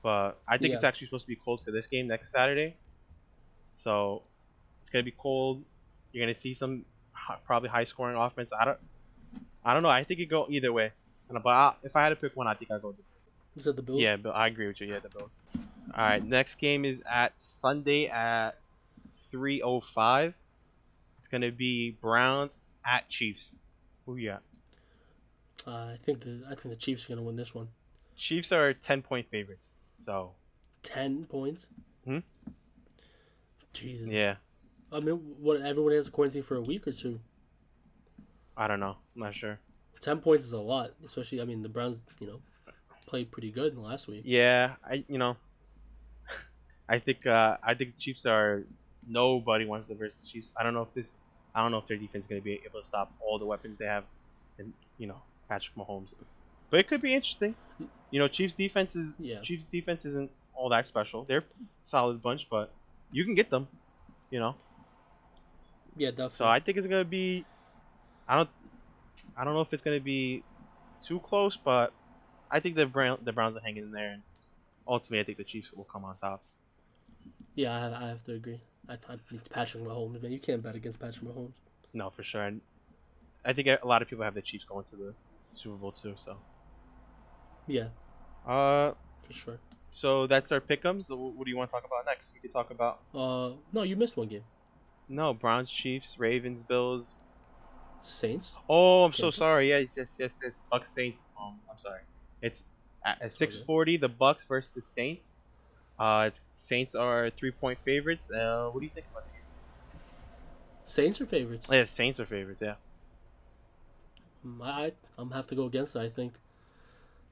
but 0.02 0.42
I 0.48 0.58
think 0.58 0.74
it's 0.74 0.84
actually 0.84 1.08
supposed 1.08 1.26
to 1.26 1.28
be 1.30 1.36
cold 1.36 1.62
for 1.64 1.72
this 1.72 1.88
game 1.88 2.08
next 2.08 2.32
Saturday. 2.32 2.78
So 3.76 4.24
it's 4.82 4.90
gonna 4.92 5.04
be 5.04 5.12
cold. 5.12 5.64
You're 6.12 6.26
gonna 6.26 6.36
see 6.36 6.54
some 6.54 6.86
probably 7.46 7.70
high 7.70 7.84
scoring 7.86 8.18
offense. 8.18 8.52
I 8.60 8.66
don't, 8.66 8.80
I 9.64 9.74
don't 9.74 9.84
know. 9.84 9.90
I 9.90 10.04
think 10.04 10.20
it 10.20 10.28
go 10.28 10.48
either 10.50 10.74
way. 10.74 10.94
But 11.40 11.50
I, 11.50 11.74
if 11.84 11.96
I 11.96 12.04
had 12.04 12.10
to 12.10 12.16
pick 12.16 12.36
one, 12.36 12.48
I 12.48 12.54
think 12.54 12.72
I 12.72 12.76
would 12.76 12.82
go. 12.82 12.88
with 12.90 12.98
the 12.98 13.60
is 13.60 13.66
that 13.66 13.76
the 13.76 13.82
Bills? 13.82 14.00
yeah, 14.02 14.16
but 14.18 14.32
I 14.32 14.48
agree 14.48 14.68
with 14.68 14.80
you. 14.82 14.88
Yeah, 14.88 15.00
the 15.00 15.10
Bills. 15.10 15.32
All 15.56 16.04
right, 16.06 16.24
next 16.24 16.56
game 16.56 16.86
is 16.86 17.04
at 17.10 17.34
Sunday 17.38 18.08
at 18.08 18.52
3:05. 19.34 20.34
It's 21.20 21.28
gonna 21.28 21.52
be 21.52 21.92
Browns 22.02 22.58
at 22.86 23.10
Chiefs. 23.10 23.52
Who 24.06 24.16
you 24.16 24.30
got? 24.32 24.44
Uh, 25.68 25.92
I 25.94 25.98
think 26.06 26.22
the 26.22 26.44
I 26.46 26.56
think 26.56 26.74
the 26.74 26.76
Chiefs 26.76 27.06
are 27.06 27.10
gonna 27.10 27.22
win 27.24 27.36
this 27.36 27.54
one. 27.54 27.68
Chiefs 28.16 28.52
are 28.52 28.74
10 28.74 29.02
point 29.02 29.28
favorites. 29.30 29.68
So 30.00 30.32
Ten 30.84 31.26
points. 31.26 31.68
Hmm? 32.06 32.20
Jesus. 33.74 34.08
yeah, 34.10 34.36
I 34.92 35.00
mean, 35.00 35.16
what 35.40 35.62
everyone 35.62 35.94
has 35.94 36.08
a 36.08 36.12
quarantine 36.12 36.44
for 36.44 36.56
a 36.56 36.62
week 36.62 36.88
or 36.88 36.92
two. 36.92 37.20
I 38.58 38.68
don't 38.68 38.80
know. 38.80 38.98
I'm 39.16 39.22
not 39.22 39.36
sure. 39.36 39.60
Ten 40.02 40.20
points 40.20 40.46
is 40.46 40.54
a 40.54 40.60
lot, 40.60 40.92
especially. 41.06 41.42
I 41.42 41.46
mean, 41.46 41.62
the 41.62 41.70
Browns, 41.70 42.02
you 42.20 42.28
know, 42.28 42.40
played 43.06 43.32
pretty 43.32 43.52
good 43.52 43.78
last 43.78 44.08
week. 44.08 44.24
Yeah, 44.26 44.76
I 44.84 45.04
you 45.08 45.18
know, 45.18 45.38
I 46.90 47.00
think 47.00 47.26
uh, 47.28 47.58
I 47.64 47.76
think 47.76 47.96
the 47.96 48.02
Chiefs 48.02 48.26
are 48.26 48.64
nobody 49.08 49.66
wants 49.66 49.88
to 49.90 49.96
versus 49.96 50.20
the 50.22 50.28
Chiefs. 50.28 50.54
I 50.60 50.64
don't 50.64 50.74
know 50.74 50.82
if 50.84 50.94
this. 50.94 51.18
I 51.54 51.62
don't 51.62 51.72
know 51.72 51.78
if 51.80 51.88
their 51.88 51.98
defense 51.98 52.24
is 52.26 52.30
gonna 52.30 52.42
be 52.42 52.62
able 52.66 52.82
to 52.82 52.88
stop 52.88 53.12
all 53.20 53.38
the 53.38 53.46
weapons 53.46 53.78
they 53.78 53.86
have, 53.86 54.06
and 54.58 54.74
you 54.98 55.08
know 55.08 55.22
Patrick 55.50 55.76
Mahomes. 55.76 56.14
But 56.70 56.80
it 56.80 56.88
could 56.88 57.02
be 57.02 57.14
interesting. 57.14 57.54
You 58.10 58.20
know, 58.20 58.28
Chiefs 58.28 58.54
defense 58.56 58.96
is 58.96 59.14
Yeah. 59.20 59.42
Chiefs 59.42 59.66
defense 59.66 60.06
isn't 60.06 60.32
all 60.56 60.70
that 60.70 60.88
special. 60.88 61.24
They're 61.26 61.40
a 61.40 61.44
solid 61.82 62.22
bunch, 62.24 62.48
but 62.50 62.72
you 63.12 63.24
can 63.26 63.36
get 63.36 63.50
them. 63.50 63.68
You 64.32 64.40
know, 64.40 64.56
Yeah, 65.96 66.10
definitely. 66.12 66.38
so 66.38 66.46
I 66.46 66.60
think 66.60 66.78
it's 66.78 66.88
gonna 66.88 67.04
be. 67.06 67.46
I 68.28 68.38
don't. 68.38 68.50
I 69.42 69.46
don't 69.46 69.56
know 69.56 69.62
if 69.62 69.74
it's 69.74 69.84
gonna 69.84 70.02
be 70.02 70.46
too 71.02 71.20
close, 71.22 71.58
but 71.58 71.96
I 72.52 72.60
think 72.62 72.78
the 72.78 72.88
Brown 72.88 73.20
the 73.24 73.34
Browns 73.34 73.58
are 73.58 73.62
hanging 73.62 73.84
in 73.84 73.92
there, 73.92 74.12
and 74.14 74.24
ultimately 74.88 75.22
I 75.22 75.26
think 75.26 75.40
the 75.40 75.46
Chiefs 75.46 75.74
will 75.74 75.86
come 75.86 76.06
on 76.06 76.18
top. 76.20 76.46
yeah, 77.56 77.76
I 77.76 77.80
have, 77.82 77.94
I 77.94 78.08
have 78.10 78.24
to 78.26 78.34
agree. 78.34 78.62
I, 78.90 78.94
I 78.94 79.18
it's 79.32 79.48
Patrick 79.48 79.84
Mahomes, 79.84 80.22
man. 80.22 80.32
You 80.32 80.40
can't 80.40 80.62
bet 80.64 80.76
against 80.76 81.00
Patrick 81.00 81.26
Mahomes. 81.26 81.56
No, 81.94 82.10
for 82.10 82.24
sure. 82.24 82.44
And 82.44 82.62
I 83.46 83.54
think 83.54 83.68
a 83.70 83.80
lot 83.88 84.02
of 84.04 84.10
people 84.10 84.26
have 84.26 84.36
the 84.36 84.44
Chiefs 84.44 84.66
going 84.66 84.86
to 84.92 84.98
the 84.98 85.16
Super 85.54 85.78
Bowl 85.78 85.94
too. 85.94 86.16
So, 86.18 86.44
Yeah, 87.68 87.90
uh, 88.46 88.94
for 89.24 89.34
sure. 89.34 89.60
so 89.92 90.28
that's 90.28 90.52
our 90.52 90.62
pick'ems. 90.62 91.06
So 91.06 91.18
What 91.18 91.46
do 91.46 91.52
you 91.52 91.58
want 91.58 91.70
to 91.70 91.74
talk 91.74 91.86
about 91.86 92.06
next? 92.06 92.34
We 92.34 92.42
could 92.42 92.52
talk 92.52 92.72
about 92.72 93.02
Uh, 93.14 93.54
no, 93.72 93.84
you 93.84 93.96
missed 93.96 94.18
one 94.18 94.28
game. 94.28 94.44
no 95.08 95.34
Browns, 95.34 95.72
Chiefs, 95.72 96.18
Ravens, 96.18 96.64
Bills. 96.64 97.16
Saints. 98.04 98.52
Oh, 98.70 99.04
I'm 99.04 99.14
so 99.14 99.32
sorry. 99.32 99.70
Yes, 99.70 99.96
yes, 99.98 100.16
yes, 100.20 100.40
yes. 100.44 100.64
Bucks, 100.72 100.90
Saints. 100.92 101.22
Um, 101.40 101.60
I'm 101.70 101.78
sorry. 101.78 102.02
It's 102.42 102.64
at, 103.06 103.22
at 103.22 103.32
6:40. 103.32 104.00
The 104.00 104.10
Bucks 104.10 104.46
versus 104.46 104.72
the 104.72 104.82
Saints. 104.82 105.38
Uh, 106.00 106.26
it's, 106.28 106.42
Saints 106.56 106.96
are 106.96 107.30
three 107.30 107.52
point 107.52 107.80
favorites. 107.80 108.32
Uh, 108.32 108.70
what 108.72 108.80
do 108.80 108.86
you 108.86 108.92
think 108.94 109.06
about 109.12 109.26
the 109.26 109.32
game? 109.32 110.02
Saints 110.86 111.22
are 111.22 111.26
favorites. 111.26 111.68
Yeah, 111.70 111.86
Saints 111.86 112.20
are 112.20 112.26
favorites. 112.26 112.62
Yeah. 112.62 112.76
Mm, 114.46 114.64
I, 114.64 114.86
I'm 115.18 115.26
gonna 115.26 115.36
have 115.36 115.48
to 115.48 115.56
go 115.56 115.66
against 115.66 115.96
it. 115.96 116.00
I 116.00 116.10
think. 116.10 116.34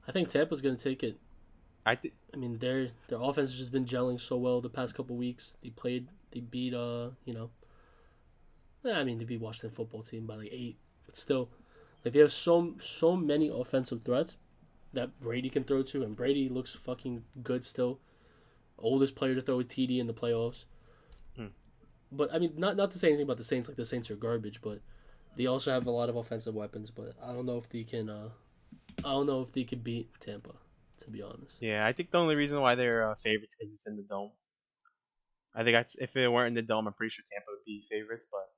I 0.06 0.12
think 0.12 0.28
Tampa's 0.28 0.60
gonna 0.60 0.76
take 0.76 1.02
it. 1.02 1.18
I 1.84 1.96
think. 1.96 2.14
I 2.32 2.36
mean, 2.36 2.58
their 2.58 2.88
their 3.08 3.20
offense 3.20 3.50
has 3.50 3.58
just 3.58 3.72
been 3.72 3.84
gelling 3.84 4.20
so 4.20 4.36
well 4.36 4.60
the 4.60 4.68
past 4.68 4.94
couple 4.94 5.16
weeks. 5.16 5.56
They 5.62 5.70
played, 5.70 6.06
they 6.30 6.40
beat, 6.40 6.74
uh, 6.74 7.10
you 7.24 7.34
know. 7.34 7.50
I 8.84 9.04
mean, 9.04 9.18
they 9.18 9.24
beat 9.24 9.40
Washington 9.40 9.70
football 9.70 10.02
team 10.02 10.26
by 10.26 10.36
like 10.36 10.50
eight, 10.52 10.78
but 11.06 11.16
still, 11.16 11.50
like 12.04 12.14
they 12.14 12.20
have 12.20 12.32
so 12.32 12.76
so 12.80 13.16
many 13.16 13.48
offensive 13.48 14.02
threats 14.04 14.36
that 14.92 15.20
Brady 15.20 15.50
can 15.50 15.64
throw 15.64 15.82
to, 15.82 16.02
and 16.02 16.16
Brady 16.16 16.48
looks 16.48 16.74
fucking 16.74 17.24
good 17.42 17.64
still. 17.64 18.00
Oldest 18.78 19.14
player 19.14 19.34
to 19.34 19.42
throw 19.42 19.60
a 19.60 19.64
TD 19.64 19.98
in 19.98 20.06
the 20.06 20.14
playoffs. 20.14 20.64
Hmm. 21.36 21.48
But 22.10 22.32
I 22.32 22.38
mean, 22.38 22.54
not 22.56 22.76
not 22.76 22.90
to 22.92 22.98
say 22.98 23.08
anything 23.08 23.24
about 23.24 23.36
the 23.36 23.44
Saints. 23.44 23.68
Like 23.68 23.76
the 23.76 23.84
Saints 23.84 24.10
are 24.10 24.16
garbage, 24.16 24.60
but 24.62 24.80
they 25.36 25.46
also 25.46 25.70
have 25.70 25.86
a 25.86 25.90
lot 25.90 26.08
of 26.08 26.16
offensive 26.16 26.54
weapons. 26.54 26.90
But 26.90 27.14
I 27.22 27.32
don't 27.32 27.46
know 27.46 27.58
if 27.58 27.68
they 27.68 27.84
can. 27.84 28.08
uh 28.08 28.30
I 28.98 29.10
don't 29.12 29.26
know 29.26 29.42
if 29.42 29.52
they 29.52 29.64
could 29.64 29.84
beat 29.84 30.08
Tampa. 30.20 30.54
To 31.04 31.10
be 31.10 31.22
honest. 31.22 31.56
Yeah, 31.60 31.86
I 31.86 31.94
think 31.94 32.10
the 32.10 32.18
only 32.18 32.34
reason 32.34 32.60
why 32.60 32.74
they're 32.74 33.10
uh, 33.10 33.14
favorites 33.24 33.56
because 33.58 33.72
it's 33.72 33.86
in 33.86 33.96
the 33.96 34.02
dome. 34.02 34.32
I 35.54 35.64
think 35.64 35.74
if 35.98 36.14
it 36.14 36.28
weren't 36.28 36.48
in 36.48 36.54
the 36.54 36.62
dome, 36.62 36.86
I'm 36.86 36.92
pretty 36.92 37.10
sure 37.14 37.24
Tampa 37.32 37.46
would 37.50 37.64
be 37.64 37.82
favorites. 37.90 38.26
But 38.30 38.49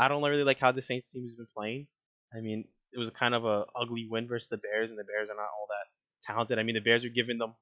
I 0.00 0.08
don't 0.08 0.22
really 0.22 0.44
like 0.44 0.58
how 0.58 0.72
the 0.72 0.80
Saints 0.80 1.10
team 1.10 1.24
has 1.24 1.34
been 1.34 1.46
playing. 1.54 1.86
I 2.34 2.40
mean, 2.40 2.64
it 2.92 2.98
was 2.98 3.10
kind 3.10 3.34
of 3.34 3.44
a 3.44 3.64
ugly 3.78 4.08
win 4.10 4.26
versus 4.26 4.48
the 4.48 4.56
Bears, 4.56 4.88
and 4.88 4.98
the 4.98 5.04
Bears 5.04 5.28
are 5.28 5.36
not 5.36 5.42
all 5.42 5.68
that 5.68 6.26
talented. 6.26 6.58
I 6.58 6.62
mean, 6.62 6.74
the 6.74 6.80
Bears 6.80 7.04
are 7.04 7.10
giving 7.10 7.36
them 7.36 7.54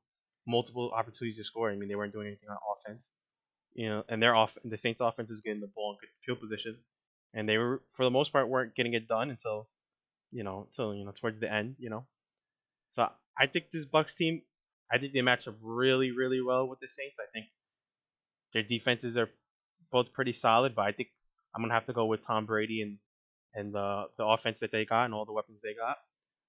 multiple 0.47 0.93
opportunities 0.95 1.37
to 1.39 1.45
score. 1.45 1.69
I 1.69 1.75
mean, 1.75 1.89
they 1.89 1.97
weren't 1.97 2.13
doing 2.13 2.29
anything 2.29 2.49
on 2.49 2.57
offense, 2.77 3.11
you 3.75 3.89
know, 3.89 4.05
and 4.09 4.23
their 4.23 4.37
off 4.37 4.57
the 4.65 4.79
Saints 4.79 5.01
offense 5.01 5.31
was 5.31 5.41
getting 5.41 5.61
the 5.61 5.67
ball 5.75 5.93
in 5.93 5.99
good 5.99 6.11
field 6.25 6.41
position, 6.41 6.77
and 7.35 7.49
they 7.49 7.59
were 7.59 7.83
for 7.97 8.05
the 8.05 8.11
most 8.11 8.33
part 8.33 8.49
weren't 8.49 8.77
getting 8.77 8.95
it 8.95 9.09
done 9.09 9.31
until, 9.31 9.69
you 10.31 10.45
know, 10.45 10.69
until 10.71 10.95
you 10.95 11.05
know 11.05 11.13
towards 11.13 11.41
the 11.41 11.53
end, 11.53 11.75
you 11.81 11.91
know. 11.91 12.07
So 12.91 13.09
I 13.37 13.47
think 13.47 13.67
this 13.73 13.85
Bucks 13.85 14.15
team, 14.15 14.43
I 14.93 14.99
think 14.99 15.13
they 15.13 15.23
match 15.23 15.49
up 15.49 15.57
really, 15.61 16.13
really 16.13 16.41
well 16.41 16.69
with 16.69 16.79
the 16.79 16.89
Saints. 16.89 17.17
I 17.21 17.27
think 17.33 17.47
their 18.53 18.63
defenses 18.63 19.17
are 19.17 19.29
both 19.91 20.13
pretty 20.13 20.33
solid, 20.33 20.77
but 20.77 20.83
I 20.83 20.93
think 20.93 21.09
I'm 21.55 21.63
gonna 21.63 21.75
have 21.75 21.87
to 21.87 21.93
go 21.93 22.07
with 22.07 22.25
Tom 22.27 22.47
Brady 22.47 22.83
and 22.83 22.99
and 23.55 23.75
the 23.75 24.05
the 24.17 24.25
offense 24.25 24.61
that 24.61 24.71
they 24.73 24.85
got 24.85 25.05
and 25.07 25.15
all 25.15 25.25
the 25.25 25.33
weapons 25.33 25.61
they 25.63 25.75
got. 25.75 25.97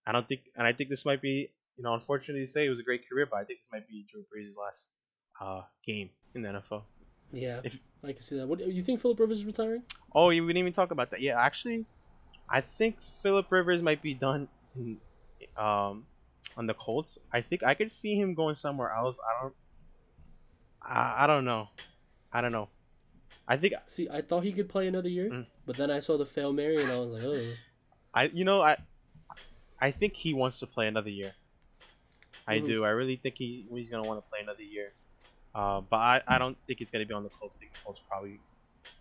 I 0.06 0.12
don't 0.12 0.28
think, 0.28 0.42
and 0.56 0.66
I 0.66 0.74
think 0.74 0.90
this 0.90 1.06
might 1.06 1.22
be, 1.22 1.52
you 1.78 1.84
know, 1.84 1.94
unfortunately 1.94 2.46
to 2.46 2.52
say 2.52 2.66
it 2.66 2.70
was 2.70 2.80
a 2.80 2.84
great 2.84 3.08
career, 3.08 3.28
but 3.30 3.38
I 3.38 3.44
think 3.44 3.60
this 3.60 3.70
might 3.72 3.88
be 3.88 4.06
Drew 4.10 4.22
Brees' 4.22 4.56
last 4.58 4.88
uh, 5.40 5.62
game 5.86 6.10
in 6.34 6.42
the 6.42 6.50
NFL. 6.50 6.84
Yeah, 7.32 7.62
If- 7.64 7.78
I 8.04 8.14
can 8.14 8.22
see 8.24 8.38
that. 8.38 8.48
What 8.48 8.60
you 8.66 8.82
think? 8.82 9.02
Philip 9.02 9.20
Rivers 9.20 9.40
is 9.40 9.46
retiring? 9.46 9.84
Oh, 10.16 10.28
we 10.28 10.40
didn't 10.40 10.58
even 10.58 10.74
talk 10.74 10.92
about 10.92 11.12
that. 11.12 11.22
Yeah, 11.22 11.40
actually, 11.40 11.86
I 12.50 12.62
think 12.62 12.98
Philip 13.22 13.52
Rivers 13.52 13.82
might 13.84 14.02
be 14.02 14.14
done 14.14 14.48
in, 14.76 14.98
um, 15.58 16.06
on 16.58 16.66
the 16.66 16.74
Colts. 16.74 17.20
I 17.32 17.42
think 17.42 17.64
I 17.64 17.74
could 17.76 17.94
see 17.94 18.16
him 18.16 18.34
going 18.34 18.56
somewhere 18.56 18.92
else. 18.92 19.18
I 19.20 19.42
don't. 19.44 19.54
I, 20.82 21.24
I 21.24 21.28
don't 21.28 21.46
know. 21.46 21.68
I 22.32 22.42
don't 22.42 22.52
know. 22.54 22.70
I 23.50 23.58
think 23.58 23.74
See, 23.88 24.08
I 24.10 24.22
thought 24.22 24.44
he 24.44 24.54
could 24.54 24.70
play 24.70 24.88
another 24.88 25.10
year, 25.10 25.30
Mm. 25.30 25.46
but 25.66 25.76
then 25.76 25.90
I 25.90 26.00
saw 26.00 26.18
the 26.18 26.26
fail 26.26 26.54
Mary, 26.54 26.82
and 26.82 26.92
I 26.92 26.98
was 27.00 27.10
like, 27.10 27.24
oh, 27.24 27.54
I 28.14 28.24
you 28.26 28.46
know 28.46 28.62
I 28.62 28.78
I 29.82 29.92
think 29.92 30.14
he 30.16 30.34
wants 30.34 30.60
to 30.60 30.68
play 30.68 30.88
another 30.88 31.10
year. 31.10 31.34
I 32.48 32.60
Mhm. 32.60 32.68
do. 32.68 32.86
I 32.86 32.90
really 32.90 33.16
think 33.18 33.36
he 33.38 33.68
he's 33.74 33.90
gonna 33.90 34.08
want 34.08 34.24
to 34.24 34.30
play 34.30 34.40
another 34.42 34.64
year. 34.64 34.94
Uh, 35.56 35.82
but 35.82 35.98
I, 35.98 36.22
I 36.28 36.38
don't 36.38 36.58
think 36.68 36.78
he's 36.80 36.92
gonna 36.92 37.06
be 37.08 37.14
on 37.14 37.24
the 37.24 37.30
Colts. 37.30 37.56
I 37.58 37.60
think 37.60 37.74
the 37.74 37.80
Colts 37.84 38.02
probably 38.08 38.40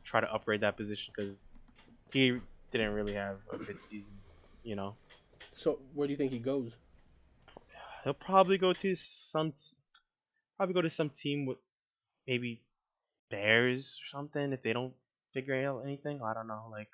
try 0.05 0.21
to 0.21 0.33
upgrade 0.33 0.63
that 0.63 0.77
position 0.79 1.13
because 1.15 1.45
he 2.13 2.41
didn't 2.73 2.93
really 2.95 3.13
have 3.15 3.39
a 3.53 3.59
good 3.59 3.79
season. 3.81 4.11
You 4.65 4.77
know, 4.77 4.97
So 5.55 5.79
where 5.95 6.07
do 6.09 6.13
you 6.13 6.17
think 6.17 6.33
he 6.33 6.39
goes? 6.39 6.73
he'll 8.05 8.15
probably 8.15 8.57
go 8.59 8.73
to 8.73 8.95
some 8.95 9.53
probably 10.57 10.73
go 10.75 10.81
to 10.83 10.91
some 10.91 11.11
team 11.11 11.45
with 11.47 11.59
maybe 12.27 12.63
Bears 13.31 13.99
or 14.01 14.18
something 14.18 14.53
if 14.53 14.62
they 14.62 14.72
don't 14.72 14.93
figure 15.35 15.66
out 15.66 15.83
anything. 15.85 16.20
I 16.22 16.35
don't 16.35 16.47
know. 16.47 16.70
Like, 16.70 16.89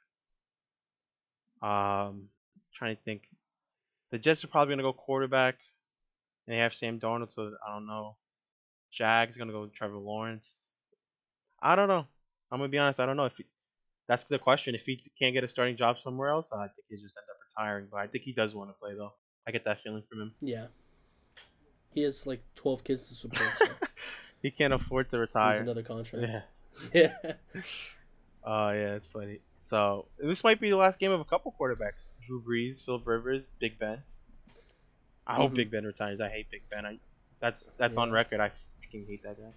um, 1.63 2.29
trying 2.77 2.97
to 2.97 3.03
think. 3.03 3.23
The 4.11 4.19
Jets 4.19 4.45
are 4.45 4.49
probably 4.49 4.73
gonna 4.73 4.83
go 4.83 4.93
quarterback. 4.93 5.57
And 6.47 6.55
they 6.55 6.61
have 6.61 6.75
Sam 6.75 7.01
Darnold, 7.01 7.33
so 7.33 7.53
I 7.67 7.73
don't 7.73 7.87
know. 7.87 8.17
Jags 8.93 9.37
gonna 9.37 9.53
go 9.53 9.63
with 9.63 9.75
Trevor 9.75 9.97
Lawrence. 9.97 10.73
I 11.63 11.75
don't 11.75 11.89
know. 11.89 12.07
I'm 12.53 12.59
gonna 12.59 12.69
be 12.69 12.79
honest. 12.79 13.01
I 13.01 13.07
don't 13.07 13.17
know 13.17 13.25
if 13.25 13.37
he, 13.37 13.45
that's 14.07 14.25
the 14.25 14.39
question. 14.39 14.75
If 14.75 14.85
he 14.85 15.03
can't 15.19 15.35
get 15.35 15.43
a 15.43 15.49
starting 15.49 15.77
job 15.77 15.97
somewhere 16.01 16.29
else, 16.29 16.51
I 16.53 16.67
think 16.67 16.87
he 16.91 16.97
just 16.97 17.17
end 17.17 17.27
up 17.31 17.37
retiring. 17.49 17.89
But 17.91 17.99
I 17.99 18.07
think 18.07 18.25
he 18.25 18.33
does 18.33 18.55
want 18.55 18.71
to 18.71 18.75
play 18.75 18.95
though. 18.95 19.15
I 19.49 19.51
get 19.51 19.65
that 19.65 19.81
feeling 19.83 20.03
from 20.09 20.21
him. 20.21 20.35
Yeah. 20.41 20.67
He 21.91 22.03
has 22.03 22.27
like 22.27 22.43
12 22.57 22.85
kids 22.85 23.09
to 23.09 23.15
support. 23.15 23.49
So 23.59 23.67
He 24.45 24.51
can't 24.51 24.75
afford 24.75 25.09
to 25.11 25.17
he's 25.17 25.21
retire. 25.21 25.61
another 25.63 25.83
contract. 25.83 26.29
Yeah. 26.29 26.43
Yeah. 26.93 27.33
Oh 28.47 28.71
yeah, 28.73 28.93
it's 28.95 29.09
funny. 29.09 29.39
So 29.63 30.05
this 30.19 30.45
might 30.45 30.61
be 30.61 30.69
the 30.69 30.77
last 30.77 30.99
game 30.99 31.11
of 31.13 31.19
a 31.21 31.25
couple 31.25 31.55
quarterbacks: 31.59 32.11
Drew 32.23 32.43
Brees, 32.43 32.85
Philip 32.85 33.07
Rivers, 33.07 33.47
Big 33.59 33.79
Ben. 33.79 34.03
I 35.27 35.37
hope 35.37 35.53
Mhm. 35.53 35.57
Big 35.57 35.71
Ben 35.71 35.85
retires. 35.85 36.21
I 36.21 36.29
hate 36.29 36.51
Big 36.51 36.61
Ben. 36.69 36.85
I, 36.85 36.99
that's 37.41 37.71
that's 37.79 37.97
on 37.97 38.11
record. 38.13 38.41
I 38.41 38.49
freaking 38.83 39.07
hate 39.09 39.23
that 39.23 39.39
guy. 39.39 39.53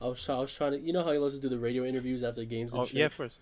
I 0.00 0.06
was, 0.06 0.28
I 0.28 0.38
was 0.38 0.54
trying 0.54 0.72
to, 0.72 0.78
you 0.78 0.92
know 0.92 1.02
how 1.02 1.10
he 1.10 1.18
loves 1.18 1.34
to 1.34 1.40
do 1.40 1.48
the 1.48 1.58
radio 1.58 1.84
interviews 1.84 2.22
after 2.22 2.44
games 2.44 2.72
and 2.72 2.82
Oh 2.82 2.86
shit. 2.86 2.94
yeah, 3.00 3.06
of 3.06 3.16
course. 3.16 3.34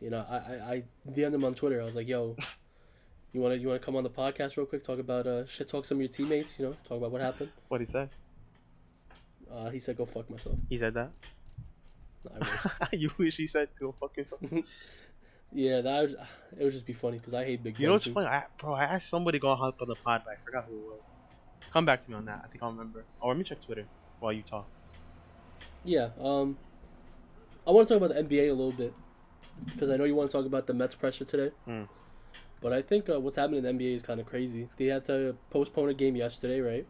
You 0.00 0.10
know, 0.10 0.24
I, 0.28 0.36
I, 0.36 0.72
I 0.72 0.84
DM'd 1.12 1.32
him 1.34 1.44
on 1.44 1.54
Twitter. 1.54 1.80
I 1.80 1.84
was 1.84 1.94
like, 1.94 2.08
"Yo, 2.08 2.36
you 3.32 3.40
wanna, 3.40 3.54
you 3.54 3.68
wanna 3.68 3.78
come 3.78 3.94
on 3.94 4.02
the 4.02 4.10
podcast 4.10 4.56
real 4.56 4.66
quick? 4.66 4.82
Talk 4.82 4.98
about, 4.98 5.28
uh, 5.28 5.46
shit, 5.46 5.68
talk 5.68 5.84
some 5.84 5.98
of 5.98 6.02
your 6.02 6.08
teammates. 6.08 6.54
You 6.58 6.64
know, 6.66 6.76
talk 6.88 6.98
about 6.98 7.12
what 7.12 7.20
happened." 7.20 7.50
What 7.68 7.80
he 7.80 7.86
said? 7.86 8.10
Uh, 9.52 9.70
he 9.70 9.80
said, 9.80 9.96
"Go 9.96 10.04
fuck 10.04 10.28
myself." 10.30 10.56
He 10.68 10.78
said 10.78 10.94
that. 10.94 11.10
I 12.34 12.38
wish. 12.38 12.88
you 13.00 13.10
wish 13.18 13.36
he 13.36 13.46
said 13.46 13.68
to 13.76 13.80
go 13.80 13.94
fuck 13.98 14.16
yourself. 14.16 14.40
yeah, 15.52 15.80
that 15.80 16.02
was, 16.02 16.12
it 16.58 16.64
would 16.64 16.72
just 16.72 16.86
be 16.86 16.92
funny 16.92 17.18
because 17.18 17.34
I 17.34 17.44
hate 17.44 17.62
Big. 17.62 17.78
You 17.78 17.86
know 17.86 17.92
what's 17.94 18.04
too. 18.04 18.12
funny? 18.12 18.26
I, 18.26 18.44
bro, 18.60 18.74
I 18.74 18.84
asked 18.84 19.08
somebody 19.08 19.38
to 19.38 19.42
go 19.42 19.54
hop 19.54 19.80
on 19.80 19.88
the 19.88 19.94
pod, 19.94 20.22
but 20.24 20.32
I 20.32 20.36
forgot 20.44 20.66
who 20.68 20.76
it 20.76 20.84
was. 20.84 21.00
Come 21.72 21.84
back 21.84 22.04
to 22.04 22.10
me 22.10 22.16
on 22.16 22.24
that. 22.26 22.42
I 22.44 22.48
think 22.48 22.62
I'll 22.62 22.70
remember. 22.70 23.00
Or 23.20 23.26
oh, 23.26 23.28
let 23.28 23.38
me 23.38 23.44
check 23.44 23.60
Twitter 23.60 23.84
while 24.20 24.32
you 24.32 24.42
talk. 24.42 24.66
Yeah. 25.84 26.10
Um, 26.20 26.56
I 27.66 27.70
want 27.70 27.88
to 27.88 27.94
talk 27.94 28.02
about 28.02 28.16
the 28.16 28.22
NBA 28.22 28.48
a 28.48 28.52
little 28.52 28.72
bit 28.72 28.94
because 29.66 29.90
I 29.90 29.96
know 29.96 30.04
you 30.04 30.14
want 30.14 30.30
to 30.30 30.36
talk 30.36 30.46
about 30.46 30.66
the 30.66 30.74
Mets 30.74 30.94
presser 30.94 31.24
today. 31.24 31.54
Hmm. 31.64 31.82
But 32.60 32.72
I 32.72 32.82
think 32.82 33.08
uh, 33.08 33.20
what's 33.20 33.36
happening 33.36 33.64
in 33.64 33.76
the 33.76 33.84
NBA 33.84 33.96
is 33.96 34.02
kind 34.02 34.20
of 34.20 34.26
crazy. 34.26 34.68
They 34.76 34.86
had 34.86 35.04
to 35.06 35.36
postpone 35.50 35.90
a 35.90 35.94
game 35.94 36.16
yesterday, 36.16 36.60
right? 36.60 36.86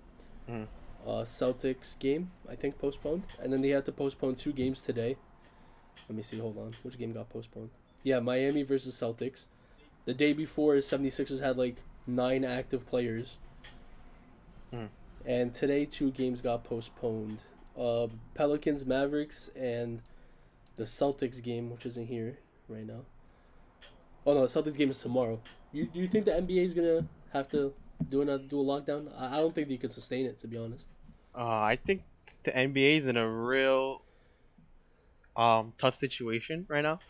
Mhm. 0.48 0.66
Uh, 1.06 1.22
Celtics 1.22 1.98
game, 1.98 2.30
I 2.48 2.54
think, 2.54 2.78
postponed, 2.78 3.22
and 3.40 3.52
then 3.52 3.62
they 3.62 3.70
had 3.70 3.86
to 3.86 3.92
postpone 3.92 4.34
two 4.34 4.52
games 4.52 4.80
today. 4.82 5.16
Let 6.08 6.16
me 6.16 6.22
see. 6.22 6.38
Hold 6.38 6.58
on. 6.58 6.74
Which 6.82 6.98
game 6.98 7.12
got 7.12 7.30
postponed? 7.30 7.70
Yeah, 8.02 8.20
Miami 8.20 8.62
versus 8.62 8.94
Celtics. 8.94 9.44
The 10.04 10.14
day 10.14 10.32
before, 10.32 10.74
76ers 10.76 11.40
had 11.40 11.56
like 11.56 11.76
nine 12.06 12.44
active 12.44 12.86
players. 12.86 13.36
Mhm. 14.72 14.88
And 15.24 15.54
today, 15.54 15.84
two 15.84 16.10
games 16.10 16.40
got 16.40 16.64
postponed. 16.64 17.38
Uh, 17.76 18.08
Pelicans, 18.34 18.84
Mavericks, 18.84 19.50
and 19.54 20.02
the 20.76 20.84
Celtics 20.84 21.42
game, 21.42 21.70
which 21.70 21.84
isn't 21.86 22.06
here 22.06 22.38
right 22.68 22.86
now. 22.86 23.04
Oh 24.26 24.34
no, 24.34 24.46
the 24.46 24.62
Celtics 24.62 24.76
game 24.76 24.90
is 24.90 24.98
tomorrow. 24.98 25.40
You 25.72 25.86
do 25.86 26.00
you 26.00 26.08
think 26.08 26.24
the 26.24 26.32
NBA 26.32 26.64
is 26.64 26.74
gonna 26.74 27.06
have 27.32 27.48
to 27.50 27.72
do 28.08 28.22
another 28.22 28.44
do 28.44 28.60
a 28.60 28.64
lockdown? 28.64 29.12
I, 29.18 29.36
I 29.36 29.40
don't 29.40 29.54
think 29.54 29.68
you 29.68 29.78
can 29.78 29.90
sustain 29.90 30.26
it, 30.26 30.38
to 30.40 30.48
be 30.48 30.56
honest. 30.56 30.86
Uh, 31.34 31.44
I 31.46 31.76
think 31.76 32.02
the 32.44 32.56
NBA 32.56 32.96
is 32.96 33.06
in 33.06 33.16
a 33.16 33.28
real 33.28 34.02
um, 35.36 35.72
tough 35.78 35.94
situation 35.94 36.66
right 36.68 36.82
now. 36.82 37.00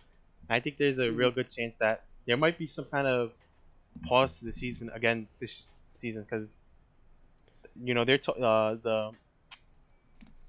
I 0.50 0.60
think 0.60 0.76
there's 0.78 0.98
a 0.98 1.10
Mhm. 1.10 1.16
real 1.16 1.30
good 1.30 1.50
chance 1.50 1.74
that 1.80 2.04
there 2.26 2.36
might 2.36 2.58
be 2.58 2.66
some 2.68 2.86
kind 2.86 3.06
of 3.06 3.32
pause 4.06 4.38
to 4.38 4.44
the 4.44 4.52
season 4.52 4.90
again 4.90 5.28
this 5.40 5.66
season 5.92 6.22
because 6.24 6.56
you 7.82 7.94
know 7.94 8.04
they're 8.04 8.18
to- 8.18 8.32
uh, 8.32 8.74
the 8.74 9.12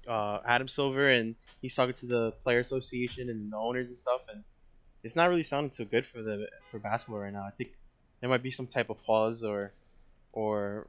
uh, 0.08 0.40
Adam 0.46 0.68
Silver 0.68 1.10
and 1.10 1.36
he's 1.60 1.74
talking 1.74 1.94
to 1.94 2.06
the 2.06 2.32
player 2.42 2.60
association 2.60 3.28
and 3.28 3.52
the 3.52 3.56
owners 3.56 3.88
and 3.88 3.98
stuff 3.98 4.22
and 4.32 4.44
it's 5.02 5.16
not 5.16 5.28
really 5.30 5.42
sounding 5.44 5.72
so 5.72 5.84
good 5.84 6.06
for 6.06 6.22
the 6.22 6.48
for 6.70 6.78
basketball 6.78 7.20
right 7.20 7.32
now. 7.32 7.44
I 7.44 7.50
think 7.52 7.70
there 8.20 8.30
might 8.30 8.42
be 8.42 8.50
some 8.50 8.66
type 8.66 8.90
of 8.90 9.02
pause 9.02 9.42
or 9.42 9.72
or 10.32 10.86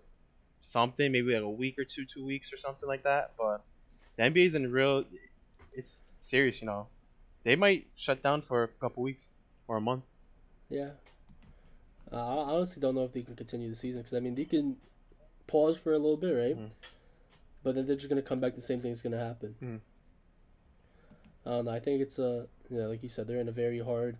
something, 0.62 1.12
maybe 1.12 1.34
like 1.34 1.44
a 1.44 1.50
week 1.50 1.78
or 1.80 1.84
two, 1.84 2.06
two 2.06 2.26
weeks 2.26 2.54
or 2.54 2.58
something 2.58 2.88
like 2.88 3.04
that. 3.04 3.32
But 3.38 3.64
the 4.18 4.24
NBA 4.24 4.46
is 4.46 4.56
in 4.56 4.72
real, 4.72 5.06
it's 5.74 6.02
serious, 6.20 6.62
you 6.62 6.68
know. 6.68 6.88
They 7.44 7.56
might 7.56 7.88
shut 7.96 8.22
down 8.22 8.42
for 8.44 8.64
a 8.64 8.68
couple 8.68 9.04
weeks 9.04 9.26
or 9.68 9.78
a 9.78 9.82
month. 9.82 10.04
Yeah. 10.70 10.92
Uh, 12.12 12.16
I 12.18 12.52
honestly 12.52 12.82
don't 12.82 12.96
know 12.96 13.06
if 13.06 13.14
they 13.14 13.22
can 13.22 13.36
continue 13.36 13.70
the 13.70 13.76
season 13.76 14.02
because 14.02 14.16
I 14.16 14.20
mean 14.20 14.36
they 14.36 14.46
can 14.46 14.78
pause 15.48 15.78
for 15.78 15.94
a 15.94 15.98
little 15.98 16.18
bit, 16.18 16.34
right? 16.34 16.58
Mhm. 16.58 16.72
But 17.64 17.76
then 17.76 17.88
they're 17.88 17.96
just 17.96 18.10
gonna 18.10 18.22
come 18.22 18.40
back. 18.40 18.56
The 18.56 18.62
same 18.62 18.82
thing's 18.82 19.02
gonna 19.02 19.18
happen. 19.18 19.56
Mhm. 19.62 19.80
I 21.46 21.50
don't 21.50 21.66
know. 21.66 21.72
I 21.72 21.80
think 21.80 22.02
it's 22.02 22.20
a 22.20 22.48
yeah, 22.70 22.86
like 22.86 23.02
you 23.02 23.10
said, 23.10 23.28
they're 23.28 23.40
in 23.40 23.50
a 23.50 23.54
very 23.54 23.80
hard 23.80 24.18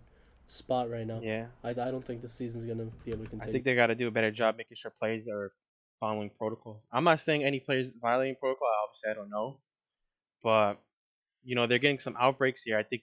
spot 0.52 0.90
right 0.90 1.06
now. 1.06 1.18
Yeah, 1.22 1.46
I, 1.64 1.70
I 1.70 1.90
don't 1.90 2.04
think 2.04 2.20
the 2.22 2.28
season's 2.28 2.64
gonna 2.64 2.90
be 3.04 3.10
able 3.12 3.24
to 3.24 3.30
continue. 3.30 3.48
I 3.48 3.52
think 3.52 3.64
they 3.64 3.74
got 3.74 3.86
to 3.88 3.94
do 3.94 4.06
a 4.08 4.10
better 4.10 4.30
job 4.30 4.56
making 4.58 4.76
sure 4.76 4.90
players 4.98 5.26
are 5.28 5.52
following 5.98 6.30
protocols. 6.30 6.86
I'm 6.92 7.04
not 7.04 7.20
saying 7.20 7.42
any 7.44 7.60
players 7.60 7.90
violating 8.00 8.36
protocol. 8.36 8.68
I 8.68 8.76
obviously, 8.86 9.10
I 9.10 9.14
don't 9.14 9.30
know, 9.30 9.58
but 10.42 10.74
you 11.42 11.54
know 11.56 11.66
they're 11.66 11.78
getting 11.78 11.98
some 11.98 12.16
outbreaks 12.20 12.62
here. 12.62 12.76
I 12.78 12.82
think, 12.82 13.02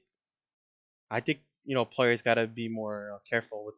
I 1.10 1.20
think 1.22 1.40
you 1.66 1.76
know 1.76 1.86
players 1.86 2.22
got 2.22 2.36
to 2.36 2.46
be 2.48 2.70
more 2.70 3.14
uh, 3.16 3.20
careful 3.30 3.66
with 3.66 3.76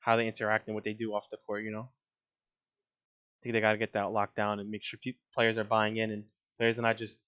how 0.00 0.16
they 0.16 0.26
interact 0.26 0.66
and 0.68 0.74
what 0.74 0.84
they 0.84 0.94
do 0.94 1.12
off 1.14 1.28
the 1.30 1.36
court. 1.46 1.64
You 1.64 1.70
know, 1.72 1.88
I 1.90 3.36
think 3.42 3.52
they 3.52 3.60
got 3.60 3.72
to 3.72 3.78
get 3.78 3.92
that 3.92 4.10
locked 4.12 4.36
down 4.36 4.58
and 4.58 4.70
make 4.70 4.82
sure 4.84 4.98
pe- 5.04 5.14
players 5.34 5.58
are 5.58 5.64
buying 5.64 5.96
in 5.98 6.10
and 6.10 6.24
players 6.58 6.78
are 6.78 6.82
not 6.82 6.96
just 6.96 7.18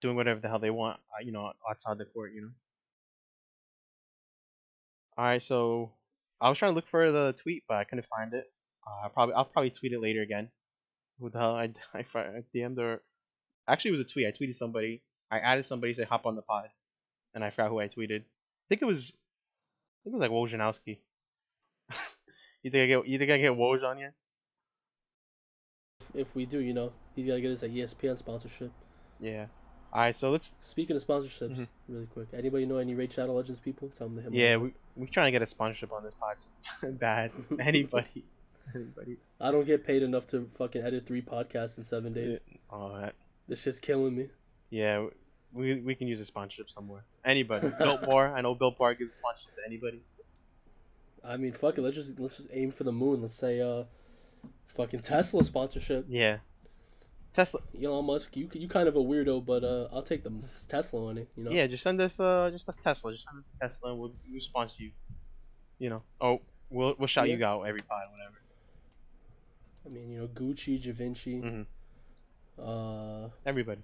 doing 0.00 0.16
whatever 0.16 0.40
the 0.40 0.48
hell 0.48 0.58
they 0.58 0.70
want. 0.70 0.98
uh, 1.14 1.22
You 1.22 1.32
know, 1.32 1.52
outside 1.70 1.98
the 1.98 2.06
court. 2.06 2.32
You 2.34 2.42
know. 2.42 2.50
All 5.20 5.26
right, 5.26 5.42
so 5.42 5.92
I 6.40 6.48
was 6.48 6.56
trying 6.56 6.72
to 6.72 6.76
look 6.76 6.88
for 6.88 7.12
the 7.12 7.34
tweet, 7.42 7.64
but 7.68 7.76
I 7.76 7.84
couldn't 7.84 8.06
find 8.06 8.32
it. 8.32 8.50
Uh, 8.86 9.04
I 9.04 9.08
probably 9.10 9.34
I'll 9.34 9.44
probably 9.44 9.68
tweet 9.68 9.92
it 9.92 10.00
later 10.00 10.22
again. 10.22 10.48
Who 11.20 11.28
the 11.28 11.38
hell 11.38 11.56
I 11.56 11.64
I, 11.94 12.06
I 12.14 12.42
DM'd 12.56 12.78
or 12.78 13.02
actually 13.68 13.90
it 13.90 13.98
was 13.98 14.00
a 14.00 14.04
tweet. 14.04 14.26
I 14.26 14.30
tweeted 14.30 14.54
somebody. 14.54 15.02
I 15.30 15.40
added 15.40 15.66
somebody 15.66 15.92
say 15.92 16.04
hop 16.04 16.24
on 16.24 16.36
the 16.36 16.42
pod, 16.42 16.68
and 17.34 17.44
I 17.44 17.50
forgot 17.50 17.68
who 17.68 17.80
I 17.80 17.88
tweeted. 17.88 18.22
I 18.22 18.66
think 18.70 18.80
it 18.80 18.86
was 18.86 19.12
I 19.12 20.08
think 20.08 20.14
it 20.14 20.18
was 20.18 20.22
like 20.22 20.30
Wojnarowski. 20.30 21.00
you 22.62 22.70
think 22.70 22.84
I 22.84 22.86
get 22.86 23.06
you 23.06 23.18
think 23.18 23.30
I 23.30 23.36
get 23.36 23.52
Woj 23.52 23.84
on 23.84 23.98
you? 23.98 24.08
if 26.14 26.34
we 26.34 26.46
do, 26.46 26.60
you 26.60 26.72
know, 26.72 26.92
he's 27.14 27.26
gotta 27.26 27.42
get 27.42 27.50
us 27.50 27.62
E 27.62 27.68
ESPN 27.68 28.16
sponsorship. 28.16 28.72
Yeah. 29.20 29.48
All 29.92 30.00
right, 30.02 30.14
so 30.14 30.30
let's 30.30 30.52
Speaking 30.60 30.94
of 30.96 31.04
sponsorships, 31.04 31.56
Mhm. 31.56 31.66
really 31.88 32.06
quick, 32.06 32.28
anybody 32.32 32.64
know 32.66 32.76
any 32.76 32.94
Raid 32.94 33.12
Shadow 33.12 33.32
Legends 33.34 33.60
people? 33.60 33.90
Tell 33.98 34.08
them 34.08 34.16
to 34.18 34.22
hit 34.22 34.32
yeah 34.32 34.56
we 34.56 34.72
we 34.96 35.06
trying 35.06 35.26
to 35.26 35.32
get 35.32 35.42
a 35.42 35.46
sponsorship 35.50 35.92
on 35.92 36.04
this 36.04 36.14
podcast. 36.14 36.98
Bad 36.98 37.32
anybody 37.58 38.24
anybody. 38.74 39.16
I 39.40 39.50
don't 39.50 39.66
get 39.66 39.84
paid 39.84 40.02
enough 40.04 40.28
to 40.28 40.48
fucking 40.56 40.82
edit 40.82 41.06
three 41.06 41.22
podcasts 41.22 41.76
in 41.78 41.82
seven 41.84 42.12
days. 42.12 42.38
All 42.70 42.90
right. 42.90 43.12
This 43.48 43.60
shit's 43.60 43.80
killing 43.80 44.16
me. 44.16 44.28
Yeah, 44.70 45.08
we 45.52 45.80
we 45.80 45.96
can 45.96 46.06
use 46.06 46.20
a 46.20 46.24
sponsorship 46.24 46.70
somewhere. 46.70 47.02
Anybody. 47.24 47.68
Built 47.78 48.02
Bar. 48.02 48.32
I 48.32 48.40
know 48.42 48.54
Built 48.54 48.78
Bar 48.78 48.94
gives 48.94 49.16
sponsorship 49.16 49.56
to 49.56 49.62
anybody. 49.66 50.00
I 51.24 51.36
mean, 51.36 51.52
fuck 51.52 51.76
it. 51.78 51.82
Let's 51.82 51.96
just 51.96 52.18
let's 52.20 52.36
just 52.36 52.48
aim 52.52 52.70
for 52.70 52.84
the 52.84 52.92
moon. 52.92 53.20
Let's 53.22 53.34
say, 53.34 53.60
uh, 53.60 53.84
fucking 54.76 55.00
Tesla 55.00 55.42
sponsorship. 55.42 56.06
Yeah. 56.08 56.38
Tesla. 57.32 57.60
Elon 57.82 58.04
Musk, 58.06 58.36
you 58.36 58.48
you 58.52 58.68
kind 58.68 58.88
of 58.88 58.96
a 58.96 58.98
weirdo, 59.00 59.44
but 59.44 59.62
uh, 59.64 59.88
I'll 59.92 60.02
take 60.02 60.24
the 60.24 60.32
Tesla 60.68 61.06
on 61.06 61.18
it. 61.18 61.28
You 61.36 61.44
know. 61.44 61.50
Yeah, 61.50 61.66
just 61.66 61.82
send 61.82 62.00
us 62.00 62.18
uh 62.18 62.50
just 62.52 62.68
a 62.68 62.74
Tesla. 62.82 63.12
Just 63.12 63.24
send 63.24 63.38
us 63.38 63.48
a 63.60 63.68
Tesla, 63.68 63.90
and 63.90 64.00
we'll 64.00 64.12
we'll 64.30 64.40
sponsor 64.40 64.82
you. 64.82 64.90
You 65.78 65.90
know. 65.90 66.02
Oh, 66.20 66.40
we'll 66.70 66.94
we'll 66.98 67.06
shout 67.06 67.28
you 67.28 67.42
out 67.44 67.62
every 67.62 67.80
pod, 67.82 68.02
whatever. 68.10 68.36
I 69.86 69.88
mean, 69.88 70.10
you 70.10 70.18
know, 70.20 70.26
Gucci, 70.28 70.80
Givenchy, 70.82 71.40
Mhm. 71.40 71.66
uh, 72.58 73.28
Everybody. 73.46 73.80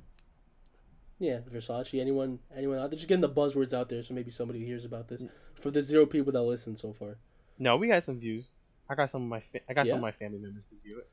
yeah, 1.19 1.39
Versace. 1.51 1.99
Anyone, 2.01 2.39
anyone 2.55 2.79
out 2.79 2.91
there? 2.91 2.97
Just 2.99 3.09
getting 3.09 3.23
the 3.23 3.29
buzzwords 3.31 3.73
out 3.73 3.89
there, 3.89 4.03
so 4.03 4.13
maybe 4.13 4.31
somebody 4.31 4.65
hears 4.65 4.85
about 4.85 5.09
this. 5.09 5.23
For 5.55 5.71
the 5.71 5.81
zero 5.81 6.05
people 6.05 6.33
that 6.33 6.43
listen 6.43 6.77
so 6.77 6.93
far, 6.93 7.17
No, 7.59 7.77
we 7.79 7.89
got 7.89 8.05
some 8.05 8.19
views. 8.21 8.51
I 8.91 8.95
got 8.95 9.09
some 9.11 9.23
of 9.23 9.29
my 9.29 9.41
fa- 9.41 9.61
I 9.69 9.73
got 9.73 9.87
some 9.87 9.97
of 9.97 10.03
my 10.03 10.13
family 10.13 10.39
members 10.39 10.67
to 10.67 10.75
view 10.85 10.99
it. 10.99 11.09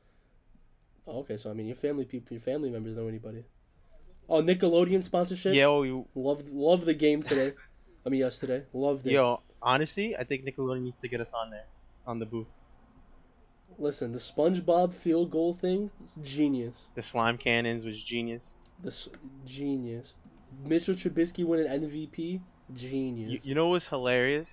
Oh, 1.06 1.18
okay, 1.20 1.36
so 1.36 1.50
I 1.50 1.54
mean, 1.54 1.66
your 1.66 1.76
family 1.76 2.04
people, 2.04 2.34
your 2.34 2.40
family 2.40 2.70
members 2.70 2.96
know 2.96 3.06
anybody. 3.08 3.44
Oh, 4.28 4.42
Nickelodeon 4.42 5.04
sponsorship. 5.04 5.54
Yo, 5.54 5.82
you, 5.82 6.06
Love, 6.14 6.48
love 6.48 6.84
the 6.86 6.94
game 6.94 7.22
today. 7.22 7.52
I 8.06 8.08
mean, 8.08 8.20
yesterday. 8.20 8.64
Loved 8.72 9.06
it. 9.06 9.12
yo, 9.12 9.40
honestly, 9.60 10.16
I 10.16 10.24
think 10.24 10.44
Nickelodeon 10.44 10.82
needs 10.82 10.96
to 10.98 11.08
get 11.08 11.20
us 11.20 11.30
on 11.34 11.50
there, 11.50 11.66
on 12.06 12.18
the 12.18 12.26
booth. 12.26 12.48
Listen, 13.78 14.12
the 14.12 14.18
SpongeBob 14.18 14.94
field 14.94 15.30
goal 15.30 15.52
thing, 15.52 15.90
is 16.04 16.14
genius. 16.26 16.74
The 16.94 17.02
slime 17.02 17.36
cannons 17.38 17.84
was 17.84 18.02
genius. 18.02 18.54
This 18.82 19.08
genius. 19.44 20.14
Mitchell 20.64 20.94
Trubisky 20.94 21.44
winning 21.44 21.66
MVP, 21.66 22.40
genius. 22.72 23.30
You, 23.32 23.40
you 23.42 23.54
know 23.54 23.66
what 23.66 23.72
was 23.74 23.88
hilarious? 23.88 24.48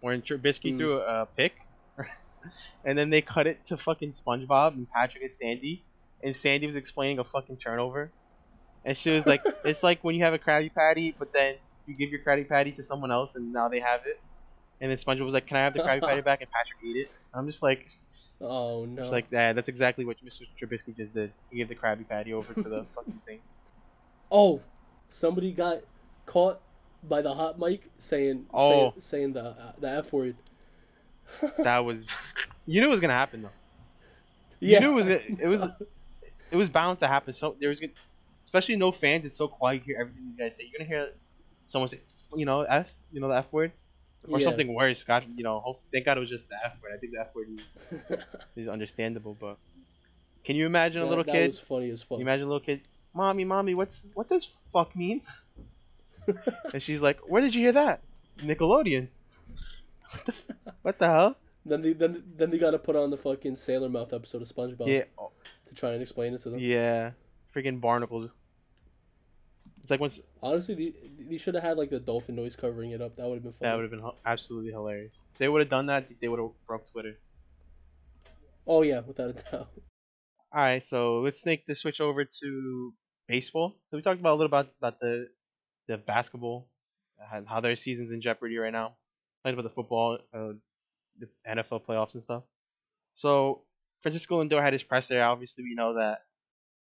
When 0.00 0.20
Trubisky 0.20 0.72
Hmm. 0.72 0.76
threw 0.78 1.00
a, 1.00 1.22
a 1.22 1.26
pick, 1.26 1.54
and 2.84 2.98
then 2.98 3.08
they 3.10 3.22
cut 3.22 3.46
it 3.46 3.64
to 3.68 3.76
fucking 3.78 4.12
SpongeBob 4.12 4.74
and 4.74 4.90
Patrick 4.90 5.22
and 5.22 5.32
Sandy, 5.32 5.84
and 6.22 6.34
Sandy 6.34 6.66
was 6.66 6.76
explaining 6.76 7.18
a 7.18 7.24
fucking 7.24 7.56
turnover, 7.58 8.10
and 8.84 8.96
she 8.96 9.10
was 9.10 9.26
like, 9.26 9.42
"It's 9.64 9.82
like 9.82 10.02
when 10.02 10.14
you 10.14 10.24
have 10.24 10.34
a 10.34 10.38
Krabby 10.38 10.72
Patty, 10.74 11.14
but 11.18 11.32
then 11.32 11.56
you 11.86 11.94
give 11.94 12.10
your 12.10 12.20
Krabby 12.20 12.48
Patty 12.48 12.72
to 12.72 12.82
someone 12.82 13.10
else, 13.10 13.34
and 13.34 13.52
now 13.52 13.68
they 13.68 13.80
have 13.80 14.00
it." 14.06 14.20
And 14.80 14.90
then 14.90 14.98
SpongeBob 14.98 15.24
was 15.24 15.34
like, 15.34 15.46
"Can 15.46 15.56
I 15.56 15.60
have 15.60 15.74
the 15.74 15.80
Krabby 15.80 16.02
Patty 16.02 16.20
back?" 16.30 16.42
And 16.42 16.50
Patrick 16.50 16.78
ate 16.84 16.96
it. 16.96 17.10
I'm 17.32 17.46
just 17.46 17.62
like, 17.62 17.86
oh 18.40 18.84
no. 18.84 19.02
just 19.02 19.12
like 19.12 19.28
that. 19.30 19.54
That's 19.54 19.68
exactly 19.68 20.04
what 20.04 20.16
Mr. 20.24 20.42
Trubisky 20.60 20.96
just 20.96 21.14
did. 21.14 21.32
He 21.50 21.58
gave 21.58 21.68
the 21.68 21.74
Krabby 21.74 22.08
Patty 22.08 22.32
over 22.32 22.54
to 22.54 22.68
the 22.68 22.86
fucking 22.94 23.20
Saints. 23.24 23.44
oh, 24.30 24.60
somebody 25.10 25.52
got 25.52 25.80
caught 26.24 26.60
by 27.08 27.22
the 27.22 27.32
hot 27.32 27.58
mic 27.58 27.82
saying 27.98 28.46
Oh. 28.52 28.90
saying, 28.90 28.92
saying 29.00 29.32
the 29.34 29.44
uh, 29.44 29.72
the 29.78 29.90
f 29.90 30.12
word. 30.12 30.36
That 31.58 31.80
was, 31.80 32.04
you 32.66 32.80
knew 32.80 32.86
it 32.86 32.90
was 32.90 33.00
gonna 33.00 33.12
happen 33.12 33.42
though. 33.42 33.50
You 34.60 34.72
yeah. 34.72 34.78
knew 34.80 34.92
it 34.92 34.94
was 34.94 35.06
it 35.06 35.46
was 35.46 35.60
it 36.50 36.56
was 36.56 36.68
bound 36.68 36.98
to 37.00 37.06
happen. 37.06 37.32
So 37.32 37.56
there 37.60 37.68
was 37.68 37.80
especially 38.44 38.76
no 38.76 38.92
fans. 38.92 39.24
It's 39.24 39.36
so 39.36 39.48
quiet. 39.48 39.82
You 39.86 39.94
hear 39.94 40.00
everything 40.00 40.26
these 40.26 40.36
guys 40.36 40.56
say. 40.56 40.64
You're 40.64 40.78
gonna 40.78 40.88
hear 40.88 41.10
someone 41.66 41.88
say, 41.88 42.00
you 42.36 42.44
know, 42.46 42.62
f, 42.62 42.92
you 43.12 43.20
know, 43.20 43.28
the 43.28 43.36
f 43.36 43.46
word, 43.52 43.72
or 44.28 44.38
Yeah. 44.38 44.44
something 44.44 44.72
worse. 44.72 45.02
God, 45.04 45.24
you 45.36 45.42
know, 45.44 45.58
hope, 45.60 45.80
thank 45.92 46.04
God 46.04 46.16
it 46.16 46.20
was 46.20 46.30
just 46.30 46.48
the 46.48 46.56
f 46.64 46.72
word. 46.82 46.92
I 46.94 46.98
think 46.98 47.12
the 47.12 47.20
f 47.20 47.34
word 47.34 47.48
is, 47.58 48.18
is 48.56 48.68
understandable. 48.68 49.36
But 49.38 49.56
can 50.44 50.56
you 50.56 50.66
imagine 50.66 51.02
a 51.02 51.04
That- 51.04 51.08
little 51.08 51.24
that 51.24 51.32
kid? 51.32 51.46
was 51.48 51.58
funny 51.58 51.90
as 51.90 52.02
fuck. 52.02 52.18
You 52.18 52.22
imagine 52.22 52.44
a 52.46 52.48
little 52.48 52.60
kid, 52.64 52.82
mommy, 53.14 53.44
mommy, 53.44 53.74
what's 53.74 54.04
what 54.14 54.28
does 54.28 54.48
fuck 54.72 54.94
mean? 54.94 55.22
and 56.72 56.82
she's 56.82 57.02
like, 57.02 57.18
where 57.28 57.40
did 57.42 57.54
you 57.54 57.60
hear 57.62 57.72
that? 57.72 58.00
Nickelodeon. 58.38 59.08
What 60.12 60.24
the, 60.26 60.32
f- 60.32 60.74
what 60.82 60.98
the 60.98 61.06
hell? 61.06 61.36
then 61.64 61.82
they 61.82 61.92
then 61.94 62.22
then 62.36 62.50
they 62.50 62.58
got 62.58 62.70
to 62.70 62.78
put 62.78 62.94
on 62.94 63.10
the 63.10 63.16
fucking 63.16 63.56
Sailor 63.56 63.88
Mouth 63.88 64.12
episode 64.12 64.40
of 64.42 64.48
SpongeBob 64.48 64.86
Yeah, 64.86 65.04
oh, 65.18 65.32
to 65.68 65.74
try 65.74 65.92
and 65.92 66.02
explain 66.02 66.34
it 66.34 66.42
to 66.42 66.50
them. 66.50 66.58
yeah, 66.58 67.10
freaking 67.54 67.80
barnacles. 67.80 68.30
It's 69.82 69.90
like 69.90 70.00
once 70.00 70.20
Honestly, 70.42 70.74
they, 70.74 71.24
they 71.30 71.36
should 71.36 71.54
have 71.54 71.62
had 71.62 71.76
like 71.76 71.90
the 71.90 72.00
dolphin 72.00 72.34
noise 72.34 72.56
covering 72.56 72.90
it 72.90 73.00
up. 73.00 73.16
That 73.16 73.26
would 73.28 73.34
have 73.36 73.42
been 73.44 73.52
funny. 73.52 73.70
that 73.70 73.74
would 73.76 73.82
have 73.82 73.90
been 73.90 74.10
absolutely 74.24 74.72
hilarious. 74.72 75.14
If 75.32 75.38
they 75.38 75.48
would 75.48 75.60
have 75.60 75.68
done 75.68 75.86
that, 75.86 76.08
they 76.20 76.28
would 76.28 76.40
have 76.40 76.50
broke 76.66 76.90
Twitter. 76.90 77.18
Oh 78.66 78.82
yeah, 78.82 79.00
without 79.00 79.30
a 79.30 79.32
doubt. 79.50 79.68
All 80.52 80.62
right, 80.62 80.84
so 80.84 81.20
let's 81.20 81.44
make 81.46 81.66
the 81.66 81.74
switch 81.74 82.00
over 82.00 82.24
to 82.24 82.94
baseball. 83.28 83.76
So 83.90 83.96
we 83.96 84.02
talked 84.02 84.20
about 84.20 84.32
a 84.32 84.38
little 84.38 84.46
about 84.46 84.68
about 84.78 84.98
the 85.00 85.28
the 85.86 85.98
basketball, 85.98 86.68
and 87.32 87.46
how 87.46 87.60
their 87.60 87.76
season's 87.76 88.10
in 88.10 88.20
jeopardy 88.20 88.56
right 88.56 88.72
now. 88.72 88.96
Talked 89.44 89.54
about 89.54 89.62
the 89.62 89.74
football, 89.74 90.18
uh, 90.34 90.52
the 91.18 91.28
NFL 91.48 91.84
playoffs 91.86 92.14
and 92.14 92.22
stuff. 92.22 92.42
So 93.14 93.62
Francisco 94.02 94.42
Lindor 94.42 94.62
had 94.62 94.72
his 94.72 94.82
presser. 94.82 95.22
Obviously, 95.22 95.64
we 95.64 95.74
know 95.74 95.94
that 95.94 96.20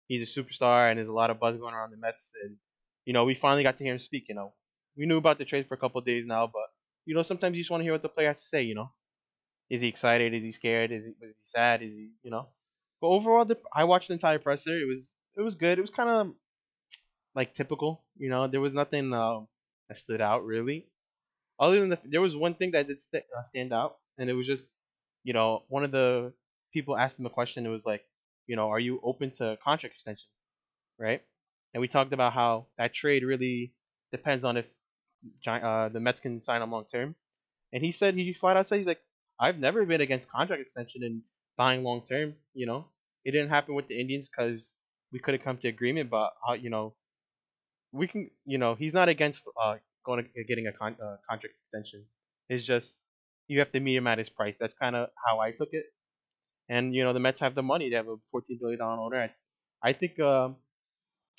he's 0.07 0.23
a 0.23 0.41
superstar, 0.41 0.89
and 0.89 0.97
there's 0.97 1.09
a 1.09 1.13
lot 1.13 1.29
of 1.29 1.39
buzz 1.39 1.57
going 1.57 1.73
around 1.73 1.91
the 1.91 1.97
Mets. 1.97 2.33
And 2.43 2.57
you 3.05 3.13
know, 3.13 3.25
we 3.25 3.35
finally 3.35 3.63
got 3.63 3.77
to 3.77 3.83
hear 3.83 3.93
him 3.93 3.99
speak. 3.99 4.25
You 4.29 4.35
know, 4.35 4.53
we 4.97 5.05
knew 5.05 5.17
about 5.17 5.37
the 5.37 5.45
trade 5.45 5.67
for 5.67 5.75
a 5.75 5.77
couple 5.79 6.01
days 6.01 6.25
now, 6.25 6.47
but 6.47 6.67
you 7.05 7.15
know, 7.15 7.23
sometimes 7.23 7.55
you 7.57 7.63
just 7.63 7.71
want 7.71 7.81
to 7.81 7.85
hear 7.85 7.93
what 7.93 8.01
the 8.03 8.09
player 8.09 8.27
has 8.29 8.41
to 8.41 8.47
say. 8.47 8.63
You 8.63 8.75
know, 8.75 8.91
is 9.69 9.81
he 9.81 9.87
excited? 9.87 10.33
Is 10.33 10.43
he 10.43 10.51
scared? 10.51 10.91
Is 10.91 11.05
he, 11.05 11.11
was 11.19 11.31
he 11.31 11.43
sad? 11.43 11.81
Is 11.83 11.91
he, 11.93 12.11
you 12.23 12.31
know? 12.31 12.49
But 13.01 13.07
overall, 13.07 13.45
the, 13.45 13.59
I 13.73 13.83
watched 13.85 14.07
the 14.09 14.13
entire 14.13 14.39
presser. 14.39 14.77
It 14.79 14.87
was 14.87 15.15
it 15.37 15.41
was 15.41 15.55
good. 15.55 15.77
It 15.79 15.81
was 15.81 15.91
kind 15.91 16.09
of 16.09 16.35
like 17.33 17.53
typical. 17.53 18.05
You 18.17 18.29
know, 18.29 18.47
there 18.47 18.61
was 18.61 18.73
nothing 18.73 19.13
um, 19.13 19.47
that 19.89 19.97
stood 19.97 20.21
out 20.21 20.45
really. 20.45 20.89
Other 21.59 21.79
than 21.81 21.89
the, 21.89 21.99
there 22.05 22.21
was 22.21 22.35
one 22.35 22.55
thing 22.55 22.71
that 22.71 22.87
did 22.87 22.99
st- 22.99 23.25
uh, 23.37 23.43
stand 23.45 23.73
out, 23.73 23.97
and 24.17 24.29
it 24.29 24.33
was 24.33 24.47
just, 24.47 24.69
you 25.23 25.33
know, 25.33 25.63
one 25.69 25.83
of 25.85 25.91
the 25.91 26.33
people 26.75 26.97
asked 26.97 27.19
him 27.19 27.25
a 27.25 27.31
question. 27.31 27.65
It 27.65 27.69
was 27.69 27.85
like, 27.87 28.03
you 28.47 28.57
know, 28.57 28.69
are 28.69 28.79
you 28.79 29.01
open 29.03 29.31
to 29.39 29.57
contract 29.63 29.95
extension, 29.95 30.29
right? 30.99 31.23
And 31.73 31.81
we 31.81 31.87
talked 31.87 32.13
about 32.13 32.33
how 32.33 32.67
that 32.77 32.93
trade 32.93 33.23
really 33.23 33.73
depends 34.11 34.45
on 34.45 34.57
if 34.57 34.65
uh, 35.47 35.89
the 35.89 35.99
Mets 35.99 36.19
can 36.19 36.41
sign 36.41 36.61
him 36.61 36.71
long 36.71 36.85
term. 36.93 37.15
And 37.73 37.83
he 37.83 37.91
said 37.91 38.15
he 38.15 38.33
flat 38.33 38.57
out 38.57 38.67
said 38.67 38.77
he's 38.77 38.87
like, 38.87 39.01
I've 39.39 39.59
never 39.59 39.85
been 39.85 40.01
against 40.01 40.29
contract 40.29 40.61
extension 40.61 41.03
and 41.03 41.21
buying 41.57 41.83
long 41.83 42.03
term. 42.05 42.35
You 42.53 42.67
know, 42.67 42.85
it 43.25 43.31
didn't 43.31 43.49
happen 43.49 43.75
with 43.75 43.87
the 43.87 43.99
Indians 43.99 44.29
because 44.29 44.75
we 45.11 45.19
couldn't 45.19 45.43
come 45.43 45.57
to 45.59 45.67
agreement. 45.69 46.09
But 46.09 46.31
uh, 46.47 46.53
you 46.53 46.69
know, 46.69 46.95
we 47.91 48.07
can. 48.07 48.29
You 48.45 48.57
know, 48.57 48.75
he's 48.75 48.93
not 48.93 49.09
against 49.09 49.43
uh, 49.63 49.77
going 50.05 50.23
to 50.23 50.43
getting 50.45 50.67
a 50.67 50.73
con- 50.73 50.97
uh, 51.03 51.17
contract 51.29 51.55
extension. 51.63 52.05
It's 52.49 52.65
just 52.65 52.95
you 53.47 53.59
have 53.59 53.71
to 53.73 53.79
meet 53.79 53.95
him 53.95 54.07
at 54.07 54.17
his 54.19 54.29
price. 54.29 54.57
That's 54.59 54.73
kind 54.73 54.95
of 54.95 55.09
how 55.27 55.39
I 55.39 55.51
took 55.51 55.69
it. 55.73 55.85
And 56.69 56.95
you 56.95 57.03
know, 57.03 57.13
the 57.13 57.19
Mets 57.19 57.39
have 57.41 57.55
the 57.55 57.63
money. 57.63 57.89
They 57.89 57.95
have 57.95 58.07
a 58.07 58.17
fourteen 58.31 58.57
billion 58.61 58.79
dollar 58.79 58.99
owner. 59.01 59.21
I, 59.83 59.89
I 59.89 59.93
think. 59.93 60.19
Um, 60.19 60.57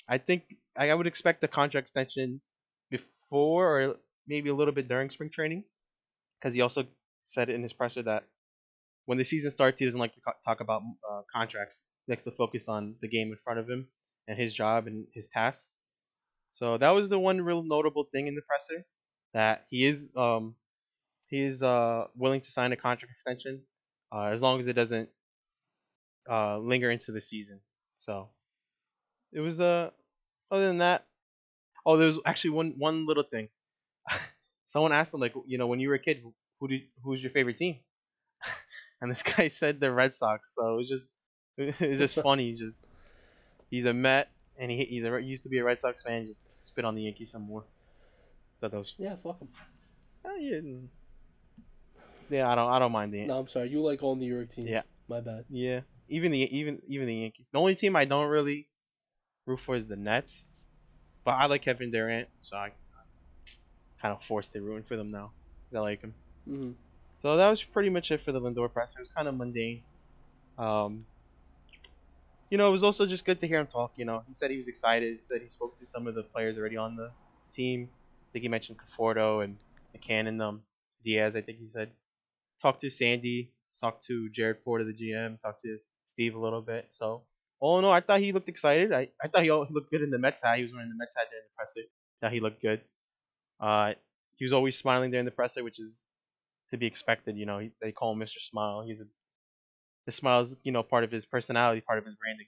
I 0.07 0.17
think 0.17 0.55
I 0.77 0.89
I 0.91 0.95
would 0.95 1.07
expect 1.07 1.41
the 1.41 1.47
contract 1.47 1.85
extension 1.87 2.41
before 2.89 3.65
or 3.81 3.95
maybe 4.27 4.49
a 4.49 4.55
little 4.55 4.73
bit 4.73 4.87
during 4.87 5.09
spring 5.09 5.29
training, 5.31 5.65
because 6.39 6.53
he 6.55 6.61
also 6.61 6.87
said 7.27 7.49
in 7.49 7.63
his 7.63 7.73
presser 7.73 8.03
that 8.03 8.29
when 9.05 9.17
the 9.17 9.25
season 9.25 9.51
starts, 9.51 9.79
he 9.79 9.85
doesn't 9.85 9.99
like 9.99 10.13
to 10.15 10.21
co- 10.21 10.39
talk 10.45 10.59
about 10.61 10.83
uh, 11.09 11.23
contracts. 11.33 11.83
He 12.05 12.13
likes 12.13 12.23
to 12.23 12.31
focus 12.31 12.69
on 12.69 12.97
the 13.01 13.07
game 13.09 13.29
in 13.31 13.37
front 13.43 13.59
of 13.59 13.69
him 13.69 13.89
and 14.27 14.39
his 14.39 14.53
job 14.53 14.87
and 14.87 15.07
his 15.13 15.27
tasks. 15.27 15.69
So 16.53 16.77
that 16.77 16.89
was 16.91 17.09
the 17.09 17.19
one 17.19 17.41
real 17.41 17.63
notable 17.63 18.05
thing 18.11 18.27
in 18.27 18.35
the 18.35 18.41
presser 18.41 18.85
that 19.33 19.67
he 19.69 19.85
is 19.85 20.09
um 20.15 20.55
he 21.27 21.41
is 21.43 21.63
uh 21.63 22.07
willing 22.15 22.41
to 22.41 22.51
sign 22.51 22.71
a 22.73 22.77
contract 22.77 23.13
extension 23.13 23.63
uh, 24.13 24.25
as 24.25 24.41
long 24.41 24.59
as 24.59 24.67
it 24.67 24.73
doesn't 24.73 25.09
uh 26.29 26.57
linger 26.59 26.91
into 26.91 27.11
the 27.11 27.21
season. 27.21 27.59
So 27.99 28.29
it 29.31 29.39
was 29.39 29.59
uh 29.59 29.89
other 30.51 30.67
than 30.67 30.77
that 30.79 31.05
oh 31.85 31.97
there 31.97 32.07
was 32.07 32.19
actually 32.25 32.51
one 32.51 32.73
one 32.77 33.05
little 33.05 33.23
thing. 33.23 33.49
Someone 34.65 34.91
asked 34.91 35.13
him 35.13 35.19
like 35.19 35.33
you 35.45 35.57
know 35.57 35.67
when 35.67 35.79
you 35.79 35.89
were 35.89 35.95
a 35.95 35.99
kid 35.99 36.21
who 36.59 36.67
did 36.67 36.81
who's 37.03 37.21
your 37.21 37.31
favorite 37.31 37.57
team? 37.57 37.77
and 39.01 39.11
this 39.11 39.23
guy 39.23 39.47
said 39.59 39.79
the 39.79 39.91
Red 39.91 40.13
Sox. 40.13 40.53
So 40.55 40.73
it 40.73 40.77
was 40.77 40.89
just 40.89 41.07
it 41.57 41.89
was 41.89 41.99
just 41.99 42.15
funny. 42.21 42.51
He's 42.51 42.59
just 42.59 42.81
he's 43.69 43.85
a 43.85 43.93
Met 43.93 44.29
and 44.57 44.69
he 44.69 44.85
he's 44.85 45.03
a, 45.03 45.19
he 45.19 45.25
used 45.25 45.43
to 45.43 45.49
be 45.49 45.57
a 45.59 45.63
Red 45.63 45.79
Sox 45.79 46.03
fan. 46.03 46.27
Just 46.27 46.41
spit 46.61 46.85
on 46.85 46.95
the 46.95 47.03
Yankees 47.03 47.31
some 47.31 47.43
more. 47.43 47.63
Thought 48.59 48.71
that 48.71 48.77
was 48.77 48.93
Yeah, 48.97 49.15
fuck 49.15 49.39
him. 49.39 49.49
uh, 50.25 50.33
yeah, 50.39 50.57
mm. 50.57 50.87
yeah. 52.29 52.49
I 52.49 52.55
don't 52.55 52.71
I 52.71 52.79
don't 52.79 52.91
mind 52.91 53.13
the 53.13 53.25
No, 53.25 53.37
I'm 53.37 53.47
sorry. 53.47 53.69
You 53.69 53.81
like 53.81 54.03
all 54.03 54.15
New 54.15 54.31
York 54.31 54.51
teams. 54.51 54.69
Yeah. 54.69 54.81
My 55.07 55.21
bad. 55.21 55.45
yeah 55.49 55.81
even 56.09 56.31
the 56.31 56.39
even 56.39 56.81
even 56.87 57.07
the 57.07 57.15
Yankees. 57.15 57.49
The 57.51 57.59
only 57.59 57.75
team 57.75 57.95
I 57.95 58.05
don't 58.05 58.29
really 58.29 58.69
root 59.45 59.59
for 59.59 59.75
is 59.75 59.87
the 59.87 59.95
Nets, 59.97 60.47
but 61.25 61.33
I 61.33 61.47
like 61.47 61.63
Kevin 61.63 61.91
Durant, 61.91 62.29
so 62.41 62.57
I 62.57 62.73
kind 64.01 64.13
of 64.13 64.23
forced 64.23 64.53
to 64.53 64.61
ruin 64.61 64.83
for 64.83 64.95
them 64.95 65.11
now. 65.11 65.33
I 65.73 65.79
like 65.79 66.01
him. 66.01 66.15
hmm 66.45 66.71
So 67.17 67.37
that 67.37 67.49
was 67.49 67.63
pretty 67.63 67.89
much 67.89 68.11
it 68.11 68.21
for 68.21 68.31
the 68.31 68.39
Lindor 68.39 68.71
presser. 68.71 68.99
It 68.99 69.01
was 69.01 69.09
kind 69.15 69.27
of 69.27 69.35
mundane. 69.35 69.83
Um, 70.57 71.07
you 72.49 72.57
know, 72.57 72.67
it 72.67 72.71
was 72.71 72.83
also 72.83 73.05
just 73.05 73.25
good 73.25 73.39
to 73.41 73.47
hear 73.47 73.59
him 73.59 73.67
talk. 73.67 73.93
You 73.97 74.05
know, 74.05 74.23
he 74.27 74.33
said 74.33 74.51
he 74.51 74.57
was 74.57 74.67
excited. 74.67 75.15
He 75.15 75.21
said 75.21 75.41
he 75.41 75.49
spoke 75.49 75.77
to 75.79 75.85
some 75.85 76.07
of 76.07 76.15
the 76.15 76.23
players 76.23 76.57
already 76.57 76.77
on 76.77 76.95
the 76.95 77.13
team. 77.51 77.89
I 77.91 78.27
think 78.33 78.43
he 78.43 78.47
mentioned 78.49 78.79
Conforto 78.79 79.43
and 79.43 79.59
McCann 79.95 80.27
and 80.27 80.41
um, 80.41 80.63
Diaz. 81.03 81.35
I 81.35 81.41
think 81.41 81.59
he 81.59 81.69
said 81.69 81.91
talked 82.61 82.81
to 82.81 82.89
Sandy, 82.89 83.53
talked 83.79 84.05
to 84.05 84.29
Jared 84.29 84.63
Porter, 84.63 84.85
the 84.85 84.93
GM, 84.93 85.39
talked 85.41 85.63
to 85.63 85.79
Steve 86.07 86.35
a 86.35 86.39
little 86.39 86.61
bit. 86.61 86.87
So 86.91 87.23
all 87.59 87.79
in 87.79 87.85
all, 87.85 87.91
I 87.91 88.01
thought 88.01 88.19
he 88.19 88.31
looked 88.31 88.49
excited. 88.49 88.91
I, 88.93 89.09
I 89.21 89.27
thought 89.27 89.43
he 89.43 89.51
looked 89.51 89.91
good 89.91 90.01
in 90.01 90.09
the 90.11 90.17
Mets 90.19 90.41
hat. 90.43 90.57
He 90.57 90.63
was 90.63 90.73
wearing 90.73 90.89
the 90.89 90.95
Mets 90.97 91.15
hat 91.17 91.27
during 91.29 91.43
the 91.45 91.55
presser. 91.55 91.87
Thought 92.21 92.33
he 92.33 92.39
looked 92.39 92.61
good. 92.61 92.81
Uh, 93.59 93.93
he 94.35 94.45
was 94.45 94.53
always 94.53 94.77
smiling 94.77 95.11
during 95.11 95.25
the 95.25 95.31
presser, 95.31 95.63
which 95.63 95.79
is 95.79 96.03
to 96.71 96.77
be 96.77 96.85
expected. 96.85 97.37
You 97.37 97.45
know, 97.45 97.59
he, 97.59 97.71
they 97.81 97.91
call 97.91 98.13
him 98.13 98.19
Mr. 98.19 98.39
Smile. 98.39 98.83
He's 98.87 98.99
a 99.01 99.05
the 100.05 100.11
smile 100.11 100.41
is 100.41 100.55
you 100.63 100.71
know 100.71 100.83
part 100.83 101.03
of 101.03 101.11
his 101.11 101.25
personality, 101.25 101.81
part 101.81 101.99
of 101.99 102.05
his 102.05 102.15
branding. 102.15 102.47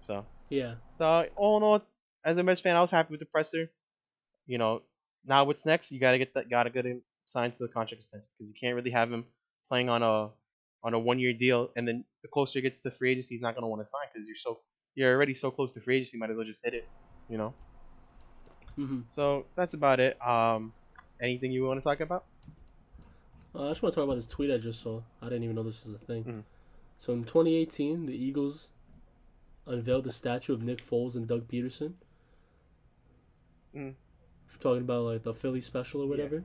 So, 0.00 0.24
Yeah. 0.50 0.76
so 0.98 1.26
all 1.36 1.56
in 1.56 1.62
all, 1.62 1.82
as 2.24 2.36
a 2.36 2.42
Mets 2.42 2.60
fan, 2.60 2.76
I 2.76 2.80
was 2.80 2.90
happy 2.90 3.10
with 3.10 3.20
the 3.20 3.26
presser. 3.26 3.70
You 4.46 4.58
know, 4.58 4.82
now 5.24 5.44
what's 5.44 5.64
next? 5.66 5.90
You 5.92 6.00
gotta 6.00 6.18
get 6.18 6.34
that, 6.34 6.48
gotta 6.50 6.70
get 6.70 6.84
him 6.86 7.02
signed 7.26 7.54
to 7.56 7.66
the 7.66 7.72
contract 7.72 8.02
extension 8.02 8.28
because 8.38 8.50
you 8.52 8.54
can't 8.58 8.74
really 8.76 8.90
have 8.90 9.10
him 9.12 9.24
playing 9.68 9.88
on 9.88 10.02
a 10.02 10.30
on 10.84 10.94
a 10.94 10.98
one-year 10.98 11.32
deal, 11.32 11.70
and 11.76 11.88
then 11.88 12.04
the 12.22 12.28
closer 12.28 12.58
it 12.60 12.62
gets 12.62 12.80
to 12.80 12.90
free 12.90 13.12
agency, 13.12 13.34
he's 13.34 13.42
not 13.42 13.54
gonna 13.54 13.68
want 13.68 13.82
to 13.82 13.88
sign 13.90 14.06
because 14.12 14.28
you're 14.28 14.36
so 14.36 14.60
you're 14.94 15.12
already 15.14 15.34
so 15.34 15.50
close 15.50 15.72
to 15.74 15.80
free 15.80 15.96
agency. 15.96 16.18
Might 16.18 16.30
as 16.30 16.36
well 16.36 16.46
just 16.46 16.60
hit 16.64 16.74
it, 16.74 16.84
you 17.28 17.38
know. 17.38 17.54
hmm 18.76 19.00
So 19.10 19.46
that's 19.56 19.74
about 19.74 20.00
it. 20.00 20.20
Um, 20.26 20.74
anything 21.20 21.52
you 21.52 21.64
want 21.64 21.80
to 21.80 21.84
talk 21.84 22.00
about? 22.00 22.26
Uh, 23.54 23.66
I 23.66 23.70
just 23.70 23.82
want 23.82 23.94
to 23.94 24.00
talk 24.00 24.04
about 24.04 24.16
this 24.16 24.26
tweet 24.26 24.50
I 24.50 24.58
just 24.58 24.80
saw. 24.80 25.00
I 25.22 25.26
didn't 25.26 25.44
even 25.44 25.56
know 25.56 25.62
this 25.62 25.84
was 25.84 25.94
a 25.94 25.98
thing. 25.98 26.24
Mhm. 26.24 26.44
So 26.98 27.12
in 27.12 27.24
2018, 27.24 28.06
the 28.06 28.14
Eagles 28.16 28.68
unveiled 29.66 30.04
the 30.04 30.12
statue 30.12 30.52
of 30.52 30.62
Nick 30.62 30.78
Foles 30.78 31.16
and 31.16 31.26
Doug 31.26 31.48
Pederson. 31.48 31.94
Mm. 33.74 33.94
Talking 34.60 34.82
about 34.82 35.04
like 35.04 35.22
the 35.22 35.34
Philly 35.34 35.60
special 35.60 36.00
or 36.02 36.16
Yeah. 36.16 36.40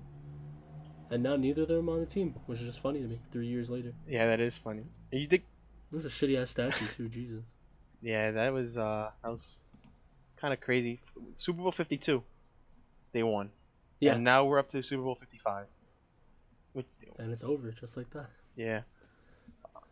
And 1.12 1.24
now 1.24 1.36
neither 1.36 1.64
of 1.64 1.68
them 1.70 1.90
on 1.90 2.00
the 2.02 2.06
team, 2.06 2.36
which 2.46 2.60
is 2.60 2.66
just 2.68 2.80
funny 2.82 3.00
to 3.02 3.08
me. 3.08 3.20
Three 3.32 3.48
years 3.48 3.70
later, 3.70 3.94
Yeah, 4.08 4.28
that 4.28 4.40
is 4.40 4.58
funny. 4.58 4.84
You 5.12 5.28
think? 5.28 5.44
this 5.92 6.06
is 6.06 6.14
a 6.22 6.26
shitty 6.26 6.40
ass 6.40 6.52
statue 6.52 6.86
too. 6.96 7.10
Jesus. 7.20 7.44
Yeah, 8.02 8.32
that 8.32 8.54
was 8.54 8.78
uh 8.78 9.10
that 9.24 9.30
was 9.30 9.58
kind 10.38 10.54
of 10.54 10.62
crazy. 10.62 11.00
Super 11.34 11.62
Bowl 11.62 11.72
52, 11.72 12.24
they 13.12 13.24
won. 13.24 13.50
Yeah. 14.00 14.14
And 14.16 14.24
now 14.24 14.46
we're 14.46 14.60
up 14.60 14.70
to 14.70 14.82
Super 14.84 15.04
Bowl 15.04 15.16
55. 15.16 15.66
Which, 16.74 16.86
And 17.18 17.32
it's 17.32 17.44
over 17.44 17.72
just 17.72 17.98
like 17.98 18.10
that. 18.12 18.30
yeah. 18.56 18.82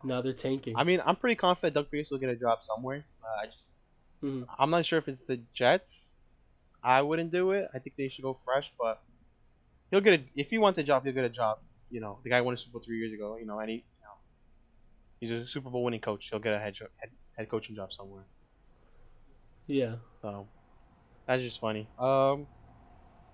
Now 0.04 0.22
they're 0.22 0.32
tanking. 0.32 0.76
I 0.76 0.84
mean, 0.84 1.02
I'm 1.04 1.16
pretty 1.16 1.34
confident 1.34 1.74
Doug 1.74 1.90
Pederson 1.90 2.12
will 2.12 2.18
get 2.18 2.30
a 2.30 2.36
job 2.36 2.60
somewhere. 2.62 3.04
Uh, 3.22 3.42
I 3.42 3.46
just, 3.46 3.70
Mhm. 4.22 4.46
I'm 4.58 4.70
not 4.70 4.86
sure 4.86 5.00
if 5.00 5.08
it's 5.08 5.20
the 5.26 5.40
Jets. 5.52 6.14
I 6.82 7.02
wouldn't 7.02 7.32
do 7.32 7.50
it. 7.50 7.68
I 7.74 7.80
think 7.80 7.96
they 7.96 8.08
should 8.08 8.22
go 8.22 8.38
fresh, 8.44 8.72
but 8.78 9.02
he'll 9.90 10.00
get 10.00 10.20
a. 10.20 10.24
If 10.34 10.50
he 10.50 10.58
wants 10.58 10.78
a 10.78 10.82
job, 10.82 11.04
he'll 11.04 11.14
get 11.14 11.24
a 11.24 11.30
job. 11.30 11.58
You 11.90 12.00
know, 12.00 12.18
the 12.22 12.30
guy 12.30 12.40
won 12.40 12.54
a 12.54 12.56
Super 12.56 12.72
Bowl 12.72 12.82
three 12.84 12.98
years 12.98 13.12
ago. 13.12 13.36
You 13.38 13.46
know, 13.46 13.58
and 13.58 13.70
he, 13.70 13.76
you 13.76 14.02
know, 14.02 14.16
he's 15.20 15.30
a 15.30 15.48
Super 15.48 15.70
Bowl 15.70 15.84
winning 15.84 16.00
coach. 16.00 16.28
He'll 16.30 16.40
get 16.40 16.54
a 16.54 16.58
head 16.58 16.74
head, 16.96 17.10
head 17.36 17.48
coaching 17.48 17.76
job 17.76 17.92
somewhere. 17.92 18.24
Yeah. 19.66 19.96
So 20.12 20.46
that's 21.26 21.42
just 21.42 21.60
funny. 21.60 21.86
Um, 21.98 22.46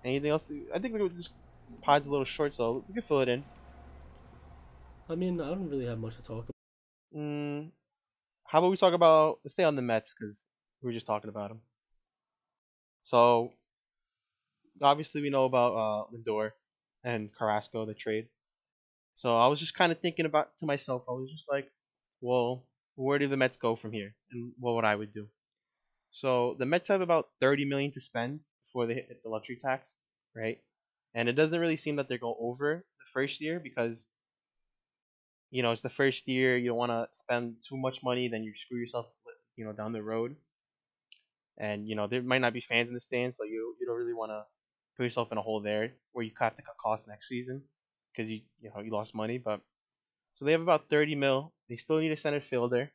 anything 0.03 0.29
else? 0.31 0.45
I 0.73 0.79
think 0.79 0.93
we 0.93 1.07
this 1.09 1.33
pod's 1.81 2.07
a 2.07 2.11
little 2.11 2.25
short, 2.25 2.53
so 2.53 2.83
we 2.87 2.93
can 2.93 3.03
fill 3.03 3.21
it 3.21 3.29
in. 3.29 3.43
I 5.09 5.15
mean, 5.15 5.39
I 5.39 5.49
don't 5.49 5.69
really 5.69 5.85
have 5.85 5.99
much 5.99 6.15
to 6.15 6.23
talk 6.23 6.45
about. 6.45 6.51
Mm, 7.15 7.71
how 8.45 8.59
about 8.59 8.71
we 8.71 8.77
talk 8.77 8.93
about 8.93 9.39
let's 9.43 9.53
stay 9.53 9.63
on 9.63 9.75
the 9.75 9.81
Mets 9.81 10.13
because 10.13 10.45
we 10.81 10.87
were 10.87 10.93
just 10.93 11.05
talking 11.05 11.29
about 11.29 11.49
them. 11.49 11.61
So 13.01 13.53
obviously 14.81 15.21
we 15.21 15.29
know 15.29 15.45
about 15.45 15.73
uh, 15.73 16.05
Lindor 16.15 16.51
and 17.03 17.29
Carrasco 17.35 17.85
the 17.85 17.93
trade. 17.93 18.27
So 19.15 19.37
I 19.37 19.47
was 19.47 19.59
just 19.59 19.75
kind 19.75 19.91
of 19.91 19.99
thinking 19.99 20.25
about 20.25 20.57
to 20.59 20.65
myself. 20.65 21.03
I 21.09 21.13
was 21.13 21.31
just 21.31 21.45
like, 21.51 21.71
well, 22.21 22.65
where 22.95 23.19
do 23.19 23.27
the 23.27 23.37
Mets 23.37 23.57
go 23.57 23.75
from 23.75 23.91
here, 23.93 24.15
and 24.31 24.53
what 24.59 24.75
would 24.75 24.85
I 24.85 24.95
would 24.95 25.13
do? 25.13 25.27
So 26.11 26.55
the 26.59 26.65
Mets 26.65 26.89
have 26.89 27.01
about 27.01 27.29
thirty 27.41 27.65
million 27.65 27.91
to 27.93 28.01
spend 28.01 28.41
before 28.65 28.87
they 28.87 28.95
hit 28.95 29.21
the 29.23 29.29
luxury 29.29 29.57
tax, 29.57 29.95
right? 30.35 30.59
And 31.15 31.29
it 31.29 31.33
doesn't 31.33 31.59
really 31.59 31.77
seem 31.77 31.97
that 31.97 32.09
they're 32.09 32.17
going 32.17 32.37
over 32.39 32.77
the 32.99 33.05
first 33.13 33.41
year 33.41 33.59
because 33.59 34.07
you 35.51 35.63
know, 35.63 35.71
it's 35.71 35.81
the 35.81 35.89
first 35.89 36.27
year. 36.27 36.57
You 36.57 36.69
don't 36.69 36.77
want 36.77 36.91
to 36.91 37.07
spend 37.13 37.55
too 37.67 37.77
much 37.77 37.99
money, 38.03 38.27
then 38.27 38.43
you 38.43 38.53
screw 38.55 38.79
yourself, 38.79 39.07
you 39.55 39.65
know, 39.65 39.73
down 39.73 39.93
the 39.93 40.03
road. 40.03 40.35
And 41.57 41.87
you 41.87 41.95
know, 41.95 42.07
there 42.07 42.21
might 42.21 42.41
not 42.41 42.53
be 42.53 42.61
fans 42.61 42.89
in 42.89 42.93
the 42.93 42.99
stands, 42.99 43.37
so 43.37 43.43
you 43.43 43.75
you 43.79 43.87
don't 43.87 43.97
really 43.97 44.13
want 44.13 44.31
to 44.31 44.43
put 44.97 45.03
yourself 45.03 45.31
in 45.31 45.37
a 45.37 45.41
hole 45.41 45.61
there 45.61 45.93
where 46.13 46.25
you 46.25 46.31
have 46.39 46.55
to 46.57 46.61
cut 46.63 46.77
costs 46.77 47.07
next 47.07 47.27
season 47.29 47.63
because 48.13 48.29
you 48.29 48.41
you 48.61 48.71
know 48.73 48.81
you 48.81 48.91
lost 48.91 49.15
money. 49.15 49.37
But 49.37 49.61
so 50.35 50.45
they 50.45 50.53
have 50.53 50.61
about 50.61 50.89
thirty 50.89 51.15
mil. 51.15 51.53
They 51.69 51.77
still 51.77 51.99
need 51.99 52.11
a 52.11 52.17
center 52.17 52.41
fielder, 52.41 52.91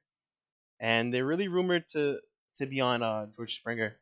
and 0.80 1.12
they're 1.12 1.26
really 1.26 1.48
rumored 1.48 1.88
to 1.92 2.20
to 2.58 2.66
be 2.66 2.80
on 2.80 3.02
uh, 3.02 3.26
George 3.36 3.56
Springer, 3.56 3.96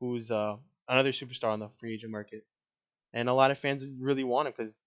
who's 0.00 0.30
uh, 0.30 0.56
another 0.88 1.12
superstar 1.12 1.50
on 1.52 1.60
the 1.60 1.68
free 1.80 1.94
agent 1.94 2.12
market. 2.12 2.44
And 3.14 3.28
a 3.28 3.34
lot 3.34 3.50
of 3.52 3.58
fans 3.58 3.86
really 4.00 4.24
want 4.24 4.48
him 4.48 4.54
because 4.56 4.82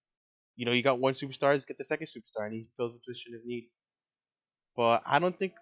you 0.56 0.66
know, 0.66 0.72
you 0.72 0.82
got 0.82 1.00
one 1.00 1.14
superstar, 1.14 1.52
let's 1.54 1.66
get 1.66 1.78
the 1.78 1.84
second 1.84 2.08
superstar, 2.08 2.46
and 2.46 2.54
he 2.54 2.68
fills 2.76 2.94
the 2.94 3.00
position 3.00 3.34
of 3.34 3.44
need. 3.46 3.70
But 4.76 5.02
I 5.06 5.18
don't 5.18 5.36
think, 5.38 5.54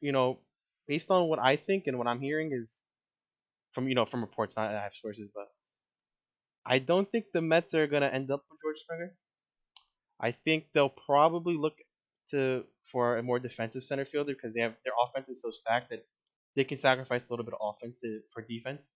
you 0.00 0.12
know, 0.12 0.38
based 0.86 1.10
on 1.10 1.28
what 1.28 1.38
I 1.38 1.56
think 1.56 1.86
and 1.86 1.98
what 1.98 2.06
I'm 2.06 2.20
hearing 2.20 2.52
is 2.52 2.82
from 3.72 3.88
you 3.88 3.94
know 3.96 4.06
from 4.06 4.22
reports, 4.22 4.56
not 4.56 4.74
I 4.74 4.82
have 4.82 4.94
sources, 4.94 5.30
but 5.34 5.48
I 6.66 6.78
don't 6.80 7.10
think 7.10 7.26
the 7.32 7.40
Mets 7.40 7.74
are 7.74 7.86
gonna 7.86 8.08
end 8.08 8.30
up 8.30 8.44
with 8.50 8.60
George 8.62 8.78
Springer. 8.78 9.14
I 10.20 10.32
think 10.32 10.66
they'll 10.74 10.88
probably 11.06 11.56
look 11.56 11.74
to 12.30 12.64
for 12.90 13.18
a 13.18 13.22
more 13.22 13.38
defensive 13.38 13.84
center 13.84 14.04
fielder 14.04 14.34
because 14.34 14.54
they 14.54 14.60
have 14.60 14.74
their 14.84 14.94
offense 15.04 15.28
is 15.28 15.42
so 15.42 15.50
stacked 15.50 15.90
that 15.90 16.06
they 16.56 16.64
can 16.64 16.78
sacrifice 16.78 17.22
a 17.22 17.32
little 17.32 17.44
bit 17.44 17.54
of 17.54 17.60
offense 17.62 17.98
to, 18.00 18.20
for 18.32 18.42
defense. 18.42 18.88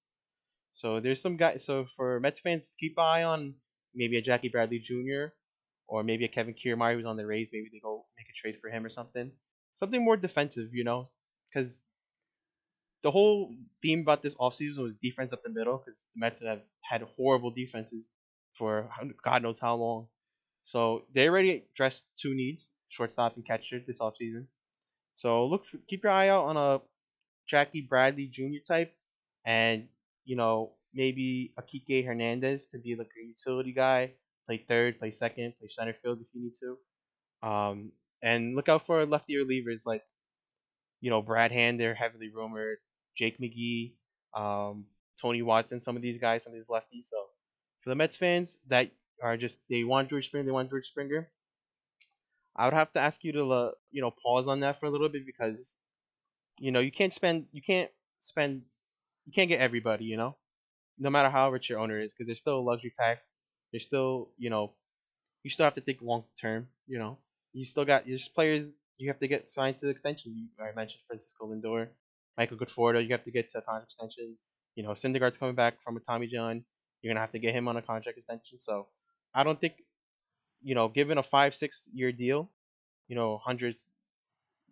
So 0.72 1.00
there's 1.00 1.20
some 1.20 1.36
guys. 1.36 1.64
So 1.64 1.86
for 1.96 2.20
Mets 2.20 2.40
fans, 2.40 2.72
keep 2.80 2.94
an 2.96 3.04
eye 3.04 3.22
on 3.22 3.54
maybe 3.94 4.16
a 4.18 4.22
Jackie 4.22 4.48
Bradley 4.48 4.78
Jr. 4.78 5.34
or 5.88 6.02
maybe 6.02 6.24
a 6.24 6.28
Kevin 6.28 6.54
Kiermaier 6.54 6.96
who's 6.96 7.06
on 7.06 7.16
the 7.16 7.26
Rays. 7.26 7.50
Maybe 7.52 7.68
they 7.72 7.80
go 7.80 8.06
make 8.16 8.26
a 8.28 8.36
trade 8.36 8.58
for 8.60 8.70
him 8.70 8.84
or 8.84 8.88
something. 8.88 9.32
Something 9.74 10.04
more 10.04 10.16
defensive, 10.16 10.70
you 10.72 10.84
know, 10.84 11.06
because 11.52 11.82
the 13.02 13.10
whole 13.10 13.54
theme 13.82 14.00
about 14.00 14.22
this 14.22 14.34
offseason 14.36 14.78
was 14.78 14.96
defense 14.96 15.32
up 15.32 15.42
the 15.42 15.50
middle 15.50 15.78
because 15.78 16.00
the 16.14 16.20
Mets 16.20 16.40
have 16.40 16.60
had 16.82 17.02
horrible 17.16 17.50
defenses 17.50 18.08
for 18.56 18.88
God 19.24 19.42
knows 19.42 19.58
how 19.58 19.74
long. 19.76 20.08
So 20.64 21.04
they 21.14 21.28
already 21.28 21.64
addressed 21.72 22.04
two 22.20 22.34
needs, 22.34 22.72
shortstop 22.88 23.36
and 23.36 23.46
catcher 23.46 23.80
this 23.86 24.00
offseason. 24.00 24.46
So 25.14 25.46
look, 25.46 25.66
for, 25.66 25.78
keep 25.88 26.04
your 26.04 26.12
eye 26.12 26.28
out 26.28 26.44
on 26.44 26.56
a 26.56 26.80
Jackie 27.48 27.86
Bradley 27.88 28.26
Jr. 28.26 28.62
type, 28.66 28.94
and 29.44 29.88
you 30.24 30.36
know 30.36 30.72
maybe 30.94 31.52
a 31.56 31.62
Kike 31.62 32.04
Hernandez 32.04 32.66
to 32.68 32.78
be 32.78 32.96
like 32.96 33.10
a 33.22 33.26
utility 33.26 33.72
guy, 33.72 34.12
play 34.46 34.64
third, 34.68 34.98
play 34.98 35.10
second, 35.10 35.54
play 35.58 35.68
center 35.68 35.94
field 36.02 36.18
if 36.20 36.26
you 36.32 36.42
need 36.42 36.54
to. 36.60 37.48
Um, 37.48 37.92
and 38.22 38.54
look 38.54 38.68
out 38.68 38.86
for 38.86 39.06
lefty 39.06 39.34
relievers 39.34 39.82
like, 39.86 40.02
you 41.00 41.10
know, 41.10 41.22
Brad 41.22 41.52
Hand, 41.52 41.80
they're 41.80 41.94
heavily 41.94 42.30
rumored, 42.34 42.78
Jake 43.20 43.38
McGee, 43.38 43.92
um, 44.34 44.86
Tony 45.20 45.42
Watson, 45.42 45.80
some 45.80 45.96
of 45.96 46.02
these 46.02 46.18
guys, 46.18 46.42
some 46.44 46.52
of 46.52 46.58
these 46.58 46.66
lefties. 46.66 47.04
So 47.04 47.16
for 47.82 47.90
the 47.90 47.94
Mets 47.94 48.16
fans 48.16 48.58
that 48.68 48.90
are 49.22 49.36
just 49.36 49.58
they 49.68 49.84
want 49.84 50.08
George 50.10 50.26
Springer, 50.26 50.46
they 50.46 50.52
want 50.52 50.70
George 50.70 50.86
Springer. 50.86 51.28
I 52.56 52.64
would 52.64 52.74
have 52.74 52.92
to 52.94 53.00
ask 53.00 53.22
you 53.22 53.32
to, 53.32 53.72
you 53.90 54.02
know, 54.02 54.10
pause 54.10 54.48
on 54.48 54.60
that 54.60 54.80
for 54.80 54.86
a 54.86 54.90
little 54.90 55.08
bit 55.08 55.26
because, 55.26 55.76
you 56.58 56.72
know, 56.72 56.80
you 56.80 56.90
can't 56.90 57.12
spend, 57.12 57.46
you 57.52 57.62
can't 57.62 57.90
spend, 58.20 58.62
you 59.26 59.32
can't 59.32 59.48
get 59.48 59.60
everybody, 59.60 60.04
you 60.06 60.16
know 60.16 60.36
no 61.00 61.10
matter 61.10 61.30
how 61.30 61.50
rich 61.50 61.70
your 61.70 61.80
owner 61.80 61.98
is, 61.98 62.12
because 62.12 62.26
there's 62.26 62.38
still 62.38 62.58
a 62.58 62.60
luxury 62.60 62.92
tax. 62.96 63.26
There's 63.72 63.84
still, 63.84 64.28
you 64.36 64.50
know, 64.50 64.72
you 65.42 65.50
still 65.50 65.64
have 65.64 65.74
to 65.74 65.80
think 65.80 65.98
long 66.02 66.24
term. 66.40 66.68
You 66.86 66.98
know, 66.98 67.18
you 67.52 67.64
still 67.64 67.86
got 67.86 68.06
there's 68.06 68.28
players 68.28 68.72
you 68.98 69.08
have 69.08 69.18
to 69.20 69.28
get 69.28 69.50
signed 69.50 69.80
to 69.80 69.88
extensions. 69.88 70.36
I 70.60 70.74
mentioned 70.76 71.00
Francisco 71.06 71.46
Lindor, 71.46 71.88
Michael 72.38 72.58
Conforto. 72.58 73.02
You 73.02 73.10
have 73.12 73.24
to 73.24 73.30
get 73.30 73.50
to 73.52 73.58
a 73.58 73.62
contract 73.62 73.92
extension. 73.92 74.36
You 74.76 74.84
know, 74.84 74.90
Syndergaard's 74.90 75.38
coming 75.38 75.54
back 75.54 75.82
from 75.82 75.96
a 75.96 76.00
Tommy 76.00 76.26
John. 76.26 76.64
You're 77.02 77.12
gonna 77.12 77.20
have 77.20 77.32
to 77.32 77.38
get 77.38 77.54
him 77.54 77.68
on 77.68 77.76
a 77.76 77.82
contract 77.82 78.18
extension. 78.18 78.58
So, 78.60 78.88
I 79.34 79.44
don't 79.44 79.60
think, 79.60 79.74
you 80.62 80.74
know, 80.74 80.88
given 80.88 81.18
a 81.18 81.22
five 81.22 81.54
six 81.54 81.88
year 81.92 82.12
deal, 82.12 82.50
you 83.08 83.16
know, 83.16 83.38
hundreds, 83.38 83.86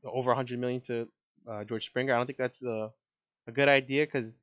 over 0.05 0.33
a 0.33 0.35
hundred 0.37 0.59
million 0.61 0.81
to 0.83 1.09
uh, 1.51 1.65
George 1.65 1.87
Springer. 1.87 2.15
I 2.15 2.19
don't 2.19 2.27
think 2.27 2.39
that's 2.39 2.63
a 2.63 2.91
a 3.47 3.53
good 3.53 3.69
idea 3.69 4.07
because 4.07 4.35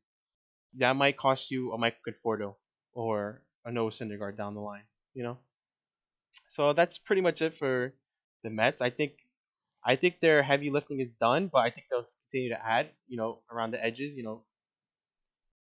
that 0.77 0.95
might 0.95 1.17
cost 1.17 1.51
you 1.51 1.71
a 1.73 1.77
Michael 1.77 1.99
Conforto 2.07 2.55
or 2.93 3.41
a 3.65 3.71
Noah 3.71 3.91
Syndergaard 3.91 4.37
down 4.37 4.55
the 4.55 4.61
line, 4.61 4.83
you 5.13 5.23
know. 5.23 5.37
So 6.49 6.73
that's 6.73 6.97
pretty 6.97 7.21
much 7.21 7.41
it 7.41 7.57
for 7.57 7.93
the 8.43 8.49
Mets. 8.49 8.81
I 8.81 8.89
think, 8.89 9.24
I 9.85 9.95
think 9.95 10.19
their 10.19 10.43
heavy 10.43 10.69
lifting 10.71 10.99
is 10.99 11.13
done, 11.13 11.49
but 11.51 11.59
I 11.59 11.69
think 11.69 11.87
they'll 11.89 12.07
continue 12.31 12.49
to 12.49 12.65
add, 12.65 12.89
you 13.07 13.17
know, 13.17 13.41
around 13.51 13.71
the 13.71 13.83
edges, 13.83 14.15
you 14.15 14.23
know, 14.23 14.45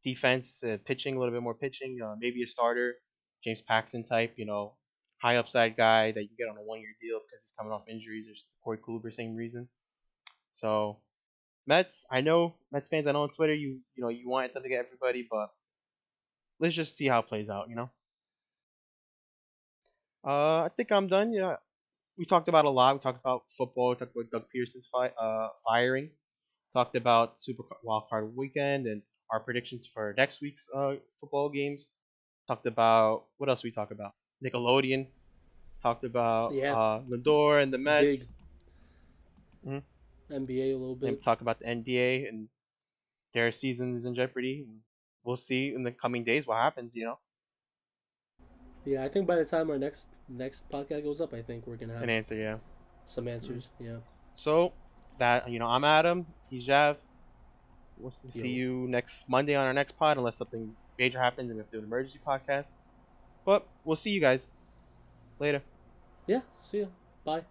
defense, 0.03 0.63
uh, 0.63 0.77
pitching 0.85 1.15
a 1.15 1.19
little 1.19 1.33
bit 1.33 1.43
more 1.43 1.53
pitching, 1.55 1.99
uh, 2.03 2.15
maybe 2.19 2.43
a 2.43 2.47
starter, 2.47 2.95
James 3.43 3.61
Paxton 3.61 4.03
type, 4.03 4.33
you 4.37 4.45
know, 4.45 4.75
high 5.21 5.37
upside 5.37 5.75
guy 5.77 6.11
that 6.11 6.23
you 6.23 6.29
get 6.37 6.49
on 6.49 6.57
a 6.57 6.61
one 6.63 6.79
year 6.79 6.95
deal 7.01 7.19
because 7.19 7.43
he's 7.43 7.53
coming 7.57 7.73
off 7.73 7.83
injuries. 7.87 8.25
There's 8.25 8.45
Corey 8.63 8.77
Kluber, 8.77 9.13
same 9.13 9.35
reason. 9.35 9.67
So 10.51 11.01
Mets, 11.67 12.05
I 12.11 12.21
know 12.21 12.55
Mets 12.71 12.89
fans. 12.89 13.07
I 13.07 13.13
know 13.13 13.23
on 13.23 13.31
Twitter 13.31 13.53
you 13.55 13.81
you 13.95 14.03
know 14.03 14.09
you 14.09 14.29
want 14.29 14.53
them 14.53 14.63
to 14.63 14.69
get 14.69 14.85
everybody, 14.85 15.27
but 15.29 15.49
let's 16.59 16.75
just 16.75 16.95
see 16.95 17.07
how 17.07 17.19
it 17.19 17.27
plays 17.27 17.49
out. 17.49 17.69
You 17.69 17.75
know. 17.75 17.89
Uh, 20.25 20.63
I 20.63 20.69
think 20.75 20.91
I'm 20.91 21.07
done. 21.07 21.31
Yeah, 21.33 21.57
we 22.19 22.25
talked 22.25 22.49
about 22.49 22.65
a 22.65 22.69
lot. 22.69 22.93
We 22.95 22.99
talked 22.99 23.21
about 23.21 23.43
football. 23.57 23.89
We 23.91 23.95
talked 23.95 24.11
about 24.15 24.29
Doug 24.31 24.43
Pederson's 24.53 24.87
fi- 24.91 25.13
uh, 25.19 25.47
firing. 25.65 26.09
Talked 26.73 26.95
about 26.97 27.41
Super 27.41 27.63
Wild 27.83 28.03
Card 28.09 28.35
Weekend 28.35 28.85
and 28.87 29.01
our 29.31 29.39
predictions 29.39 29.87
for 29.91 30.13
next 30.17 30.41
week's 30.41 30.67
uh, 30.75 30.95
football 31.19 31.49
games. 31.49 31.87
Talked 32.47 32.65
about 32.67 33.23
what 33.37 33.47
else 33.49 33.63
we 33.63 33.71
talk 33.71 33.91
about? 33.91 34.11
Nickelodeon. 34.43 35.07
Talked 35.81 36.03
about 36.03 36.53
Yeah. 36.53 36.77
uh, 36.77 37.01
Lindor 37.09 37.63
and 37.63 37.71
the 37.73 37.77
Mets. 37.77 38.33
Mhm. 39.65 39.81
NBA 40.29 40.71
a 40.71 40.77
little 40.77 40.95
bit. 40.95 41.09
and 41.09 41.23
talk 41.23 41.41
about 41.41 41.59
the 41.59 41.65
NBA 41.67 42.27
and 42.27 42.49
their 43.33 43.51
season 43.51 43.95
is 43.95 44.03
in 44.05 44.13
jeopardy. 44.13 44.67
We'll 45.23 45.37
see 45.37 45.73
in 45.73 45.83
the 45.83 45.91
coming 45.91 46.23
days 46.23 46.45
what 46.45 46.57
happens. 46.57 46.95
You 46.95 47.05
know, 47.05 47.19
Yeah, 48.89 49.03
I 49.03 49.09
think 49.09 49.27
by 49.27 49.35
the 49.35 49.45
time 49.45 49.69
our 49.69 49.77
next 49.77 50.07
next 50.27 50.67
podcast 50.71 51.03
goes 51.03 51.21
up, 51.21 51.31
I 51.31 51.43
think 51.43 51.67
we're 51.67 51.75
gonna 51.75 51.93
have 51.93 52.01
an 52.01 52.09
answer. 52.09 52.35
Yeah. 52.35 52.57
some 53.05 53.27
answers. 53.27 53.69
Mm-hmm. 53.75 53.85
Yeah. 53.85 53.97
So 54.33 54.73
that 55.19 55.47
you 55.47 55.59
know, 55.59 55.67
I'm 55.67 55.83
Adam. 55.83 56.25
He's 56.49 56.65
Jav. 56.65 56.97
We'll 57.99 58.11
see 58.29 58.49
Yo. 58.49 58.55
you 58.55 58.87
next 58.89 59.29
Monday 59.29 59.53
on 59.53 59.67
our 59.67 59.73
next 59.73 59.91
pod, 59.99 60.17
unless 60.17 60.37
something 60.37 60.75
major 60.97 61.19
happens 61.19 61.51
and 61.51 61.57
we 61.57 61.61
have 61.61 61.69
to 61.69 61.77
do 61.77 61.79
an 61.79 61.85
emergency 61.85 62.19
podcast. 62.25 62.71
But 63.45 63.67
we'll 63.85 63.95
see 63.95 64.09
you 64.09 64.21
guys 64.21 64.47
later. 65.37 65.61
Yeah. 66.25 66.41
See 66.61 66.79
ya. 66.79 66.87
Bye. 67.23 67.43